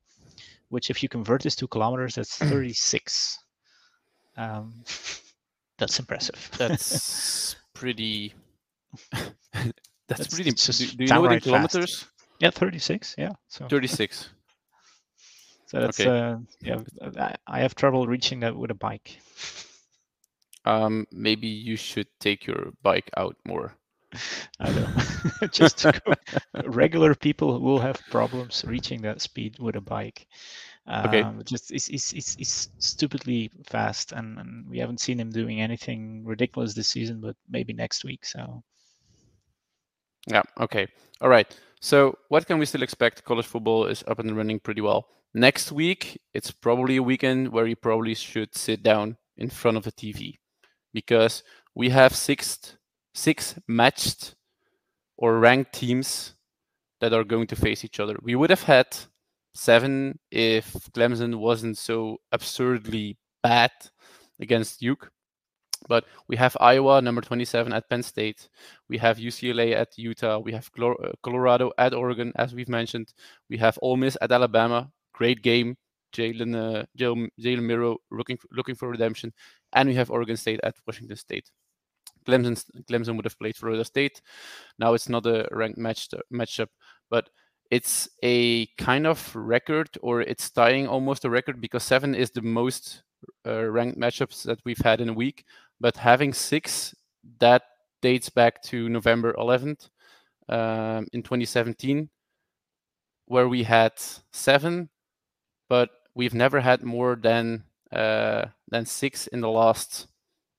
which 0.70 0.90
if 0.90 1.02
you 1.02 1.10
convert 1.10 1.44
this 1.44 1.56
to 1.56 1.68
kilometers, 1.68 2.16
that's 2.16 2.38
36. 2.38 3.40
Um, 4.36 4.84
that's 5.78 6.00
impressive. 6.00 6.50
That's 6.58 7.56
pretty. 7.74 8.34
that's, 9.12 9.74
that's, 10.08 10.34
pretty. 10.34 10.52
Do, 10.52 10.98
do 10.98 11.04
you 11.04 11.10
know 11.10 11.28
the 11.28 11.42
kilometers? 11.42 12.04
Fast. 12.04 12.12
Yeah, 12.40 12.50
36. 12.52 13.16
Yeah. 13.18 13.32
So 13.48 13.68
36. 13.68 14.30
so 15.66 15.80
that's 15.80 16.00
okay. 16.00 16.10
uh, 16.10 16.38
yeah. 16.62 17.36
I 17.46 17.60
have 17.60 17.76
trouble 17.76 18.08
reaching 18.08 18.40
that 18.42 18.56
with 18.56 18.72
a 18.72 18.76
bike. 18.76 19.20
Um, 20.68 21.08
maybe 21.14 21.48
you 21.48 21.78
should 21.78 22.08
take 22.20 22.46
your 22.46 22.74
bike 22.84 23.10
out 23.16 23.38
more. 23.46 23.74
I 24.60 24.70
know. 24.72 24.88
Just 25.52 25.86
regular 26.66 27.16
people 27.16 27.62
will 27.62 27.80
have 27.80 28.02
problems 28.12 28.66
reaching 28.68 29.02
that 29.04 29.22
speed 29.22 29.60
with 29.60 29.78
a 29.78 29.82
bike. 29.82 30.28
Um, 30.86 31.08
okay. 31.08 31.24
Just 31.46 31.72
it's, 31.72 31.88
it's, 31.88 32.12
it's, 32.12 32.36
it's 32.36 32.70
stupidly 32.80 33.50
fast, 33.66 34.12
and, 34.12 34.40
and 34.40 34.70
we 34.70 34.78
haven't 34.80 35.00
seen 35.00 35.22
him 35.22 35.32
doing 35.32 35.62
anything 35.62 36.26
ridiculous 36.26 36.74
this 36.74 36.90
season, 36.90 37.22
but 37.22 37.38
maybe 37.50 37.72
next 37.72 38.04
week. 38.04 38.26
So. 38.26 38.62
Yeah. 40.28 40.44
Okay. 40.60 40.88
All 41.22 41.30
right. 41.30 41.48
So 41.80 42.18
what 42.28 42.46
can 42.46 42.60
we 42.60 42.66
still 42.66 42.84
expect? 42.84 43.24
College 43.24 43.46
football 43.46 43.86
is 43.86 44.04
up 44.06 44.20
and 44.20 44.36
running 44.36 44.60
pretty 44.60 44.82
well. 44.82 45.08
Next 45.34 45.72
week, 45.72 46.20
it's 46.34 46.52
probably 46.52 46.98
a 46.98 47.04
weekend 47.04 47.54
where 47.54 47.68
you 47.68 47.78
probably 47.78 48.16
should 48.16 48.54
sit 48.54 48.84
down 48.84 49.16
in 49.38 49.50
front 49.50 49.78
of 49.78 49.84
the 49.84 49.92
TV 49.94 50.40
because 51.02 51.44
we 51.76 51.90
have 51.90 52.16
six 52.16 52.76
six 53.14 53.54
matched 53.68 54.34
or 55.16 55.38
ranked 55.38 55.74
teams 55.74 56.34
that 57.02 57.14
are 57.14 57.24
going 57.24 57.46
to 57.46 57.56
face 57.56 57.86
each 57.86 58.00
other. 58.00 58.16
We 58.24 58.34
would 58.34 58.50
have 58.50 58.64
had 58.64 58.88
seven 59.54 60.18
if 60.32 60.74
Clemson 60.96 61.36
wasn't 61.36 61.78
so 61.78 62.18
absurdly 62.32 63.18
bad 63.44 63.72
against 64.40 64.80
Duke. 64.80 65.12
But 65.88 66.06
we 66.28 66.36
have 66.36 66.58
Iowa, 66.60 67.00
number 67.00 67.22
27, 67.22 67.72
at 67.72 67.88
Penn 67.90 68.02
State. 68.02 68.50
We 68.90 68.98
have 68.98 69.18
UCLA 69.18 69.76
at 69.76 69.90
Utah. 69.98 70.40
We 70.40 70.52
have 70.54 70.70
uh, 70.82 71.12
Colorado 71.22 71.72
at 71.78 71.94
Oregon, 71.94 72.34
as 72.36 72.56
we've 72.56 72.68
mentioned. 72.80 73.14
We 73.50 73.58
have 73.58 73.78
Ole 73.84 73.98
Miss 73.98 74.18
at 74.20 74.32
Alabama. 74.32 74.90
Great 75.14 75.44
game. 75.44 75.78
Jalen 76.14 76.56
uh, 76.56 76.86
Jalen 76.98 77.64
Milroe 77.64 77.98
looking 78.12 78.38
looking 78.52 78.76
for 78.76 78.90
redemption, 78.90 79.34
and 79.74 79.90
we 79.90 79.96
have 79.96 80.12
Oregon 80.12 80.38
State 80.38 80.60
at 80.64 80.76
Washington 80.86 81.18
State. 81.18 81.52
Clemson 82.26 82.64
Clemson 82.90 83.16
would 83.16 83.26
have 83.26 83.40
played 83.40 83.56
Florida 83.56 83.86
State. 83.86 84.22
Now 84.80 84.94
it's 84.94 85.10
not 85.10 85.26
a 85.26 85.48
ranked 85.52 85.78
match 85.78 86.10
matchup, 86.32 86.68
but 87.10 87.30
it's 87.72 88.10
a 88.24 88.68
kind 88.78 89.06
of 89.06 89.36
record, 89.36 89.90
or 90.02 90.22
it's 90.22 90.50
tying 90.50 90.88
almost 90.88 91.26
a 91.26 91.30
record 91.30 91.60
because 91.62 91.84
seven 91.84 92.16
is 92.16 92.32
the 92.32 92.42
most 92.42 93.04
uh, 93.46 93.66
ranked 93.66 94.00
matchups 94.00 94.44
that 94.44 94.60
we've 94.66 94.82
had 94.84 95.02
in 95.02 95.10
a 95.10 95.14
week. 95.14 95.46
But 95.80 95.98
having 95.98 96.34
six, 96.34 96.96
that 97.40 97.64
dates 98.02 98.30
back 98.30 98.62
to 98.64 98.90
November 98.90 99.34
11th 99.34 99.90
um, 100.50 101.08
in 101.14 101.24
2017, 101.24 102.10
where 103.26 103.50
we 103.50 103.64
had 103.64 103.94
seven, 104.32 104.90
but 105.70 105.90
we've 106.14 106.34
never 106.34 106.62
had 106.62 106.84
more 106.84 107.16
than 107.16 107.64
uh, 107.92 108.46
than 108.68 108.86
six 108.86 109.28
in 109.28 109.42
the 109.42 109.50
last 109.50 110.08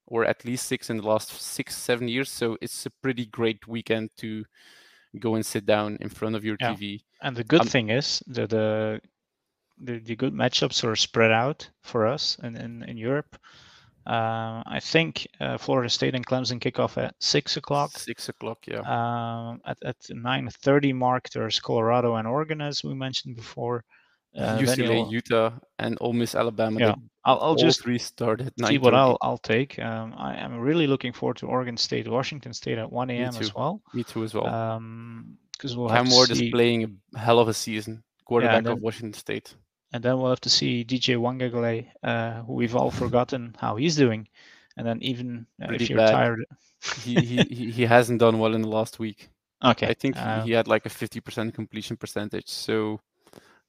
or 0.08 0.24
at 0.24 0.44
least 0.44 0.66
six 0.66 0.90
in 0.90 0.96
the 0.96 1.06
last 1.06 1.30
six, 1.30 1.76
seven 1.76 2.08
years. 2.08 2.30
So 2.30 2.56
it's 2.60 2.86
a 2.86 2.90
pretty 3.02 3.26
great 3.26 3.68
weekend 3.68 4.10
to 4.18 4.44
go 5.18 5.34
and 5.34 5.44
sit 5.44 5.66
down 5.66 5.98
in 6.00 6.08
front 6.08 6.34
of 6.34 6.44
your 6.44 6.56
yeah. 6.60 6.74
TV. 6.74 7.02
And 7.22 7.36
the 7.36 7.44
good 7.44 7.62
um, 7.62 7.66
thing 7.66 7.90
is 7.90 8.22
that 8.28 8.50
the, 8.50 9.00
the, 9.78 9.98
the 9.98 10.16
good 10.16 10.32
matchups 10.32 10.82
are 10.84 10.96
spread 10.96 11.30
out 11.30 11.68
for 11.82 12.06
us 12.06 12.38
in, 12.42 12.56
in, 12.56 12.82
in 12.84 12.96
Europe. 12.96 13.36
Uh, 14.06 14.62
I 14.64 14.80
think 14.80 15.26
uh, 15.38 15.58
Florida 15.58 15.90
State 15.90 16.14
and 16.14 16.26
Clemson 16.26 16.58
kick 16.58 16.78
off 16.78 16.96
at 16.96 17.14
six 17.20 17.58
o'clock. 17.58 17.90
Six 17.90 18.30
o'clock, 18.30 18.60
yeah. 18.66 18.80
Um, 18.80 19.60
at 19.66 19.76
at 19.84 19.96
nine 20.08 20.48
thirty 20.62 20.94
mark, 20.94 21.28
there's 21.28 21.60
Colorado 21.60 22.14
and 22.14 22.26
Oregon, 22.26 22.62
as 22.62 22.82
we 22.82 22.94
mentioned 22.94 23.36
before. 23.36 23.84
Uh, 24.38 24.58
UCLA, 24.58 25.10
Utah, 25.10 25.50
and 25.80 25.98
Ole 26.00 26.12
Miss, 26.12 26.36
Alabama. 26.36 26.78
Yeah, 26.78 26.94
I'll, 27.24 27.40
I'll 27.40 27.54
just 27.56 27.84
restart 27.84 28.40
at 28.40 28.52
see 28.66 28.78
what 28.78 28.94
I'll 28.94 29.18
I'll 29.20 29.38
take. 29.38 29.78
Um, 29.80 30.14
I 30.16 30.36
am 30.36 30.58
really 30.60 30.86
looking 30.86 31.12
forward 31.12 31.38
to 31.38 31.46
Oregon 31.46 31.76
State, 31.76 32.06
Washington 32.06 32.52
State 32.52 32.78
at 32.78 32.90
1 32.90 33.10
a.m. 33.10 33.34
as 33.40 33.54
well. 33.54 33.82
Me 33.92 34.04
too 34.04 34.22
as 34.22 34.34
well. 34.34 34.46
Um, 34.46 35.36
because 35.52 35.76
we'll 35.76 35.88
Cam 35.88 36.04
have 36.06 36.12
Ward 36.12 36.28
see... 36.28 36.46
is 36.46 36.52
playing 36.52 37.00
a 37.14 37.18
hell 37.18 37.40
of 37.40 37.48
a 37.48 37.54
season, 37.54 38.04
quarterback 38.24 38.62
then, 38.62 38.74
of 38.74 38.80
Washington 38.80 39.12
State. 39.12 39.54
And 39.92 40.04
then 40.04 40.18
we'll 40.18 40.30
have 40.30 40.40
to 40.42 40.50
see 40.50 40.84
DJ 40.84 41.16
Uiagalelei, 41.16 41.88
uh, 42.04 42.42
who 42.42 42.52
we've 42.52 42.76
all 42.76 42.92
forgotten 42.92 43.56
how 43.58 43.74
he's 43.74 43.96
doing. 43.96 44.28
And 44.76 44.86
then 44.86 45.02
even 45.02 45.46
uh, 45.60 45.72
if 45.72 45.90
you're 45.90 45.98
bad. 45.98 46.12
tired, 46.12 46.44
he, 47.02 47.16
he 47.16 47.70
he 47.72 47.84
hasn't 47.84 48.20
done 48.20 48.38
well 48.38 48.54
in 48.54 48.62
the 48.62 48.68
last 48.68 48.98
week. 48.98 49.28
Okay, 49.60 49.88
I 49.88 49.94
think 49.94 50.16
he, 50.16 50.40
he 50.42 50.52
had 50.52 50.68
like 50.68 50.86
a 50.86 50.88
50% 50.88 51.52
completion 51.52 51.96
percentage. 51.96 52.48
So 52.48 53.00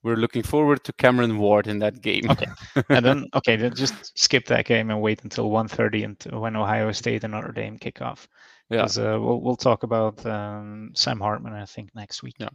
we're 0.03 0.15
looking 0.15 0.43
forward 0.43 0.83
to 0.85 0.93
Cameron 0.93 1.37
Ward 1.37 1.67
in 1.67 1.79
that 1.79 2.01
game. 2.01 2.29
Okay, 2.29 2.47
and 2.89 3.05
then 3.05 3.25
okay, 3.35 3.55
then 3.55 3.73
just 3.75 4.17
skip 4.17 4.45
that 4.45 4.65
game 4.65 4.89
and 4.89 5.01
wait 5.01 5.23
until 5.23 5.49
1:30 5.49 6.05
and 6.05 6.41
when 6.41 6.55
Ohio 6.55 6.91
State 6.91 7.23
and 7.23 7.33
Notre 7.33 7.51
Dame 7.51 7.77
kick 7.77 8.01
off. 8.01 8.27
Yeah, 8.69 8.83
uh, 8.83 9.19
we'll 9.19 9.41
we'll 9.41 9.55
talk 9.55 9.83
about 9.83 10.25
um, 10.25 10.91
Sam 10.93 11.19
Hartman 11.19 11.53
I 11.53 11.65
think 11.65 11.89
next 11.95 12.23
week. 12.23 12.35
Yeah, 12.39 12.49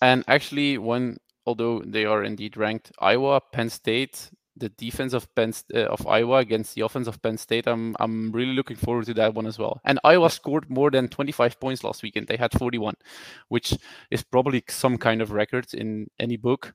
and 0.00 0.24
actually, 0.28 0.78
one 0.78 1.16
although 1.46 1.82
they 1.86 2.04
are 2.04 2.24
indeed 2.24 2.56
ranked, 2.56 2.92
Iowa, 2.98 3.40
Penn 3.52 3.70
State, 3.70 4.30
the 4.56 4.68
defense 4.70 5.12
of 5.12 5.32
Penn 5.34 5.52
uh, 5.74 5.86
of 5.86 6.06
Iowa 6.06 6.38
against 6.38 6.74
the 6.74 6.80
offense 6.82 7.06
of 7.06 7.20
Penn 7.22 7.36
State. 7.36 7.66
I'm 7.66 7.94
I'm 8.00 8.32
really 8.32 8.54
looking 8.54 8.76
forward 8.76 9.06
to 9.06 9.14
that 9.14 9.34
one 9.34 9.46
as 9.46 9.58
well. 9.58 9.80
And 9.84 10.00
Iowa 10.02 10.30
scored 10.30 10.70
more 10.70 10.90
than 10.90 11.08
25 11.08 11.60
points 11.60 11.84
last 11.84 12.02
weekend. 12.02 12.26
They 12.26 12.36
had 12.36 12.52
41, 12.58 12.94
which 13.48 13.74
is 14.10 14.22
probably 14.22 14.64
some 14.68 14.96
kind 14.96 15.20
of 15.20 15.32
record 15.32 15.72
in 15.74 16.08
any 16.18 16.36
book. 16.36 16.74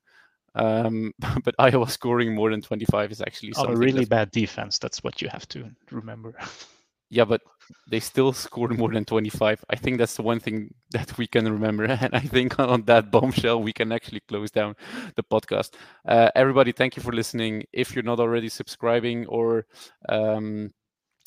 Um, 0.56 1.14
but 1.44 1.56
Iowa 1.60 1.90
scoring 1.90 2.36
more 2.36 2.52
than 2.52 2.62
25 2.62 3.12
is 3.12 3.22
actually 3.22 3.54
on 3.54 3.72
a 3.72 3.76
really 3.76 4.06
bad 4.06 4.32
defense. 4.32 4.78
That's 4.78 5.04
what 5.04 5.22
you 5.22 5.30
have 5.30 5.48
to 5.50 5.70
remember. 5.92 6.36
yeah, 7.10 7.26
but 7.26 7.42
they 7.90 8.00
still 8.00 8.34
scored 8.34 8.78
more 8.78 8.92
than 8.92 9.06
25. 9.06 9.64
I 9.70 9.76
think 9.76 9.98
that's 9.98 10.16
the 10.16 10.24
one 10.24 10.40
thing 10.40 10.74
that 10.92 11.18
we 11.18 11.28
can 11.28 11.52
remember. 11.52 11.86
And 11.86 12.14
I 12.14 12.20
think 12.20 12.60
on 12.60 12.84
that 12.84 13.12
bombshell, 13.12 13.62
we 13.62 13.74
can 13.74 13.92
actually 13.92 14.22
close 14.22 14.52
down 14.52 14.76
the 15.16 15.24
podcast. 15.24 15.72
Uh, 16.08 16.30
everybody, 16.36 16.72
thank 16.72 16.96
you 16.96 17.04
for 17.04 17.12
listening. 17.12 17.66
If 17.74 17.96
you're 17.96 18.04
not 18.04 18.20
already 18.20 18.50
subscribing 18.50 19.28
or 19.28 19.66
um, 20.10 20.72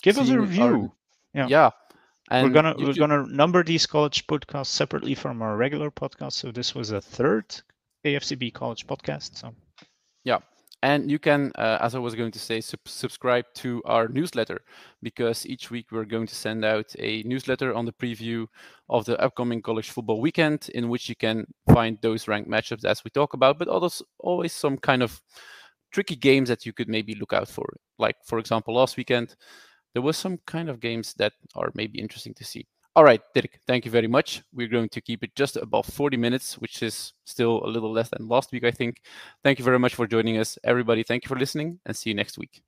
give 0.03 0.19
us 0.19 0.29
a 0.29 0.41
review. 0.41 0.63
Our, 0.63 0.93
yeah. 1.35 1.47
Yeah. 1.49 1.71
And 2.31 2.47
we're 2.47 2.55
gonna 2.55 2.75
we're 2.79 2.95
gonna 2.95 3.27
number 3.27 3.63
these 3.63 3.85
college 3.85 4.27
podcasts 4.27 4.69
separately 4.69 5.15
from 5.15 5.43
our 5.43 5.59
regular 5.59 5.91
podcast. 5.91 6.33
So 6.33 6.51
this 6.51 6.75
was 6.75 6.91
a 6.91 7.01
third 7.03 7.55
AFCB 8.05 8.53
college 8.53 8.87
podcast. 8.87 9.37
So 9.37 9.55
yeah, 10.25 10.39
and 10.85 11.11
you 11.11 11.19
can, 11.19 11.51
uh, 11.55 11.79
as 11.81 11.95
I 11.95 11.99
was 11.99 12.15
going 12.15 12.33
to 12.33 12.39
say, 12.39 12.61
sub- 12.61 12.87
subscribe 12.87 13.47
to 13.55 13.81
our 13.87 14.07
newsletter 14.07 14.61
because 15.03 15.47
each 15.47 15.71
week 15.71 15.87
we're 15.91 16.05
going 16.05 16.27
to 16.27 16.35
send 16.35 16.63
out 16.63 16.95
a 16.99 17.23
newsletter 17.23 17.75
on 17.75 17.87
the 17.87 17.93
preview 17.93 18.47
of 18.91 19.07
the 19.07 19.19
upcoming 19.19 19.63
college 19.63 19.89
football 19.89 20.21
weekend, 20.21 20.69
in 20.75 20.91
which 20.91 21.09
you 21.09 21.17
can 21.17 21.47
find 21.73 21.97
those 22.03 22.29
ranked 22.29 22.51
matchups 22.51 22.85
as 22.85 23.03
we 23.03 23.11
talk 23.11 23.33
about, 23.33 23.59
but 23.59 23.67
also 23.67 24.05
always 24.19 24.53
some 24.53 24.77
kind 24.77 25.03
of 25.03 25.23
tricky 25.91 26.17
games 26.17 26.51
that 26.51 26.67
you 26.67 26.75
could 26.75 26.89
maybe 26.89 27.15
look 27.15 27.33
out 27.33 27.49
for. 27.49 27.65
Like, 27.99 28.17
for 28.27 28.39
example, 28.39 28.75
last 28.75 28.99
weekend, 28.99 29.37
there 29.95 30.03
was 30.03 30.19
some 30.19 30.39
kind 30.47 30.69
of 30.69 30.81
games 30.81 31.15
that 31.15 31.33
are 31.55 31.71
maybe 31.75 31.99
interesting 31.99 32.35
to 32.35 32.45
see. 32.45 32.67
All 32.97 33.03
right, 33.03 33.21
Dirk, 33.35 33.59
thank 33.67 33.85
you 33.85 33.91
very 33.91 34.07
much. 34.07 34.43
We're 34.53 34.69
going 34.69 34.89
to 34.91 35.01
keep 35.01 35.25
it 35.25 35.35
just 35.35 35.57
above 35.57 35.87
40 35.87 36.17
minutes, 36.17 36.59
which 36.59 36.81
is 36.83 37.13
still 37.25 37.65
a 37.65 37.67
little 37.67 37.91
less 37.93 38.09
than 38.11 38.29
last 38.29 38.53
week, 38.53 38.63
I 38.63 38.71
think. 38.71 39.01
Thank 39.43 39.59
you 39.59 39.65
very 39.65 39.81
much 39.81 39.97
for 39.97 40.07
joining 40.07 40.39
us. 40.39 40.57
Everybody, 40.63 41.03
thank 41.03 41.25
you 41.25 41.29
for 41.29 41.37
listening 41.37 41.81
and 41.87 41.97
see 41.97 42.11
you 42.11 42.15
next 42.15 42.39
week. 42.39 42.63